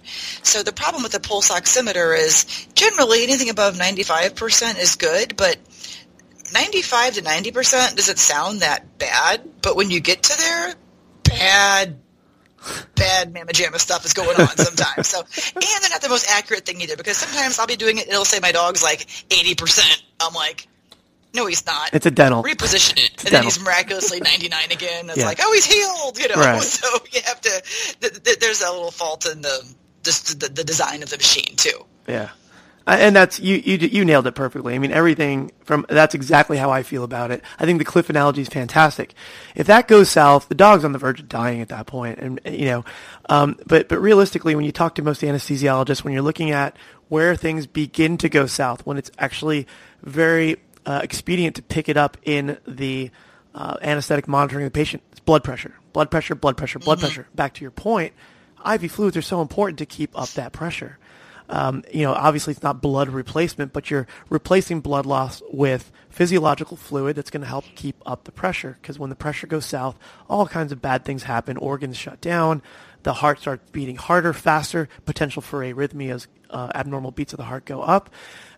So 0.42 0.62
the 0.62 0.72
problem 0.72 1.02
with 1.02 1.12
the 1.12 1.20
pulse 1.20 1.50
oximeter 1.50 2.18
is 2.18 2.44
generally 2.74 3.22
anything 3.22 3.50
above 3.50 3.76
95% 3.76 4.78
is 4.78 4.96
good, 4.96 5.36
but 5.36 5.58
95 6.52 7.14
to 7.14 7.22
90% 7.22 7.96
doesn't 7.96 8.18
sound 8.18 8.60
that 8.60 8.98
bad, 8.98 9.48
but 9.62 9.76
when 9.76 9.90
you 9.90 10.00
get 10.00 10.22
to 10.24 10.38
there, 10.38 10.74
bad 11.24 11.98
bad 12.94 13.32
mamma 13.32 13.52
jamma 13.52 13.78
stuff 13.78 14.04
is 14.04 14.12
going 14.12 14.36
on 14.40 14.48
sometimes. 14.56 15.08
So, 15.08 15.20
and 15.20 15.62
they're 15.62 15.90
not 15.90 16.02
the 16.02 16.08
most 16.08 16.28
accurate 16.30 16.64
thing 16.66 16.80
either 16.80 16.96
because 16.96 17.16
sometimes 17.16 17.58
I'll 17.58 17.66
be 17.66 17.76
doing 17.76 17.98
it. 17.98 18.08
It'll 18.08 18.24
say 18.24 18.38
my 18.40 18.52
dog's 18.52 18.82
like 18.82 19.06
eighty 19.30 19.54
percent. 19.54 20.02
I'm 20.20 20.34
like, 20.34 20.66
no, 21.34 21.46
he's 21.46 21.64
not. 21.66 21.90
It's 21.92 22.06
a 22.06 22.10
dental. 22.10 22.42
Reposition 22.42 22.98
it, 22.98 23.10
and 23.10 23.18
then 23.18 23.32
dental. 23.32 23.44
he's 23.44 23.60
miraculously 23.62 24.20
ninety 24.20 24.48
nine 24.48 24.70
again. 24.72 25.08
It's 25.08 25.18
Yeah. 25.18 25.26
like, 25.26 25.38
oh, 25.42 25.52
he's 25.52 25.64
healed. 25.66 26.18
You 26.18 26.28
know, 26.28 26.34
Right. 26.36 26.62
so 26.62 26.88
you 27.12 27.20
have 27.26 27.40
to. 27.42 27.62
Th- 28.00 28.22
th- 28.22 28.38
there's 28.38 28.62
a 28.62 28.70
little 28.70 28.90
fault 28.90 29.26
in 29.26 29.42
the 29.42 29.74
just 30.02 30.40
the, 30.40 30.48
the 30.48 30.64
design 30.64 31.02
of 31.02 31.10
the 31.10 31.16
machine 31.16 31.54
too. 31.56 31.84
Yeah, 32.08 32.30
and 32.96 33.14
that's 33.14 33.38
you, 33.38 33.56
you. 33.56 33.76
You 33.76 34.04
nailed 34.04 34.26
it 34.26 34.34
perfectly. 34.34 34.74
I 34.74 34.78
mean, 34.78 34.92
everything 34.92 35.52
from 35.64 35.84
that's 35.88 36.14
exactly 36.14 36.56
how 36.56 36.70
I 36.70 36.82
feel 36.82 37.04
about 37.04 37.30
it. 37.30 37.42
I 37.58 37.66
think 37.66 37.78
the 37.78 37.84
cliff 37.84 38.08
analogy 38.08 38.40
is 38.40 38.48
fantastic. 38.48 39.12
If 39.54 39.66
that 39.66 39.88
goes 39.88 40.08
south, 40.08 40.48
the 40.48 40.54
dog's 40.54 40.84
on 40.84 40.92
the 40.92 40.98
verge 40.98 41.20
of 41.20 41.28
dying 41.28 41.60
at 41.60 41.68
that 41.68 41.86
point, 41.86 42.18
and 42.18 42.40
you 42.46 42.64
know. 42.64 42.84
Um, 43.28 43.58
but 43.66 43.88
but 43.88 43.98
realistically, 44.00 44.54
when 44.54 44.64
you 44.64 44.72
talk 44.72 44.94
to 44.94 45.02
most 45.02 45.20
anesthesiologists, 45.20 46.02
when 46.02 46.14
you're 46.14 46.22
looking 46.22 46.50
at 46.50 46.76
where 47.08 47.36
things 47.36 47.66
begin 47.66 48.16
to 48.18 48.28
go 48.28 48.46
south, 48.46 48.86
when 48.86 48.96
it's 48.96 49.10
actually 49.18 49.66
very 50.02 50.56
uh, 50.86 51.00
expedient 51.02 51.56
to 51.56 51.62
pick 51.62 51.90
it 51.90 51.98
up 51.98 52.16
in 52.22 52.58
the 52.66 53.10
uh, 53.54 53.76
anesthetic 53.82 54.26
monitoring 54.26 54.64
of 54.64 54.72
the 54.72 54.76
patient, 54.76 55.02
it's 55.10 55.20
blood 55.20 55.44
pressure, 55.44 55.74
blood 55.92 56.10
pressure, 56.10 56.34
blood 56.34 56.56
pressure, 56.56 56.78
blood 56.78 57.00
pressure. 57.00 57.26
Back 57.34 57.52
to 57.54 57.62
your 57.62 57.70
point, 57.70 58.14
IV 58.66 58.90
fluids 58.90 59.16
are 59.16 59.22
so 59.22 59.42
important 59.42 59.78
to 59.80 59.86
keep 59.86 60.18
up 60.18 60.30
that 60.30 60.52
pressure 60.52 60.98
um, 61.48 61.82
you 61.92 62.02
know, 62.02 62.12
obviously 62.12 62.52
it's 62.52 62.62
not 62.62 62.82
blood 62.82 63.08
replacement, 63.08 63.72
but 63.72 63.90
you're 63.90 64.06
replacing 64.28 64.80
blood 64.80 65.06
loss 65.06 65.42
with 65.50 65.90
physiological 66.10 66.76
fluid 66.76 67.16
that's 67.16 67.30
going 67.30 67.40
to 67.42 67.48
help 67.48 67.64
keep 67.74 67.96
up 68.04 68.24
the 68.24 68.32
pressure. 68.32 68.76
Because 68.80 68.98
when 68.98 69.10
the 69.10 69.16
pressure 69.16 69.46
goes 69.46 69.64
south, 69.64 69.98
all 70.28 70.46
kinds 70.46 70.72
of 70.72 70.82
bad 70.82 71.04
things 71.04 71.22
happen. 71.22 71.56
Organs 71.56 71.96
shut 71.96 72.20
down. 72.20 72.62
the 73.04 73.14
heart 73.14 73.40
starts 73.40 73.70
beating 73.70 73.96
harder, 73.96 74.32
faster, 74.32 74.88
potential 75.06 75.40
for 75.40 75.60
arrhythmias, 75.60 76.26
uh, 76.50 76.70
abnormal 76.74 77.12
beats 77.12 77.32
of 77.32 77.38
the 77.38 77.44
heart 77.44 77.64
go 77.64 77.80
up. 77.80 78.10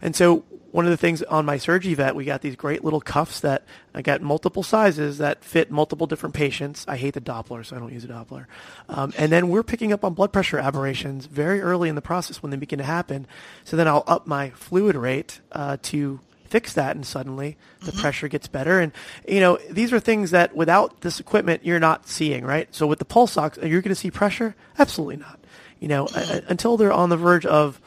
And 0.02 0.16
so 0.16 0.44
one 0.72 0.84
of 0.84 0.90
the 0.90 0.96
things 0.96 1.22
on 1.22 1.44
my 1.44 1.56
SurgiVet, 1.56 2.14
we 2.14 2.24
got 2.24 2.42
these 2.42 2.56
great 2.56 2.84
little 2.84 3.00
cuffs 3.00 3.40
that 3.40 3.64
I 3.94 4.02
got 4.02 4.22
multiple 4.22 4.62
sizes 4.62 5.18
that 5.18 5.42
fit 5.44 5.70
multiple 5.70 6.06
different 6.06 6.34
patients. 6.34 6.84
I 6.86 6.96
hate 6.96 7.14
the 7.14 7.20
Doppler, 7.20 7.66
so 7.66 7.76
I 7.76 7.80
don't 7.80 7.92
use 7.92 8.04
a 8.04 8.08
Doppler. 8.08 8.46
Um, 8.88 9.12
and 9.18 9.32
then 9.32 9.48
we're 9.48 9.64
picking 9.64 9.92
up 9.92 10.04
on 10.04 10.14
blood 10.14 10.32
pressure 10.32 10.58
aberrations 10.58 11.26
very 11.26 11.60
early 11.60 11.88
in 11.88 11.96
the 11.96 12.02
process 12.02 12.42
when 12.42 12.50
they 12.50 12.56
begin 12.56 12.78
to 12.78 12.84
happen. 12.84 13.26
So 13.64 13.76
then 13.76 13.88
I'll 13.88 14.04
up 14.06 14.26
my 14.26 14.50
fluid 14.50 14.94
rate 14.94 15.40
uh, 15.50 15.78
to 15.82 16.20
fix 16.44 16.72
that 16.74 16.96
and 16.96 17.06
suddenly 17.06 17.56
the 17.80 17.92
mm-hmm. 17.92 18.00
pressure 18.00 18.26
gets 18.26 18.48
better 18.48 18.80
and 18.80 18.90
you 19.26 19.38
know 19.38 19.56
these 19.70 19.92
are 19.92 20.00
things 20.00 20.32
that 20.32 20.54
without 20.54 21.00
this 21.02 21.20
equipment 21.20 21.64
you're 21.64 21.78
not 21.78 22.08
seeing 22.08 22.44
right 22.44 22.74
so 22.74 22.88
with 22.88 22.98
the 22.98 23.04
pulse 23.04 23.36
ox 23.36 23.56
you're 23.58 23.80
going 23.80 23.90
to 23.90 23.94
see 23.94 24.10
pressure 24.10 24.56
absolutely 24.76 25.16
not 25.16 25.38
you 25.78 25.86
know 25.86 26.06
mm-hmm. 26.06 26.50
until 26.50 26.76
they're 26.76 26.92
on 26.92 27.08
the 27.08 27.16
verge 27.16 27.46
of 27.46 27.80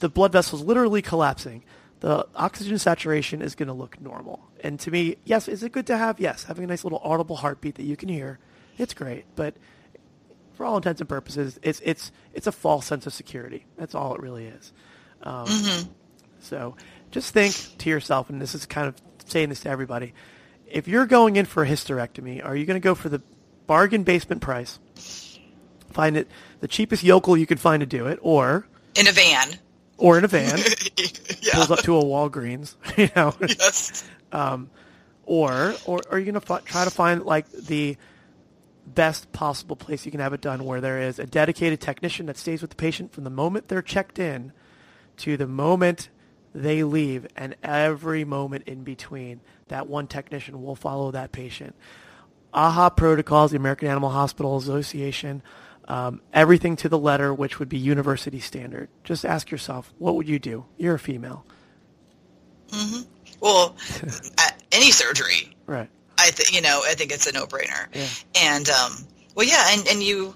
the 0.00 0.08
blood 0.08 0.32
vessels 0.32 0.62
literally 0.62 1.02
collapsing 1.02 1.62
the 2.00 2.26
oxygen 2.34 2.78
saturation 2.78 3.42
is 3.42 3.54
going 3.54 3.68
to 3.68 3.72
look 3.72 4.00
normal. 4.00 4.40
And 4.60 4.78
to 4.80 4.90
me, 4.90 5.16
yes, 5.24 5.48
is 5.48 5.62
it 5.62 5.72
good 5.72 5.86
to 5.86 5.96
have? 5.96 6.20
Yes, 6.20 6.44
having 6.44 6.64
a 6.64 6.66
nice 6.66 6.84
little 6.84 7.00
audible 7.02 7.36
heartbeat 7.36 7.76
that 7.76 7.84
you 7.84 7.96
can 7.96 8.08
hear, 8.08 8.38
it's 8.78 8.94
great. 8.94 9.24
But 9.34 9.56
for 10.54 10.66
all 10.66 10.76
intents 10.76 11.00
and 11.00 11.08
purposes, 11.08 11.58
it's 11.62 11.80
it's 11.84 12.12
it's 12.34 12.46
a 12.46 12.52
false 12.52 12.86
sense 12.86 13.06
of 13.06 13.12
security. 13.12 13.66
That's 13.76 13.94
all 13.94 14.14
it 14.14 14.20
really 14.20 14.46
is. 14.46 14.72
Um, 15.22 15.46
mm-hmm. 15.46 15.90
So 16.40 16.76
just 17.10 17.32
think 17.32 17.54
to 17.78 17.90
yourself, 17.90 18.30
and 18.30 18.40
this 18.40 18.54
is 18.54 18.66
kind 18.66 18.88
of 18.88 18.96
saying 19.26 19.48
this 19.48 19.60
to 19.60 19.70
everybody: 19.70 20.14
if 20.66 20.88
you're 20.88 21.06
going 21.06 21.36
in 21.36 21.46
for 21.46 21.62
a 21.62 21.68
hysterectomy, 21.68 22.44
are 22.44 22.56
you 22.56 22.66
going 22.66 22.80
to 22.80 22.84
go 22.84 22.94
for 22.94 23.08
the 23.08 23.22
bargain 23.66 24.02
basement 24.02 24.42
price? 24.42 24.78
Find 25.92 26.16
it 26.16 26.28
the 26.60 26.68
cheapest 26.68 27.02
yokel 27.02 27.36
you 27.36 27.46
can 27.46 27.58
find 27.58 27.80
to 27.80 27.86
do 27.86 28.06
it, 28.06 28.18
or 28.20 28.66
in 28.94 29.08
a 29.08 29.12
van 29.12 29.58
or 29.98 30.18
in 30.18 30.24
a 30.24 30.28
van, 30.28 30.58
yeah. 31.40 31.54
pulls 31.54 31.70
up 31.70 31.80
to 31.80 31.96
a 31.96 32.04
Walgreens, 32.04 32.74
you 32.96 33.08
know. 33.16 33.34
Yes. 33.40 34.08
um, 34.32 34.70
or, 35.24 35.74
or, 35.86 36.00
are 36.10 36.18
you 36.18 36.30
going 36.30 36.40
to 36.40 36.54
f- 36.54 36.64
try 36.64 36.84
to 36.84 36.90
find 36.90 37.24
like 37.24 37.50
the 37.50 37.96
best 38.86 39.32
possible 39.32 39.74
place 39.74 40.04
you 40.04 40.12
can 40.12 40.20
have 40.20 40.32
it 40.32 40.40
done 40.40 40.64
where 40.64 40.80
there 40.80 41.00
is 41.00 41.18
a 41.18 41.26
dedicated 41.26 41.80
technician 41.80 42.26
that 42.26 42.36
stays 42.36 42.62
with 42.62 42.70
the 42.70 42.76
patient 42.76 43.12
from 43.12 43.24
the 43.24 43.30
moment 43.30 43.66
they're 43.66 43.82
checked 43.82 44.18
in 44.18 44.52
to 45.16 45.36
the 45.36 45.46
moment 45.46 46.08
they 46.54 46.84
leave 46.84 47.26
and 47.36 47.56
every 47.62 48.24
moment 48.24 48.66
in 48.68 48.84
between 48.84 49.40
that 49.68 49.88
one 49.88 50.06
technician 50.06 50.62
will 50.62 50.76
follow 50.76 51.10
that 51.10 51.32
patient. 51.32 51.74
AAHA 52.54 52.96
protocols, 52.96 53.50
the 53.50 53.56
American 53.56 53.88
Animal 53.88 54.10
Hospital 54.10 54.56
Association, 54.56 55.42
um, 55.88 56.20
everything 56.32 56.76
to 56.76 56.88
the 56.88 56.98
letter, 56.98 57.32
which 57.32 57.58
would 57.58 57.68
be 57.68 57.78
university 57.78 58.40
standard. 58.40 58.88
Just 59.04 59.24
ask 59.24 59.50
yourself, 59.50 59.92
what 59.98 60.16
would 60.16 60.28
you 60.28 60.38
do? 60.38 60.66
You're 60.76 60.96
a 60.96 60.98
female. 60.98 61.44
Mm-hmm. 62.68 63.02
Well, 63.40 63.76
any 64.72 64.90
surgery, 64.90 65.56
right? 65.66 65.88
I 66.18 66.30
think 66.30 66.54
you 66.54 66.62
know. 66.62 66.82
I 66.84 66.94
think 66.94 67.12
it's 67.12 67.26
a 67.26 67.32
no-brainer. 67.32 67.86
Yeah. 67.94 68.06
And 68.40 68.68
um, 68.68 68.92
well, 69.34 69.46
yeah, 69.46 69.64
and 69.70 69.86
and 69.88 70.02
you. 70.02 70.34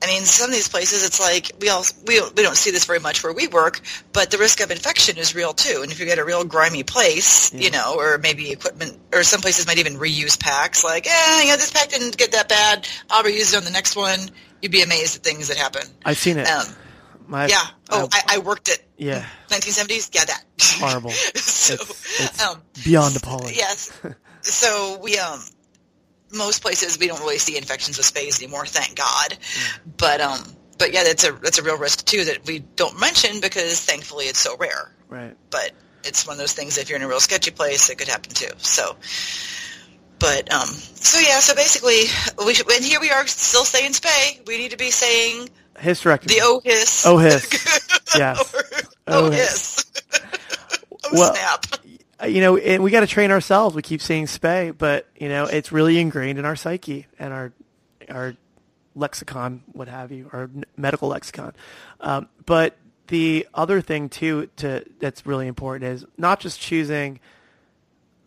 I 0.00 0.06
mean, 0.06 0.22
some 0.22 0.48
of 0.48 0.54
these 0.54 0.68
places, 0.68 1.04
it's 1.04 1.18
like 1.18 1.50
we 1.60 1.70
all 1.70 1.84
we 2.06 2.20
we 2.20 2.42
don't 2.42 2.56
see 2.56 2.70
this 2.70 2.84
very 2.84 3.00
much 3.00 3.24
where 3.24 3.32
we 3.32 3.48
work, 3.48 3.80
but 4.12 4.30
the 4.30 4.38
risk 4.38 4.60
of 4.60 4.70
infection 4.70 5.16
is 5.16 5.34
real 5.34 5.52
too. 5.52 5.80
And 5.82 5.90
if 5.90 5.98
you 5.98 6.06
get 6.06 6.18
a 6.18 6.24
real 6.24 6.44
grimy 6.44 6.84
place, 6.84 7.52
yeah. 7.52 7.60
you 7.62 7.70
know, 7.70 7.96
or 7.96 8.18
maybe 8.18 8.52
equipment, 8.52 8.96
or 9.12 9.24
some 9.24 9.40
places 9.40 9.66
might 9.66 9.78
even 9.78 9.94
reuse 9.94 10.38
packs. 10.38 10.84
Like, 10.84 11.06
yeah, 11.06 11.42
you 11.42 11.48
know, 11.48 11.56
this 11.56 11.72
pack 11.72 11.88
didn't 11.88 12.16
get 12.16 12.30
that 12.32 12.48
bad. 12.48 12.86
I'll 13.10 13.24
reuse 13.24 13.54
it 13.54 13.56
on 13.56 13.64
the 13.64 13.70
next 13.70 13.96
one 13.96 14.30
you'd 14.62 14.72
be 14.72 14.82
amazed 14.82 15.16
at 15.16 15.22
things 15.22 15.48
that 15.48 15.56
happen. 15.56 15.82
I've 16.04 16.18
seen 16.18 16.38
it. 16.38 16.46
Um, 16.46 16.66
My, 17.26 17.46
yeah. 17.46 17.64
Oh, 17.90 18.08
I, 18.12 18.36
I, 18.36 18.38
worked 18.38 18.68
it. 18.68 18.84
Yeah. 18.96 19.24
1970s. 19.48 20.10
Yeah, 20.14 20.24
that. 20.24 20.44
Horrible. 20.60 21.10
so, 21.34 21.74
it's, 21.74 22.20
it's 22.20 22.44
um, 22.44 22.62
beyond 22.84 23.16
appalling. 23.16 23.54
Yes. 23.54 23.92
so 24.40 24.98
we 25.02 25.18
um 25.18 25.40
most 26.32 26.60
places 26.62 26.98
we 26.98 27.06
don't 27.06 27.20
really 27.20 27.38
see 27.38 27.56
infections 27.56 27.96
with 27.96 28.06
spays 28.06 28.42
anymore, 28.42 28.66
thank 28.66 28.96
God. 28.96 29.30
Mm. 29.30 29.78
But 29.96 30.20
um 30.20 30.40
but 30.78 30.92
yeah, 30.92 31.04
that's 31.04 31.24
a 31.24 31.32
that's 31.32 31.58
a 31.58 31.62
real 31.62 31.76
risk 31.76 32.04
too 32.04 32.24
that 32.24 32.46
we 32.46 32.60
don't 32.76 32.98
mention 32.98 33.40
because 33.40 33.84
thankfully 33.84 34.26
it's 34.26 34.38
so 34.38 34.56
rare. 34.56 34.94
Right. 35.08 35.36
But 35.50 35.72
it's 36.04 36.26
one 36.26 36.34
of 36.34 36.38
those 36.38 36.52
things. 36.52 36.78
If 36.78 36.88
you're 36.88 36.96
in 36.96 37.02
a 37.02 37.08
real 37.08 37.20
sketchy 37.20 37.50
place, 37.50 37.90
it 37.90 37.98
could 37.98 38.08
happen 38.08 38.32
too. 38.32 38.50
So, 38.58 38.96
but 40.18 40.52
um, 40.52 40.66
so 40.66 41.20
yeah, 41.20 41.38
so 41.38 41.54
basically, 41.54 42.04
we 42.44 42.54
should, 42.54 42.70
and 42.70 42.84
here 42.84 43.00
we 43.00 43.10
are 43.10 43.26
still 43.26 43.64
saying 43.64 43.92
spay. 43.92 44.46
We 44.46 44.58
need 44.58 44.70
to 44.72 44.76
be 44.76 44.90
saying 44.90 45.48
hysterectomy. 45.76 46.28
The 46.28 46.40
OHIS. 46.42 47.06
OHIS. 47.06 48.16
yes. 48.16 48.54
Oh 49.06 49.30
OHIS. 49.30 49.84
oh, 51.04 51.08
well, 51.12 51.34
snap. 51.34 51.66
You 52.28 52.40
know, 52.40 52.56
and 52.56 52.82
we 52.82 52.90
got 52.90 53.00
to 53.00 53.06
train 53.06 53.30
ourselves. 53.30 53.76
We 53.76 53.82
keep 53.82 54.02
saying 54.02 54.26
spay, 54.26 54.76
but 54.76 55.06
you 55.16 55.28
know, 55.28 55.44
it's 55.44 55.70
really 55.70 55.98
ingrained 55.98 56.38
in 56.38 56.44
our 56.44 56.56
psyche 56.56 57.06
and 57.18 57.32
our 57.32 57.52
our 58.08 58.34
lexicon, 58.94 59.62
what 59.72 59.88
have 59.88 60.10
you, 60.10 60.28
our 60.32 60.50
medical 60.76 61.08
lexicon. 61.08 61.54
Um, 62.00 62.28
but 62.44 62.76
the 63.06 63.46
other 63.54 63.80
thing 63.80 64.08
too, 64.08 64.48
to 64.56 64.84
that's 64.98 65.26
really 65.26 65.46
important 65.46 65.90
is 65.90 66.04
not 66.16 66.40
just 66.40 66.60
choosing 66.60 67.20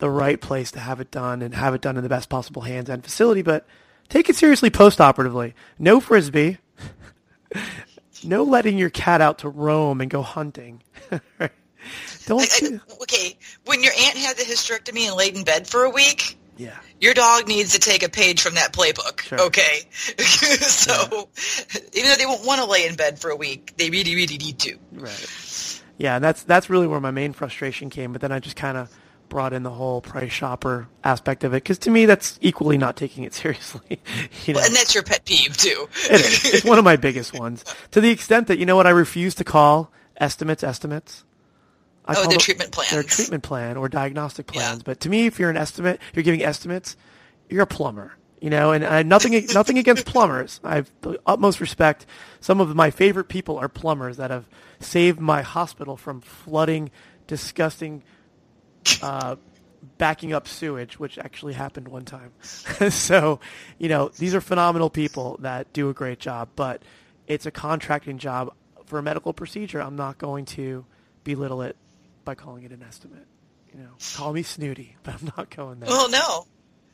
the 0.02 0.10
right 0.10 0.42
place 0.42 0.72
to 0.72 0.80
have 0.80 1.00
it 1.00 1.12
done 1.12 1.42
and 1.42 1.54
have 1.54 1.74
it 1.74 1.80
done 1.80 1.96
in 1.96 2.04
the 2.04 2.10
best 2.10 2.28
possible 2.28 2.64
hands 2.64 2.90
and 2.90 3.04
facility, 3.04 3.44
but 3.44 3.66
take 4.10 4.30
it 4.30 4.36
seriously 4.36 4.70
post-operatively. 4.70 5.54
No 5.80 6.02
frisbee. 6.02 6.58
no 8.24 8.44
letting 8.44 8.78
your 8.78 8.90
cat 8.90 9.22
out 9.22 9.40
to 9.40 9.50
roam 9.50 10.02
and 10.02 10.10
go 10.10 10.24
hunting. 10.24 10.82
Don't. 12.26 12.42
I, 12.42 12.76
I, 12.76 12.80
okay, 13.04 13.38
when 13.66 13.82
your 13.84 13.94
aunt 13.94 14.18
had 14.18 14.38
the 14.38 14.44
hysterectomy 14.44 15.08
and 15.08 15.16
laid 15.16 15.36
in 15.36 15.44
bed 15.44 15.68
for 15.68 15.84
a 15.84 15.90
week, 15.90 16.38
yeah, 16.58 16.78
your 17.00 17.14
dog 17.14 17.48
needs 17.48 17.74
to 17.74 17.80
take 17.80 18.04
a 18.04 18.10
page 18.10 18.42
from 18.42 18.56
that 18.56 18.72
playbook. 18.74 19.22
Sure. 19.22 19.42
Okay, 19.42 19.82
so 20.20 20.94
yeah. 21.74 21.80
even 21.94 22.10
though 22.10 22.18
they 22.18 22.26
won't 22.26 22.46
want 22.46 22.62
to 22.62 22.68
lay 22.68 22.86
in 22.86 22.96
bed 22.96 23.18
for 23.18 23.32
a 23.32 23.36
week, 23.36 23.74
they 23.78 23.90
really, 23.90 24.16
really 24.16 24.38
need 24.38 24.60
to. 24.60 24.78
Right. 24.94 25.82
Yeah, 25.98 26.20
that's 26.20 26.44
that's 26.44 26.70
really 26.70 26.86
where 26.86 27.00
my 27.00 27.12
main 27.12 27.34
frustration 27.34 27.90
came. 27.90 28.12
But 28.12 28.22
then 28.22 28.32
I 28.32 28.40
just 28.40 28.56
kind 28.56 28.78
of 28.78 28.96
brought 29.32 29.54
in 29.54 29.63
the 29.63 29.72
whole 29.72 30.02
price 30.02 30.32
shopper 30.32 30.89
aspect 31.06 31.46
of 31.46 31.54
it 31.54 31.63
because 31.63 31.80
to 31.80 31.89
me 31.89 32.06
that's 32.06 32.38
equally 32.41 32.78
not 32.78 32.98
taking 32.98 33.24
it 33.24 33.34
seriously. 33.41 34.00
you 34.46 34.54
know? 34.54 34.60
well, 34.60 34.67
and 34.67 34.76
that's 34.76 34.94
your 34.94 35.04
pet 35.04 35.26
peeve 35.26 35.58
too. 35.58 35.88
it 36.12 36.20
is. 36.22 36.54
It's 36.54 36.65
one 36.65 36.78
of 36.78 36.84
my 36.84 36.98
biggest 36.98 37.34
ones. 37.34 37.65
To 37.91 38.02
the 38.02 38.12
extent 38.12 38.48
that 38.48 38.60
you 38.60 38.67
know 38.67 38.76
what 38.76 38.86
I 38.86 38.91
refuse 38.91 39.34
to 39.36 39.44
call 39.44 39.91
estimates 40.17 40.63
estimates. 40.63 41.24
I 42.06 42.15
oh, 42.17 42.28
their 42.28 42.38
treatment 42.38 42.72
plans. 42.72 42.91
Their 42.91 43.04
treatment 43.04 43.44
plan 43.44 43.78
or 43.78 43.88
diagnostic 43.88 44.48
plans. 44.48 44.80
Yeah. 44.80 44.84
But 44.86 45.00
to 45.02 45.10
me, 45.10 45.28
if 45.28 45.39
you're 45.39 45.50
an 45.50 45.58
estimate, 45.58 46.00
you're 46.13 46.24
giving 46.24 46.44
estimates. 46.44 46.98
You're 47.50 47.63
a 47.63 47.67
plumber. 47.67 48.17
You 48.41 48.50
know, 48.50 48.72
and 48.72 48.84
I, 48.84 49.04
nothing 49.04 49.34
nothing 49.54 49.78
against 49.78 50.06
plumbers. 50.06 50.60
I 50.63 50.76
have 50.76 50.91
the 51.02 51.20
utmost 51.26 51.62
respect. 51.62 52.06
Some 52.41 52.60
of 52.60 52.76
my 52.76 52.91
favorite 52.91 53.30
people 53.30 53.58
are 53.58 53.70
plumbers 53.70 54.17
that 54.17 54.30
have 54.30 54.50
saved 54.80 55.20
my 55.22 55.41
hospital 55.41 55.96
from 55.96 56.20
flooding, 56.20 56.91
disgusting 57.28 58.04
uh, 59.02 59.36
backing 59.98 60.34
up 60.34 60.48
sewage, 60.48 61.00
which 61.00 61.17
actually 61.17 61.54
happened 61.54 61.88
one 61.88 62.06
time. 62.06 62.32
so, 62.89 63.39
you 63.78 63.89
know, 63.89 64.10
these 64.10 64.36
are 64.36 64.41
phenomenal 64.41 64.89
people 64.89 65.38
that 65.41 65.72
do 65.74 65.89
a 65.89 65.94
great 65.94 66.20
job, 66.20 66.50
but 66.56 66.82
it's 67.28 67.46
a 67.46 67.52
contracting 67.52 68.17
job 68.17 68.54
for 68.86 69.00
a 69.00 69.04
medical 69.04 69.34
procedure. 69.34 69.82
I'm 69.82 69.96
not 69.96 70.17
going 70.17 70.46
to 70.46 70.86
belittle 71.24 71.62
it 71.62 71.76
by 72.26 72.36
calling 72.36 72.63
it 72.63 72.72
an 72.72 72.84
estimate. 72.84 73.26
You 73.74 73.80
know, 73.80 73.91
call 74.15 74.34
me 74.34 74.44
snooty, 74.44 74.98
but 75.04 75.15
I'm 75.15 75.32
not 75.38 75.50
going 75.56 75.80
there. 75.80 75.89
Well, 75.89 76.10
no, 76.10 76.46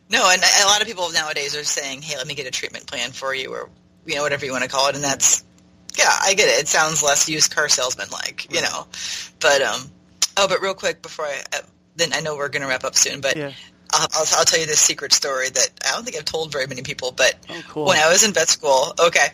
no, 0.10 0.30
and 0.30 0.42
a 0.42 0.66
lot 0.68 0.82
of 0.82 0.88
people 0.88 1.12
nowadays 1.12 1.56
are 1.56 1.64
saying, 1.64 2.04
"Hey, 2.04 2.18
let 2.18 2.28
me 2.28 2.36
get 2.36 2.46
a 2.46 2.52
treatment 2.52 2.86
plan 2.86 3.12
for 3.12 3.34
you," 3.34 3.52
or 3.52 3.70
you 4.06 4.16
know, 4.16 4.22
whatever 4.22 4.46
you 4.46 4.52
want 4.52 4.64
to 4.64 4.70
call 4.70 4.88
it, 4.90 4.96
and 4.96 5.04
that's 5.04 5.44
yeah, 5.98 6.12
I 6.22 6.34
get 6.36 6.48
it. 6.48 6.62
It 6.62 6.68
sounds 6.68 7.02
less 7.02 7.28
used 7.28 7.54
car 7.54 7.68
salesman 7.68 8.08
like, 8.12 8.54
you 8.54 8.62
know, 8.62 8.88
but 9.40 9.62
um, 9.62 9.82
oh, 10.38 10.48
but 10.48 10.62
real 10.62 10.76
quick 10.76 11.02
before 11.02 11.26
I 11.26 11.42
uh, 11.54 11.62
then 11.98 12.14
I 12.14 12.22
know 12.22 12.36
we're 12.36 12.50
going 12.50 12.62
to 12.62 12.68
wrap 12.68 12.84
up 12.84 12.96
soon, 12.96 13.22
but 13.22 13.36
yeah. 13.36 13.52
I'll, 13.94 14.08
I'll, 14.14 14.26
I'll, 14.38 14.46
tell 14.46 14.60
you 14.60 14.66
this 14.66 14.80
secret 14.80 15.14
story 15.14 15.50
that 15.50 15.70
I 15.86 15.92
don't 15.92 16.04
think 16.04 16.18
I've 16.18 16.26
told 16.26 16.52
very 16.52 16.68
many 16.68 16.82
people. 16.82 17.12
But 17.12 17.36
oh, 17.50 17.62
cool. 17.70 17.86
when 17.86 17.98
I 17.98 18.10
was 18.10 18.24
in 18.24 18.34
vet 18.34 18.50
school, 18.50 18.94
okay. 19.00 19.28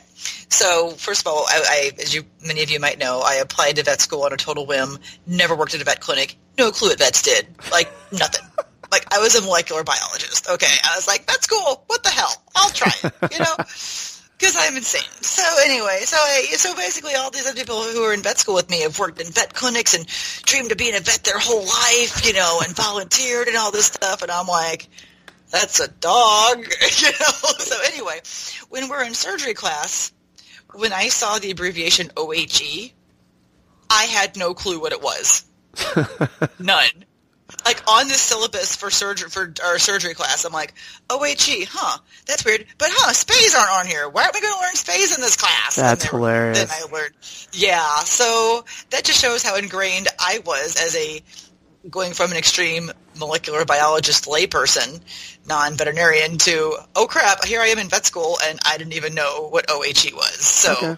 So 0.49 0.91
first 0.91 1.21
of 1.21 1.28
all, 1.28 1.45
I, 1.47 1.91
I, 1.97 2.02
as 2.02 2.13
you 2.13 2.23
many 2.45 2.63
of 2.63 2.69
you 2.69 2.80
might 2.80 2.99
know, 2.99 3.21
I 3.23 3.36
applied 3.36 3.76
to 3.78 3.84
vet 3.84 4.02
school 4.02 4.23
on 4.23 4.34
a 4.34 4.38
total 4.38 4.65
whim. 4.65 4.97
Never 5.28 5.56
worked 5.56 5.73
at 5.73 5.82
a 5.82 5.84
vet 5.84 5.99
clinic. 5.99 6.36
No 6.58 6.71
clue 6.71 6.89
what 6.89 6.99
vets 6.99 7.21
did. 7.21 7.47
Like 7.71 7.91
nothing. 8.12 8.47
like 8.91 9.12
I 9.13 9.19
was 9.19 9.36
a 9.36 9.41
molecular 9.41 9.84
biologist. 9.84 10.49
Okay, 10.49 10.76
I 10.84 10.95
was 10.95 11.07
like, 11.07 11.26
vet 11.26 11.43
school. 11.43 11.84
What 11.88 12.03
the 12.03 12.09
hell? 12.09 12.43
I'll 12.55 12.70
try 12.70 12.91
it. 13.03 13.34
You 13.34 13.39
know 13.39 13.55
because 14.44 14.58
I'm 14.60 14.76
insane. 14.76 15.02
So 15.22 15.41
anyway, 15.64 16.02
so 16.04 16.18
I, 16.18 16.48
so 16.58 16.76
basically, 16.76 17.16
all 17.16 17.32
these 17.32 17.48
other 17.48 17.56
people 17.56 17.82
who 17.82 18.04
are 18.04 18.14
in 18.14 18.22
vet 18.22 18.38
school 18.38 18.56
with 18.56 18.70
me 18.70 18.82
have 18.82 19.00
worked 19.00 19.22
in 19.22 19.28
vet 19.28 19.54
clinics 19.54 19.94
and 19.94 20.06
dreamed 20.46 20.70
of 20.70 20.78
being 20.78 20.96
a 20.96 21.00
vet 21.00 21.24
their 21.24 21.39
whole 21.39 21.62
life, 21.62 22.28
you 22.28 22.34
know, 22.34 22.60
and 22.62 22.76
volunteered 22.76 23.48
and 23.48 23.56
all 23.56 23.72
this 23.72 23.86
stuff. 23.86 24.22
And 24.22 24.30
I'm 24.30 24.48
like, 24.48 24.89
that's 25.50 25.80
a 25.80 25.88
dog, 25.88 26.58
you 26.98 27.08
know. 27.08 27.54
So 27.58 27.76
anyway, 27.86 28.20
when 28.68 28.89
we're 28.89 29.06
in 29.06 29.14
surgery 29.14 29.54
class, 29.54 30.12
when 30.74 30.91
I 30.91 31.08
saw 31.08 31.39
the 31.39 31.52
abbreviation 31.52 32.12
OHE, 32.18 32.91
I 33.89 34.04
had 34.04 34.36
no 34.36 34.54
clue 34.54 34.82
what 34.82 34.91
it 34.91 35.02
was. 35.02 35.46
None. 36.60 37.06
Like 37.66 37.82
on 37.88 38.07
the 38.07 38.14
syllabus 38.16 38.76
for 38.76 38.89
surgery 38.89 39.30
for 39.30 39.53
our 39.64 39.80
surgery 39.80 40.14
class, 40.14 40.43
I'm 40.45 40.51
like, 40.53 40.74
OHE, 41.09 41.66
huh? 41.70 41.97
That's 42.26 42.43
weird. 42.43 42.66
But 42.78 42.89
huh, 42.91 43.14
spays 43.14 43.57
aren't 43.57 43.72
on 43.80 43.86
here. 43.86 44.09
Why 44.09 44.24
aren't 44.24 44.34
we 44.36 44.41
going 44.41 44.53
to 44.53 44.59
learn 44.59 44.74
spays 44.74 45.16
in 45.16 45.22
this 45.22 45.38
class? 45.38 45.76
That's 45.76 46.11
were- 46.11 46.20
hilarious. 46.20 46.59
Then 46.59 46.68
I 46.72 46.91
learned. 46.91 47.14
Yeah, 47.53 47.97
so 47.99 48.66
that 48.89 49.03
just 49.03 49.22
shows 49.22 49.43
how 49.43 49.55
ingrained 49.57 50.07
I 50.20 50.41
was 50.45 50.76
as 50.82 50.95
a 50.95 51.22
going 51.89 52.14
from 52.14 52.32
an 52.32 52.38
extreme 52.38 52.89
molecular 53.20 53.66
biologist 53.66 54.26
layperson, 54.26 55.01
non-veterinarian, 55.47 56.38
to 56.39 56.76
oh 56.95 57.07
crap, 57.07 57.43
here 57.45 57.59
I 57.61 57.68
am 57.68 57.78
in 57.78 57.89
vet 57.89 58.05
school 58.05 58.38
and 58.43 58.57
I 58.66 58.78
didn't 58.78 58.93
even 58.93 59.14
know 59.14 59.47
what 59.49 59.70
OHE 59.70 60.14
was. 60.16 60.34
So 60.36 60.72
Okay. 60.74 60.97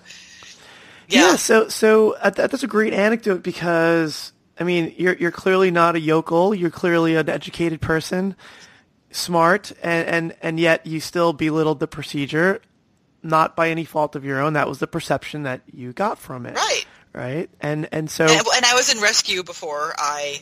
yeah, 1.10 1.36
so 1.36 1.68
so 1.70 2.14
uh, 2.22 2.30
that's 2.30 2.64
a 2.64 2.68
great 2.68 2.94
anecdote 2.94 3.42
because 3.44 4.32
I 4.60 4.64
mean 4.64 4.94
you're 4.98 5.16
you're 5.16 5.32
clearly 5.32 5.72
not 5.72 5.96
a 5.96 6.00
yokel. 6.00 6.54
You're 6.54 6.72
clearly 6.72 7.16
an 7.16 7.30
educated 7.30 7.82
person, 7.82 8.36
smart, 9.12 9.72
and 9.84 10.08
and 10.08 10.36
and 10.42 10.60
yet 10.60 10.86
you 10.86 11.00
still 11.00 11.34
belittled 11.34 11.80
the 11.80 11.88
procedure, 11.88 12.62
not 13.24 13.56
by 13.56 13.70
any 13.70 13.86
fault 13.86 14.16
of 14.16 14.24
your 14.24 14.40
own. 14.40 14.54
That 14.54 14.68
was 14.68 14.80
the 14.80 14.88
perception 14.88 15.44
that 15.44 15.62
you 15.72 15.94
got 15.94 16.20
from 16.20 16.46
it. 16.46 16.56
right. 16.56 16.86
Right. 17.14 17.50
And 17.62 17.88
and 17.94 18.12
so 18.12 18.26
And, 18.26 18.46
and 18.56 18.66
I 18.66 18.74
was 18.74 18.94
in 18.94 19.02
rescue 19.02 19.42
before 19.42 19.94
I 19.98 20.42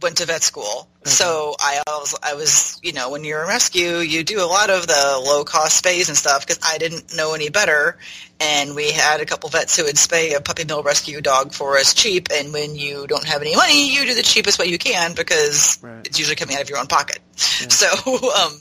went 0.00 0.18
to 0.18 0.26
vet 0.26 0.42
school. 0.42 0.88
So 1.04 1.54
I 1.58 1.82
was, 1.86 2.14
I 2.22 2.34
was, 2.34 2.78
you 2.82 2.92
know, 2.92 3.10
when 3.10 3.24
you're 3.24 3.42
in 3.42 3.48
rescue, 3.48 3.96
you 3.98 4.22
do 4.24 4.40
a 4.42 4.46
lot 4.46 4.68
of 4.68 4.86
the 4.86 5.22
low 5.24 5.42
cost 5.44 5.82
spays 5.82 6.08
and 6.08 6.16
stuff 6.16 6.46
because 6.46 6.60
I 6.62 6.76
didn't 6.78 7.16
know 7.16 7.32
any 7.34 7.48
better. 7.48 7.98
And 8.40 8.74
we 8.76 8.92
had 8.92 9.20
a 9.20 9.24
couple 9.24 9.48
vets 9.48 9.76
who 9.76 9.84
would 9.84 9.96
spay 9.96 10.36
a 10.36 10.40
puppy 10.40 10.64
mill 10.64 10.82
rescue 10.82 11.20
dog 11.20 11.52
for 11.52 11.76
us 11.78 11.94
cheap. 11.94 12.28
And 12.32 12.52
when 12.52 12.76
you 12.76 13.06
don't 13.06 13.24
have 13.24 13.40
any 13.40 13.56
money, 13.56 13.92
you 13.94 14.04
do 14.06 14.14
the 14.14 14.22
cheapest 14.22 14.58
way 14.58 14.66
you 14.66 14.78
can 14.78 15.14
because 15.14 15.78
Right. 15.82 16.06
it's 16.06 16.18
usually 16.18 16.36
coming 16.36 16.56
out 16.56 16.62
of 16.62 16.68
your 16.68 16.78
own 16.78 16.86
pocket. 16.86 17.18
So, 17.70 17.86
um, 17.88 18.60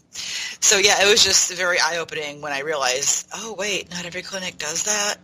so 0.59 0.77
yeah, 0.77 1.03
it 1.05 1.09
was 1.11 1.23
just 1.23 1.51
very 1.53 1.77
eye 1.79 1.97
opening 1.97 2.41
when 2.41 2.53
I 2.53 2.59
realized, 2.61 3.27
oh 3.33 3.55
wait, 3.57 3.89
not 3.91 4.05
every 4.05 4.21
clinic 4.21 4.57
does 4.57 4.83
that. 4.83 5.15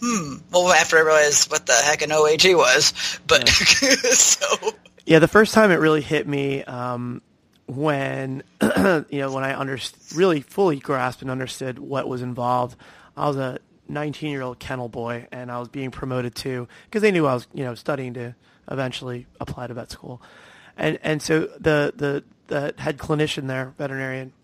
Hmm. 0.00 0.36
Well, 0.52 0.68
after 0.72 0.96
I 0.98 1.00
realized 1.00 1.50
what 1.50 1.66
the 1.66 1.72
heck 1.72 2.02
an 2.02 2.12
OHE 2.12 2.54
was, 2.56 2.92
but 3.26 3.48
so 3.48 4.46
Yeah, 5.08 5.20
the 5.20 5.26
first 5.26 5.54
time 5.54 5.70
it 5.70 5.76
really 5.76 6.02
hit 6.02 6.28
me 6.28 6.62
um, 6.64 7.22
when 7.64 8.42
you 8.60 9.06
know 9.12 9.32
when 9.32 9.42
I 9.42 9.58
under- 9.58 9.78
really 10.14 10.42
fully 10.42 10.76
grasped 10.76 11.22
and 11.22 11.30
understood 11.30 11.78
what 11.78 12.06
was 12.06 12.20
involved. 12.20 12.76
I 13.16 13.26
was 13.26 13.38
a 13.38 13.58
19 13.88 14.30
year 14.30 14.42
old 14.42 14.58
kennel 14.58 14.90
boy, 14.90 15.26
and 15.32 15.50
I 15.50 15.60
was 15.60 15.68
being 15.68 15.90
promoted 15.90 16.34
to 16.36 16.68
because 16.84 17.00
they 17.00 17.10
knew 17.10 17.26
I 17.26 17.32
was 17.32 17.48
you 17.54 17.64
know 17.64 17.74
studying 17.74 18.12
to 18.14 18.34
eventually 18.70 19.26
apply 19.40 19.68
to 19.68 19.72
vet 19.72 19.90
school, 19.90 20.20
and 20.76 20.98
and 21.02 21.22
so 21.22 21.48
the 21.58 21.94
the 21.96 22.22
the 22.48 22.74
head 22.76 22.98
clinician 22.98 23.46
there, 23.46 23.72
veterinarian, 23.78 24.34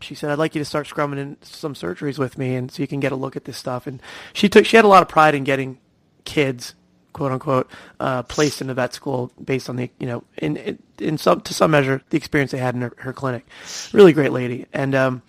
she 0.00 0.14
said, 0.14 0.30
"I'd 0.30 0.38
like 0.38 0.54
you 0.54 0.60
to 0.60 0.64
start 0.64 0.86
scrumming 0.86 1.18
in 1.18 1.38
some 1.42 1.74
surgeries 1.74 2.20
with 2.20 2.38
me, 2.38 2.54
and 2.54 2.70
so 2.70 2.84
you 2.84 2.86
can 2.86 3.00
get 3.00 3.10
a 3.10 3.16
look 3.16 3.34
at 3.34 3.46
this 3.46 3.56
stuff." 3.56 3.88
And 3.88 4.00
she 4.32 4.48
took 4.48 4.64
she 4.64 4.76
had 4.76 4.84
a 4.84 4.88
lot 4.88 5.02
of 5.02 5.08
pride 5.08 5.34
in 5.34 5.42
getting 5.42 5.80
kids, 6.24 6.76
quote 7.16 7.32
unquote, 7.32 7.70
uh, 7.98 8.22
placed 8.24 8.60
in 8.60 8.66
the 8.66 8.74
vet 8.74 8.92
school 8.92 9.32
based 9.42 9.70
on 9.70 9.76
the 9.76 9.90
you 9.98 10.06
know 10.06 10.22
in 10.36 10.78
in, 10.98 11.16
some 11.16 11.40
to 11.40 11.54
some 11.54 11.70
measure 11.70 12.02
the 12.10 12.16
experience 12.18 12.50
they 12.52 12.58
had 12.58 12.74
in 12.74 12.82
her, 12.82 12.92
her 12.98 13.14
clinic. 13.14 13.46
Really 13.94 14.12
great 14.12 14.32
lady, 14.32 14.66
and 14.74 14.94
um, 14.94 15.22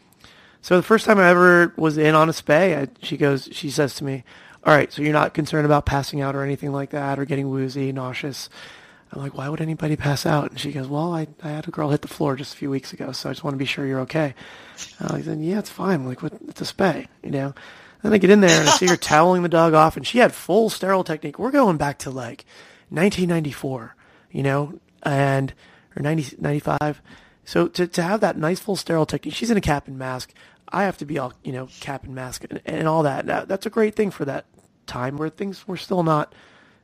so 0.62 0.76
the 0.76 0.84
first 0.84 1.06
time 1.06 1.18
I 1.18 1.30
ever 1.30 1.74
was 1.78 1.98
in 1.98 2.14
on 2.14 2.28
a 2.28 2.34
spay, 2.34 2.78
I, 2.78 2.88
she 3.02 3.16
goes, 3.16 3.48
she 3.54 3.70
says 3.70 3.96
to 3.96 4.04
me, 4.04 4.26
"All 4.66 4.76
right, 4.76 4.92
so 4.92 5.02
you're 5.02 5.14
not 5.14 5.34
concerned 5.34 5.66
about 5.66 5.86
passing 5.86 6.20
out 6.20 6.36
or 6.36 6.44
anything 6.44 6.74
like 6.74 6.90
that, 6.90 7.20
or 7.20 7.24
getting 7.24 7.50
woozy, 7.50 7.94
nauseous." 7.94 8.50
I'm 9.14 9.22
like, 9.22 9.38
why 9.38 9.48
would 9.48 9.62
anybody 9.62 9.96
pass 9.96 10.26
out? 10.26 10.52
And 10.52 10.60
she 10.60 10.74
goes, 10.74 10.90
well, 10.90 11.14
I, 11.14 11.28
I 11.42 11.48
had 11.48 11.66
a 11.66 11.72
girl 11.72 11.92
hit 11.92 12.02
the 12.02 12.10
floor 12.10 12.36
just 12.36 12.54
a 12.54 12.58
few 12.58 12.70
weeks 12.70 12.92
ago, 12.92 13.14
so 13.14 13.30
I 13.30 13.32
just 13.32 13.42
want 13.42 13.54
to 13.54 13.58
be 13.58 13.64
sure 13.64 13.86
you're 13.86 14.02
okay. 14.02 14.36
And 15.00 15.12
I 15.12 15.22
said, 15.22 15.40
yeah, 15.40 15.60
it's 15.60 15.70
fine. 15.70 16.02
I'm 16.02 16.06
like, 16.06 16.22
what, 16.22 16.34
it's 16.50 16.60
a 16.60 16.66
spay, 16.66 17.08
you 17.24 17.32
know? 17.32 17.54
Then 18.04 18.14
I 18.14 18.18
get 18.18 18.30
in 18.30 18.42
there 18.42 18.60
and 18.60 18.70
I 18.70 18.74
see 18.74 18.88
her 18.88 18.98
toweling 18.98 19.44
the 19.44 19.50
dog 19.50 19.74
off, 19.74 19.98
and 19.98 20.06
she 20.06 20.20
had 20.20 20.34
full 20.34 20.70
sterile 20.70 21.04
technique. 21.04 21.40
We're 21.40 21.52
going 21.52 21.78
back 21.78 21.98
to 22.00 22.10
like 22.10 22.46
1994, 22.90 23.96
you 24.32 24.44
know, 24.44 24.80
and 25.04 25.54
or 25.96 26.02
90, 26.02 26.38
95. 26.40 27.02
So 27.46 27.68
to 27.68 27.88
to 27.88 28.04
have 28.04 28.22
that 28.22 28.38
nice 28.38 28.60
full 28.60 28.76
sterile 28.76 29.06
technique, 29.06 29.34
she's 29.34 29.52
in 29.52 29.58
a 29.58 29.62
cap 29.62 29.88
and 29.88 29.98
mask. 29.98 30.34
I 30.70 30.84
have 30.84 30.98
to 30.98 31.06
be 31.06 31.18
all 31.18 31.34
you 31.44 31.54
know, 31.54 31.70
cap 31.80 32.04
and 32.04 32.14
mask 32.14 32.46
and, 32.50 32.62
and 32.66 32.88
all 32.88 33.04
that. 33.04 33.26
that. 33.28 33.48
That's 33.48 33.66
a 33.66 33.70
great 33.72 33.96
thing 33.96 34.12
for 34.12 34.26
that 34.26 34.46
time 34.86 35.18
where 35.18 35.30
things 35.30 35.68
were 35.68 35.78
still 35.78 36.04
not 36.04 36.34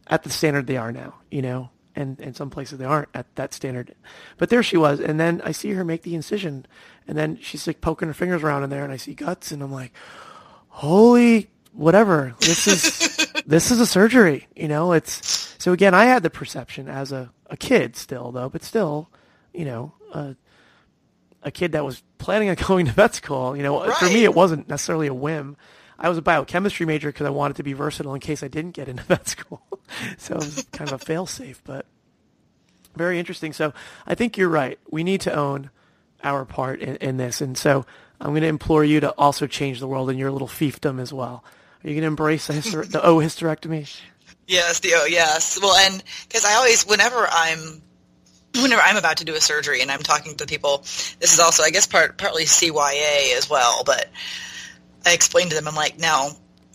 at 0.08 0.24
the 0.24 0.30
standard 0.30 0.68
they 0.68 0.78
are 0.78 0.92
now, 0.92 1.16
you 1.32 1.42
know, 1.42 1.70
and 1.96 2.20
in 2.20 2.34
some 2.34 2.50
places 2.50 2.80
they 2.80 2.86
aren't 2.86 3.10
at 3.14 3.34
that 3.36 3.54
standard. 3.54 3.96
But 4.38 4.50
there 4.50 4.64
she 4.64 4.78
was, 4.78 5.00
and 5.00 5.20
then 5.20 5.42
I 5.44 5.52
see 5.52 5.72
her 5.72 5.84
make 5.84 6.04
the 6.04 6.16
incision, 6.16 6.66
and 7.08 7.18
then 7.18 7.38
she's 7.42 7.68
like 7.68 7.82
poking 7.82 8.08
her 8.08 8.14
fingers 8.14 8.44
around 8.44 8.64
in 8.64 8.70
there, 8.70 8.84
and 8.84 8.94
I 8.94 8.98
see 8.98 9.14
guts, 9.14 9.52
and 9.52 9.62
I'm 9.62 9.72
like, 9.72 9.94
holy 10.74 11.50
whatever, 11.72 12.36
this 12.40 12.68
is 12.68 13.32
this 13.46 13.72
is 13.72 13.80
a 13.80 13.86
surgery, 13.86 14.48
you 14.56 14.68
know. 14.68 14.92
It's 14.92 15.56
so 15.60 15.72
again, 15.72 15.94
I 15.94 16.06
had 16.06 16.24
the 16.24 16.30
perception 16.30 16.90
as 16.90 17.12
a 17.12 17.32
a 17.48 17.56
kid 17.56 17.96
still 17.96 18.32
though, 18.32 18.50
but 18.50 18.64
still, 18.64 19.10
you 19.54 19.66
know, 19.66 19.94
a 20.14 20.36
a 21.44 21.52
kid 21.52 21.74
that 21.74 21.86
was 21.86 22.04
planning 22.18 22.50
on 22.50 22.56
going 22.68 22.88
to 22.88 22.92
vet 22.92 23.16
school. 23.16 23.56
You 23.56 23.64
know, 23.64 23.92
for 23.94 24.06
me, 24.06 24.24
it 24.24 24.34
wasn't 24.34 24.68
necessarily 24.68 25.08
a 25.08 25.14
whim. 25.14 25.58
I 25.98 26.10
was 26.10 26.18
a 26.18 26.24
biochemistry 26.24 26.86
major 26.86 27.10
because 27.10 27.28
I 27.28 27.30
wanted 27.30 27.58
to 27.58 27.64
be 27.64 27.74
versatile 27.74 28.16
in 28.16 28.20
case 28.20 28.44
I 28.44 28.48
didn't 28.48 28.72
get 28.72 28.90
into 28.90 29.04
vet 29.08 29.28
school. 29.28 29.62
so 30.18 30.34
it 30.34 30.40
was 30.40 30.68
kind 30.72 30.92
of 30.92 31.02
a 31.02 31.06
fail-safe, 31.06 31.62
but 31.64 31.86
very 32.96 33.20
interesting. 33.20 33.54
So 33.54 33.74
I 34.08 34.16
think 34.16 34.38
you're 34.38 34.50
right. 34.50 34.80
We 34.90 35.04
need 35.04 35.22
to 35.22 35.34
own 35.34 35.70
our 36.24 36.46
part 36.46 36.80
in, 36.80 36.96
in 36.98 37.18
this. 37.18 37.42
And 37.42 37.58
so 37.58 37.86
I'm 38.24 38.30
going 38.32 38.42
to 38.44 38.48
implore 38.48 38.86
you 38.86 39.02
to 39.02 39.12
also 39.12 39.48
change 39.48 39.80
the 39.82 39.88
world 39.88 40.10
in 40.10 40.18
your 40.18 40.32
little 40.32 40.48
fiefdom 40.48 41.02
as 41.02 41.12
well. 41.12 41.44
Are 41.84 41.88
you 41.90 41.94
going 41.96 42.04
to 42.04 42.08
embrace 42.08 42.48
the, 42.48 42.54
hyster- 42.54 42.90
the 42.90 43.04
O 43.06 43.18
hysterectomy? 43.18 43.94
Yes, 44.48 44.80
the 44.80 44.94
oh 44.96 45.06
yes. 45.06 45.60
Well, 45.62 45.76
and 45.76 46.02
because 46.28 46.46
I 46.46 46.54
always, 46.54 46.86
whenever 46.88 47.28
I'm, 47.30 47.82
whenever 48.56 48.82
I'm 48.82 48.96
about 48.96 49.18
to 49.18 49.26
do 49.26 49.36
a 49.36 49.42
surgery 49.42 49.82
and 49.82 49.92
I'm 49.92 50.02
talking 50.04 50.36
to 50.38 50.46
people, 50.46 50.78
this 51.20 51.34
is 51.34 51.40
also, 51.42 51.64
I 51.64 51.70
guess, 51.70 51.86
part 51.86 52.18
partly 52.18 52.46
CYA 52.46 53.38
as 53.38 53.50
well. 53.50 53.84
But 53.86 54.10
I 55.06 55.14
explain 55.14 55.50
to 55.50 55.56
them, 55.56 55.68
I'm 55.68 55.76
like, 55.76 56.00
now, 56.00 56.30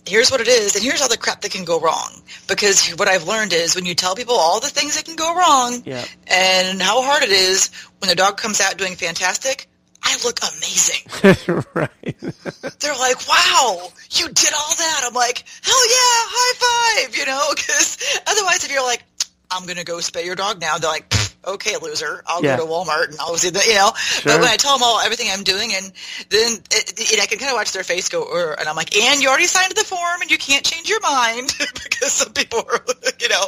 here's 0.05 0.29
what 0.31 0.41
it 0.41 0.47
is, 0.47 0.75
and 0.75 0.83
here's 0.83 1.01
all 1.01 1.09
the 1.09 1.17
crap 1.17 1.41
that 1.41 1.51
can 1.51 1.65
go 1.65 1.79
wrong. 1.79 2.21
Because 2.47 2.89
what 2.91 3.07
I've 3.07 3.27
learned 3.27 3.53
is 3.53 3.75
when 3.75 3.85
you 3.85 3.95
tell 3.95 4.15
people 4.15 4.35
all 4.35 4.59
the 4.59 4.67
things 4.69 4.95
that 4.95 5.05
can 5.05 5.15
go 5.15 5.35
wrong, 5.35 5.81
Yeah. 5.85 6.05
and 6.27 6.79
how 6.81 7.01
hard 7.01 7.23
it 7.23 7.31
is 7.31 7.71
when 7.99 8.09
the 8.09 8.15
dog 8.15 8.37
comes 8.37 8.61
out 8.61 8.77
doing 8.77 8.95
fantastic, 8.95 9.67
I 10.03 10.17
look 10.23 10.39
amazing. 10.41 11.63
right. 11.73 12.15
they're 12.79 12.95
like, 12.95 13.27
"Wow, 13.27 13.91
you 14.11 14.27
did 14.29 14.53
all 14.53 14.75
that." 14.75 15.03
I'm 15.05 15.13
like, 15.13 15.43
"Hell 15.61 15.89
yeah, 15.89 16.25
high 16.31 17.05
five!" 17.05 17.15
You 17.17 17.25
know, 17.25 17.45
because 17.55 17.97
otherwise, 18.27 18.63
if 18.63 18.71
you're 18.71 18.83
like, 18.83 19.03
"I'm 19.51 19.65
gonna 19.65 19.83
go 19.83 19.97
spay 19.97 20.25
your 20.25 20.35
dog 20.35 20.61
now," 20.61 20.77
they're 20.77 20.89
like, 20.89 21.13
"Okay, 21.45 21.75
loser, 21.77 22.23
I'll 22.25 22.43
Yeah. 22.43 22.57
go 22.57 22.65
to 22.65 22.71
Walmart 22.71 23.09
and 23.09 23.19
I'll 23.19 23.37
see 23.37 23.49
that, 23.49 23.65
you 23.67 23.75
know. 23.75 23.91
Sure. 23.95 24.33
But 24.33 24.39
when 24.41 24.49
I 24.49 24.57
tell 24.57 24.73
them 24.77 24.83
all 24.83 24.99
everything 24.99 25.27
I'm 25.31 25.43
doing, 25.43 25.73
and 25.75 25.91
then 26.29 26.53
it, 26.71 26.93
it, 27.13 27.19
I 27.21 27.25
can 27.25 27.37
kind 27.39 27.51
of 27.51 27.55
watch 27.55 27.71
their 27.71 27.83
face 27.83 28.09
go, 28.09 28.23
"Er," 28.33 28.55
and 28.59 28.67
I'm 28.67 28.75
like, 28.75 28.95
"And 28.95 29.21
you 29.21 29.29
already 29.29 29.47
signed 29.47 29.73
the 29.75 29.83
form, 29.83 30.21
and 30.21 30.31
you 30.31 30.37
can't 30.37 30.65
change 30.65 30.89
your 30.89 31.01
mind 31.01 31.53
because 31.57 32.13
some 32.13 32.33
people 32.33 32.59
are, 32.59 32.81
you 33.19 33.29
know." 33.29 33.45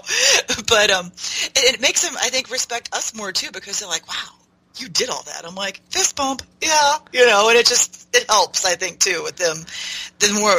But 0.67 0.91
um, 0.91 1.07
it, 1.55 1.75
it 1.75 1.81
makes 1.81 2.01
them, 2.03 2.15
I 2.21 2.29
think, 2.29 2.49
respect 2.51 2.89
us 2.93 3.13
more 3.15 3.31
too 3.31 3.51
because 3.51 3.79
they're 3.79 3.89
like, 3.89 4.07
"Wow." 4.07 4.40
You 4.77 4.87
did 4.89 5.09
all 5.09 5.23
that. 5.23 5.45
I'm 5.45 5.55
like, 5.55 5.81
fist 5.89 6.15
bump, 6.15 6.41
yeah, 6.61 6.95
you 7.13 7.25
know, 7.25 7.49
and 7.49 7.57
it 7.57 7.65
just, 7.65 8.07
it 8.15 8.25
helps, 8.29 8.65
I 8.65 8.75
think, 8.75 8.99
too, 8.99 9.21
with 9.23 9.35
them. 9.37 9.57
The 10.19 10.33
more 10.39 10.55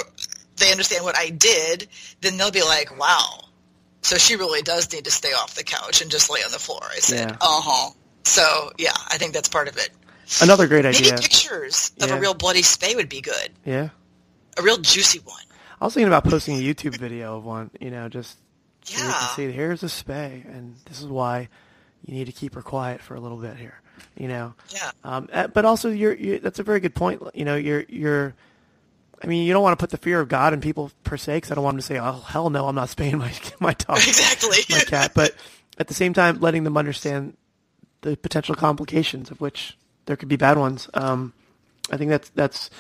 they 0.57 0.71
understand 0.71 1.05
what 1.05 1.17
I 1.17 1.31
did, 1.31 1.89
then 2.21 2.37
they'll 2.37 2.51
be 2.51 2.63
like, 2.63 2.97
wow, 2.99 3.45
so 4.03 4.17
she 4.17 4.37
really 4.37 4.63
does 4.63 4.93
need 4.93 5.05
to 5.05 5.11
stay 5.11 5.33
off 5.33 5.55
the 5.55 5.65
couch 5.65 6.03
and 6.03 6.11
just 6.11 6.31
lay 6.31 6.41
on 6.41 6.51
the 6.53 6.59
floor. 6.59 6.81
I 6.85 6.99
said, 6.99 7.31
Yeah. 7.31 7.37
uh-huh. 7.41 7.91
So, 8.25 8.73
yeah, 8.79 8.93
I 9.09 9.19
think 9.19 9.33
that's 9.35 9.49
part 9.49 9.69
of 9.69 9.77
it. 9.77 9.91
Another 10.41 10.67
great 10.69 10.87
idea. 10.87 11.13
Maybe 11.13 11.23
pictures 11.23 11.91
of 12.01 12.09
Yeah. 12.09 12.17
a 12.17 12.21
real 12.21 12.35
bloody 12.35 12.63
spay 12.63 12.95
would 12.95 13.09
be 13.09 13.21
good. 13.21 13.51
Yeah. 13.65 13.89
A 14.57 14.63
real 14.63 14.79
juicy 14.79 15.19
one. 15.21 15.43
I 15.81 15.85
was 15.85 15.95
thinking 15.95 16.07
about 16.09 16.25
posting 16.25 16.57
a 16.57 16.61
YouTube 16.61 16.97
video 16.99 17.37
of 17.37 17.45
one, 17.45 17.71
you 17.81 17.91
know, 17.91 18.09
just 18.09 18.39
so 18.85 19.05
you 19.05 19.13
can 19.13 19.29
see 19.35 19.51
here's 19.51 19.83
a 19.83 19.87
spay, 19.87 20.45
and 20.47 20.77
this 20.87 21.01
is 21.01 21.07
why 21.07 21.49
you 22.05 22.15
need 22.15 22.27
to 22.27 22.33
keep 22.33 22.55
her 22.55 22.63
quiet 22.63 23.01
for 23.01 23.15
a 23.17 23.21
little 23.21 23.37
bit 23.39 23.57
here, 23.57 23.81
you 24.17 24.29
know. 24.29 24.55
Yeah. 24.71 24.91
Um, 25.05 25.29
uh, 25.33 25.49
but 25.49 25.65
also, 25.65 25.91
you're, 25.91 26.15
you 26.15 26.39
that's 26.39 26.59
a 26.59 26.63
very 26.63 26.81
good 26.81 26.95
point. 26.95 27.23
You 27.35 27.45
know, 27.45 27.57
you're 27.57 27.85
you're. 27.89 28.35
I 29.23 29.29
mean, 29.29 29.47
you 29.47 29.53
don't 29.53 29.63
want 29.63 29.79
to 29.79 29.81
put 29.83 29.91
the 29.91 29.99
fear 29.99 30.19
of 30.19 30.29
God 30.29 30.53
in 30.53 30.61
people 30.61 30.91
per 31.05 31.17
se, 31.17 31.37
because 31.37 31.53
I 31.53 31.55
don't 31.55 31.63
want 31.65 31.75
them 31.75 31.81
to 31.81 31.87
say, 31.87 31.99
"Oh, 32.01 32.13
hell 32.27 32.51
no, 32.51 32.67
I'm 32.67 32.75
not 32.75 32.89
spaying 32.89 33.19
my 33.19 33.33
my 33.61 33.75
dog, 33.75 33.97
Exactly. 34.07 34.59
my 34.71 34.81
cat." 34.81 35.13
But 35.15 35.35
at 35.79 35.89
the 35.89 35.95
same 35.95 36.13
time, 36.13 36.41
letting 36.41 36.65
them 36.65 36.77
understand 36.77 37.37
the 38.03 38.17
potential 38.17 38.55
complications 38.55 39.31
of 39.31 39.41
which 39.41 39.77
there 40.07 40.17
could 40.17 40.29
be 40.29 40.37
bad 40.37 40.59
ones. 40.59 40.89
Um, 40.95 41.33
I 41.91 41.97
think 41.97 42.11
that's 42.11 42.29
that's 42.31 42.71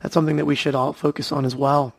that's 0.00 0.14
something 0.14 0.36
that 0.36 0.46
we 0.46 0.54
should 0.54 0.74
all 0.74 0.92
focus 0.92 1.32
on 1.32 1.44
as 1.44 1.54
well. 1.54 1.94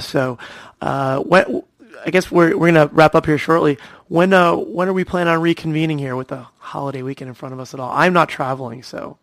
So, 0.00 0.38
uh, 0.80 1.20
when, 1.20 1.62
I 2.04 2.10
guess 2.10 2.30
we're 2.30 2.56
we're 2.56 2.68
gonna 2.72 2.88
wrap 2.92 3.14
up 3.14 3.26
here 3.26 3.38
shortly. 3.38 3.78
When 4.08 4.32
uh 4.32 4.54
when 4.56 4.88
are 4.88 4.92
we 4.92 5.04
planning 5.04 5.32
on 5.32 5.40
reconvening 5.40 5.98
here 5.98 6.16
with 6.16 6.28
the 6.28 6.46
holiday 6.58 7.02
weekend 7.02 7.28
in 7.28 7.34
front 7.34 7.52
of 7.54 7.60
us 7.60 7.72
at 7.74 7.80
all? 7.80 7.90
I'm 7.92 8.12
not 8.12 8.28
traveling, 8.28 8.82
so 8.82 9.18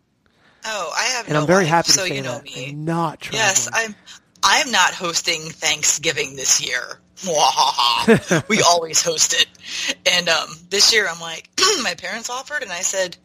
Oh, 0.64 0.92
I 0.96 1.02
have 1.16 1.26
and 1.26 1.34
no 1.34 1.40
I'm 1.40 1.46
very 1.46 1.64
life, 1.64 1.70
happy 1.70 1.86
to 1.86 1.92
so 1.92 2.06
say 2.06 2.16
you 2.16 2.22
know 2.22 2.34
that. 2.34 2.44
me. 2.44 2.70
I'm 2.70 2.84
not 2.84 3.20
traveling. 3.20 3.40
Yes, 3.46 3.68
I'm. 3.72 3.94
I'm 4.44 4.72
not 4.72 4.92
hosting 4.92 5.40
Thanksgiving 5.42 6.34
this 6.34 6.60
year. 6.60 6.98
We 8.48 8.60
always 8.62 9.00
host 9.02 9.34
it, 9.34 9.46
and 10.12 10.28
um, 10.28 10.48
this 10.70 10.92
year 10.92 11.06
I'm 11.08 11.20
like, 11.20 11.48
my 11.82 11.94
parents 11.96 12.28
offered, 12.28 12.62
and 12.62 12.72
I 12.72 12.80
said, 12.80 13.16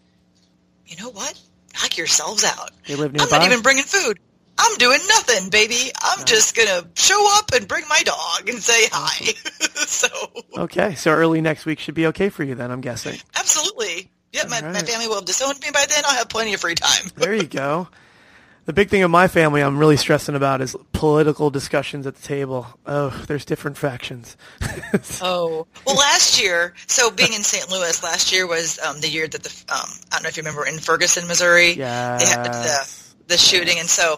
you 0.86 0.96
know 0.98 1.10
what? 1.10 1.40
Knock 1.74 1.98
yourselves 1.98 2.44
out. 2.44 2.72
They 2.88 2.96
live 2.96 3.14
nearby. 3.14 3.26
I'm 3.36 3.42
not 3.42 3.46
even 3.52 3.62
bringing 3.64 3.84
food. 3.84 4.20
I'm 4.60 4.78
doing 4.78 5.00
nothing, 5.08 5.50
baby. 5.50 5.92
I'm 6.02 6.26
just 6.26 6.56
gonna 6.56 6.88
show 6.96 7.26
up 7.38 7.52
and 7.54 7.68
bring 7.68 7.84
my 7.88 8.02
dog 8.04 8.50
and 8.50 8.60
say 8.60 8.88
hi. 8.92 9.34
so 9.76 10.08
Okay, 10.58 10.96
so 10.96 11.12
early 11.12 11.42
next 11.42 11.66
week 11.66 11.80
should 11.80 11.96
be 11.96 12.08
okay 12.08 12.30
for 12.30 12.44
you 12.44 12.56
then. 12.56 12.72
I'm 12.72 12.82
guessing. 12.82 13.20
absolutely, 13.36 14.10
yep. 14.34 14.50
My, 14.50 14.62
All 14.62 14.74
my 14.74 14.80
family 14.80 15.08
will 15.08 15.16
have 15.16 15.26
disowned 15.26 15.60
me 15.62 15.70
by 15.74 15.86
then. 15.90 16.04
I'll 16.06 16.18
have 16.18 16.30
plenty 16.30 16.54
of 16.54 16.62
free 16.62 16.76
time. 16.76 17.12
There 17.16 17.34
you 17.34 17.44
go. 17.48 17.88
The 18.66 18.74
big 18.74 18.90
thing 18.90 19.02
in 19.02 19.10
my 19.10 19.30
family 19.30 19.62
I'm 19.64 19.78
really 19.78 19.96
stressing 19.96 20.36
about 20.36 20.60
is 20.60 20.76
political 20.92 21.50
discussions 21.50 22.06
at 22.06 22.16
the 22.16 22.22
table. 22.28 22.68
Oh, 22.86 23.10
there's 23.28 23.46
different 23.46 23.78
factions. 23.78 24.36
Oh 25.22 25.68
well, 25.86 25.96
last 25.96 26.42
year. 26.42 26.74
So 26.88 27.10
being 27.10 27.32
in 27.32 27.44
St. 27.44 27.72
Louis 27.72 28.04
last 28.04 28.34
year 28.34 28.46
was 28.46 28.78
um, 28.80 29.00
the 29.00 29.08
year 29.08 29.26
that 29.26 29.42
the 29.42 29.50
um, 29.74 29.90
I 30.12 30.16
don't 30.16 30.24
know 30.24 30.30
if 30.30 30.36
you 30.36 30.42
remember 30.42 30.66
in 30.66 30.80
Ferguson, 30.80 31.28
Missouri, 31.30 31.76
they 31.76 31.82
had 31.82 32.44
the 32.44 32.50
Yes. 32.50 33.07
The 33.28 33.38
shooting, 33.38 33.78
and 33.80 33.90
so 33.90 34.14
uh, 34.14 34.18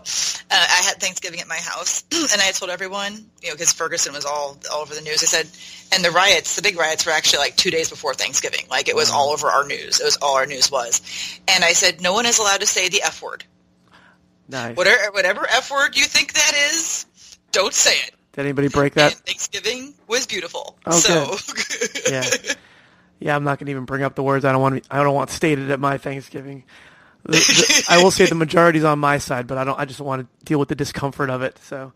I 0.52 0.82
had 0.84 0.98
Thanksgiving 0.98 1.40
at 1.40 1.48
my 1.48 1.58
house, 1.58 2.04
and 2.12 2.42
I 2.42 2.52
told 2.52 2.72
everyone, 2.72 3.26
you 3.42 3.50
know, 3.50 3.56
because 3.56 3.74
Ferguson 3.74 4.14
was 4.14 4.26
all 4.26 4.58
all 4.72 4.82
over 4.82 4.94
the 4.94 5.02
news. 5.02 5.24
I 5.24 5.26
said, 5.26 5.48
and 5.94 6.04
the 6.06 6.12
riots, 6.12 6.56
the 6.56 6.62
big 6.62 6.78
riots, 6.78 7.06
were 7.06 7.12
actually 7.12 7.40
like 7.40 7.56
two 7.56 7.72
days 7.72 7.90
before 7.90 8.14
Thanksgiving. 8.14 8.66
Like 8.70 8.88
it 8.88 8.96
was 8.96 9.10
all 9.12 9.30
over 9.30 9.48
our 9.48 9.66
news. 9.66 10.00
It 10.00 10.06
was 10.06 10.18
all 10.22 10.36
our 10.36 10.46
news 10.46 10.72
was, 10.72 11.02
and 11.48 11.64
I 11.64 11.74
said, 11.74 12.02
no 12.02 12.14
one 12.14 12.26
is 12.26 12.40
allowed 12.40 12.62
to 12.62 12.68
say 12.68 12.90
the 12.90 13.02
f 13.04 13.22
word. 13.22 13.44
nice. 14.48 14.76
Whatever 14.76 15.12
whatever 15.12 15.48
f 15.50 15.72
word 15.72 15.98
you 15.98 16.06
think 16.06 16.34
that 16.34 16.54
is, 16.72 17.06
don't 17.52 17.74
say 17.74 17.94
it. 18.08 18.12
Did 18.34 18.42
anybody 18.42 18.68
break 18.68 18.94
that? 18.94 19.14
and 19.14 19.22
Thanksgiving 19.22 19.96
was 20.08 20.28
beautiful. 20.28 20.78
Oh, 20.86 20.92
so 21.00 21.36
Yeah. 22.12 22.24
Yeah, 23.20 23.36
I'm 23.36 23.44
not 23.44 23.60
going 23.60 23.66
to 23.66 23.72
even 23.72 23.84
bring 23.84 24.04
up 24.04 24.16
the 24.16 24.24
words 24.24 24.46
I 24.46 24.54
don't 24.54 24.62
want. 24.62 24.82
To, 24.84 24.96
I 24.96 25.04
don't 25.04 25.14
want 25.14 25.30
stated 25.30 25.72
at 25.72 25.80
my 25.80 25.98
Thanksgiving. 25.98 26.64
The, 27.24 27.32
the, 27.32 27.86
I 27.90 28.02
will 28.02 28.12
say 28.12 28.26
the 28.26 28.36
majority's 28.36 28.84
on 28.84 29.00
my 29.00 29.18
side, 29.18 29.48
but 29.48 29.58
I 29.58 29.64
don't. 29.64 29.80
I 29.80 29.86
just 29.86 30.00
want 30.00 30.22
to 30.22 30.46
deal 30.46 30.60
with 30.60 30.70
the 30.70 30.76
discomfort 30.76 31.30
of 31.30 31.42
it. 31.42 31.58
So, 31.60 31.94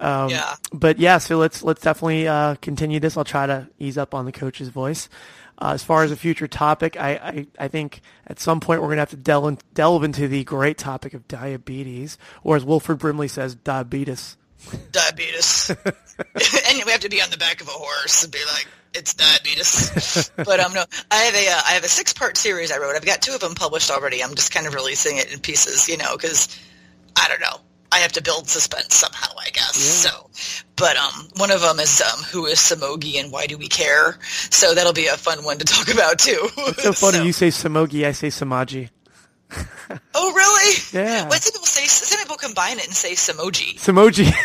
um, 0.00 0.30
Yeah. 0.30 0.54
But 0.72 0.98
yeah, 0.98 1.18
so 1.18 1.38
let's 1.38 1.62
let's 1.62 1.82
definitely 1.82 2.28
uh, 2.28 2.56
continue 2.56 3.00
this. 3.00 3.16
I'll 3.16 3.24
try 3.24 3.46
to 3.46 3.68
ease 3.78 3.98
up 3.98 4.14
on 4.14 4.24
the 4.24 4.32
coach's 4.32 4.68
voice. 4.68 5.08
Uh, 5.56 5.70
as 5.72 5.84
far 5.84 6.02
as 6.02 6.10
a 6.10 6.16
future 6.16 6.48
topic, 6.48 6.96
I, 6.98 7.10
I, 7.10 7.46
I 7.60 7.68
think 7.68 8.00
at 8.26 8.40
some 8.40 8.58
point 8.58 8.80
we're 8.80 8.88
going 8.88 8.96
to 8.96 9.02
have 9.02 9.10
to 9.10 9.16
delve, 9.16 9.46
in, 9.46 9.58
delve 9.72 10.02
into 10.02 10.26
the 10.26 10.42
great 10.42 10.78
topic 10.78 11.14
of 11.14 11.28
diabetes, 11.28 12.18
or 12.42 12.56
as 12.56 12.64
Wilford 12.64 12.98
Brimley 12.98 13.28
says, 13.28 13.54
diabetes. 13.54 14.36
Diabetes. 14.92 15.70
and 15.84 16.82
we 16.84 16.92
have 16.92 17.00
to 17.00 17.08
be 17.08 17.22
on 17.22 17.30
the 17.30 17.38
back 17.38 17.60
of 17.60 17.68
a 17.68 17.72
horse 17.72 18.24
and 18.24 18.32
be 18.32 18.38
like, 18.52 18.66
it's 18.94 19.14
diabetes. 19.14 20.30
but 20.36 20.60
um, 20.60 20.72
no, 20.72 20.84
I 21.10 21.16
have 21.16 21.34
a 21.34 21.48
uh, 21.48 21.60
I 21.66 21.72
have 21.72 21.84
a 21.84 21.88
six 21.88 22.12
part 22.12 22.36
series 22.36 22.70
I 22.70 22.78
wrote. 22.78 22.94
I've 22.94 23.04
got 23.04 23.22
two 23.22 23.34
of 23.34 23.40
them 23.40 23.54
published 23.54 23.90
already. 23.90 24.22
I'm 24.22 24.34
just 24.34 24.52
kind 24.52 24.66
of 24.66 24.74
releasing 24.74 25.16
it 25.16 25.32
in 25.32 25.40
pieces, 25.40 25.88
you 25.88 25.96
know, 25.96 26.16
because 26.16 26.48
I 27.16 27.28
don't 27.28 27.40
know. 27.40 27.60
I 27.92 27.98
have 27.98 28.12
to 28.12 28.22
build 28.22 28.48
suspense 28.48 28.96
somehow, 28.96 29.32
I 29.38 29.50
guess. 29.50 29.76
So, 29.76 30.30
but 30.74 30.96
um, 30.96 31.28
one 31.36 31.52
of 31.52 31.60
them 31.60 31.78
is 31.78 32.00
um, 32.00 32.24
who 32.24 32.46
is 32.46 32.58
Samogi 32.58 33.20
and 33.20 33.30
why 33.30 33.46
do 33.46 33.56
we 33.56 33.68
care? 33.68 34.18
So 34.50 34.74
that'll 34.74 34.92
be 34.92 35.06
a 35.06 35.16
fun 35.16 35.44
one 35.44 35.58
to 35.58 35.64
talk 35.64 35.92
about 35.92 36.18
too. 36.18 36.48
So 36.78 36.92
funny, 36.92 37.24
you 37.26 37.32
say 37.32 37.48
Samogi, 37.48 38.04
I 38.04 38.12
say 38.12 38.28
Samaji. 38.28 38.90
oh, 40.14 40.32
really? 40.32 40.76
Yeah. 40.92 41.28
Well, 41.28 41.38
some 41.40 41.52
people 41.52 41.66
say 41.66 41.86
some 41.86 42.18
people 42.18 42.36
combine 42.36 42.78
it 42.78 42.86
and 42.86 42.94
say 42.94 43.12
Samoji. 43.12 43.74
Samoji. 43.78 44.32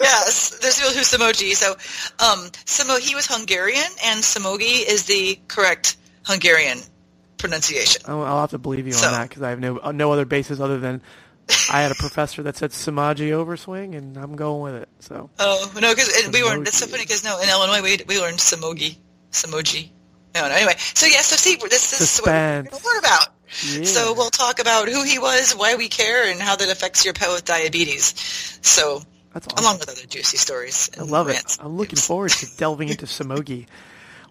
Yes, 0.00 0.58
there's 0.60 0.76
people 0.78 0.92
who 0.92 1.00
Samoji. 1.00 1.54
So, 1.54 1.72
um, 1.72 2.50
Samo 2.66 2.98
he 3.00 3.14
was 3.14 3.26
Hungarian, 3.26 3.82
and 4.04 4.20
Samogi 4.22 4.86
is 4.86 5.06
the 5.06 5.38
correct 5.48 5.96
Hungarian 6.26 6.78
pronunciation. 7.38 8.02
I'll, 8.06 8.22
I'll 8.22 8.40
have 8.42 8.50
to 8.50 8.58
believe 8.58 8.86
you 8.86 8.92
So- 8.92 9.06
on 9.08 9.14
that 9.14 9.28
because 9.28 9.42
I 9.42 9.50
have 9.50 9.58
no 9.58 9.90
no 9.90 10.12
other 10.12 10.26
basis 10.26 10.60
other 10.60 10.78
than 10.78 11.00
I 11.72 11.80
had 11.80 11.90
a 11.90 11.94
professor 11.96 12.42
that 12.44 12.56
said 12.56 12.70
Samaji 12.70 13.30
overswing, 13.30 13.96
and 13.96 14.16
I'm 14.16 14.36
going 14.36 14.60
with 14.60 14.82
it. 14.82 14.88
So 15.00 15.30
Oh 15.38 15.72
no, 15.80 15.94
because 15.94 16.28
we 16.32 16.42
learned. 16.44 16.66
That's 16.66 16.78
so 16.78 16.86
funny 16.86 17.04
because 17.04 17.24
no, 17.24 17.40
in 17.40 17.48
Illinois 17.48 17.82
we 17.82 17.98
we 18.06 18.20
learned 18.20 18.38
Samogi, 18.38 18.98
Samoji. 19.32 19.90
No, 20.34 20.46
no. 20.46 20.54
Anyway, 20.54 20.74
so 20.76 21.06
yeah, 21.06 21.22
so 21.22 21.36
see, 21.36 21.56
this, 21.56 21.90
this 21.90 22.00
is 22.00 22.18
what 22.20 22.28
we're 22.28 22.62
going 22.62 22.66
to 22.66 22.86
learn 22.86 22.98
about. 22.98 23.28
Yeah. 23.66 23.84
So 23.84 24.14
we'll 24.14 24.30
talk 24.30 24.58
about 24.60 24.88
who 24.88 25.02
he 25.04 25.18
was, 25.18 25.52
why 25.52 25.76
we 25.76 25.88
care, 25.88 26.30
and 26.30 26.40
how 26.40 26.56
that 26.56 26.68
affects 26.70 27.04
your 27.04 27.14
pet 27.14 27.30
with 27.30 27.44
diabetes. 27.44 28.14
So, 28.62 29.02
That's 29.32 29.46
awesome. 29.48 29.64
along 29.64 29.78
with 29.80 29.88
other 29.88 30.06
juicy 30.06 30.36
stories. 30.36 30.90
I 30.98 31.02
love 31.02 31.28
it. 31.28 31.56
I'm 31.60 31.76
looking 31.76 31.98
forward 31.98 32.30
to 32.32 32.46
delving 32.58 32.88
into 32.88 33.06
Samogi. 33.06 33.66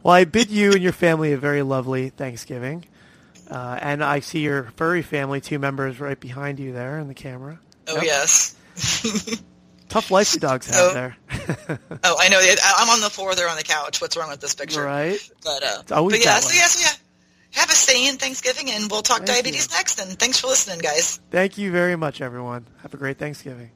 Well, 0.04 0.14
I 0.14 0.26
bid 0.26 0.50
you 0.52 0.72
and 0.74 0.82
your 0.84 0.94
family 0.94 1.34
a 1.34 1.38
very 1.38 1.64
lovely 1.64 2.10
Thanksgiving. 2.10 2.86
Uh, 3.50 3.80
and 3.82 4.04
I 4.04 4.20
see 4.20 4.40
your 4.40 4.66
furry 4.76 5.02
family, 5.02 5.40
two 5.42 5.58
members 5.58 6.00
right 6.00 6.20
behind 6.20 6.60
you 6.60 6.74
there 6.74 7.00
in 7.00 7.08
the 7.08 7.14
camera. 7.14 7.60
Oh 7.88 7.96
Yep. 7.96 8.04
yes. 8.04 8.56
Tough 9.90 10.12
life 10.12 10.34
you 10.34 10.42
dogs 10.42 10.68
have 10.70 10.94
there. 10.94 11.16
Oh, 12.04 12.18
I 12.20 12.28
know. 12.28 12.42
I'm 12.78 12.90
on 12.90 13.00
the 13.00 13.10
floor. 13.10 13.36
They're 13.36 13.48
on 13.50 13.56
the 13.56 13.64
couch. 13.64 14.02
What's 14.02 14.18
wrong 14.18 14.30
with 14.30 14.42
this 14.42 14.54
picture? 14.54 14.84
right? 14.84 15.18
But 15.46 15.64
uh, 15.64 15.82
always 15.96 16.18
but 16.18 16.26
yeah, 16.26 16.40
so 16.42 16.54
yeah, 16.54 16.66
so 16.68 16.82
yeah. 16.82 16.96
Have 17.54 17.70
a 17.70 17.74
stay 17.74 18.08
in 18.08 18.18
Thanksgiving, 18.18 18.70
and 18.72 18.90
we'll 18.90 19.02
talk 19.02 19.18
Thank 19.20 19.30
diabetes 19.30 19.68
you. 19.72 19.78
next. 19.78 20.00
And 20.00 20.18
thanks 20.20 20.40
for 20.40 20.48
listening, 20.48 20.80
guys. 20.80 21.20
Thank 21.32 21.58
you 21.58 21.72
very 21.72 21.96
much, 21.96 22.22
everyone. 22.22 22.68
Have 22.82 22.94
a 22.94 22.98
great 22.98 23.18
Thanksgiving. 23.18 23.72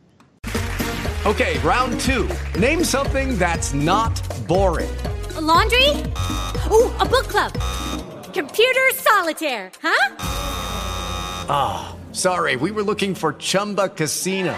Okay, 1.26 1.60
round 1.60 2.00
two. 2.00 2.28
Name 2.60 2.84
something 2.84 3.38
that's 3.38 3.74
not 3.74 4.20
boring. 4.48 4.90
A 5.36 5.42
laundry? 5.42 5.90
Ooh, 6.72 6.90
a 7.00 7.06
book 7.06 7.28
club. 7.28 7.54
Computer 8.34 8.90
solitaire, 8.96 9.72
huh? 9.82 10.16
Ah, 11.48 11.96
sorry, 12.12 12.56
we 12.56 12.72
were 12.72 12.84
looking 12.84 13.14
for 13.14 13.34
Chumba 13.34 13.90
Casino. 13.90 14.58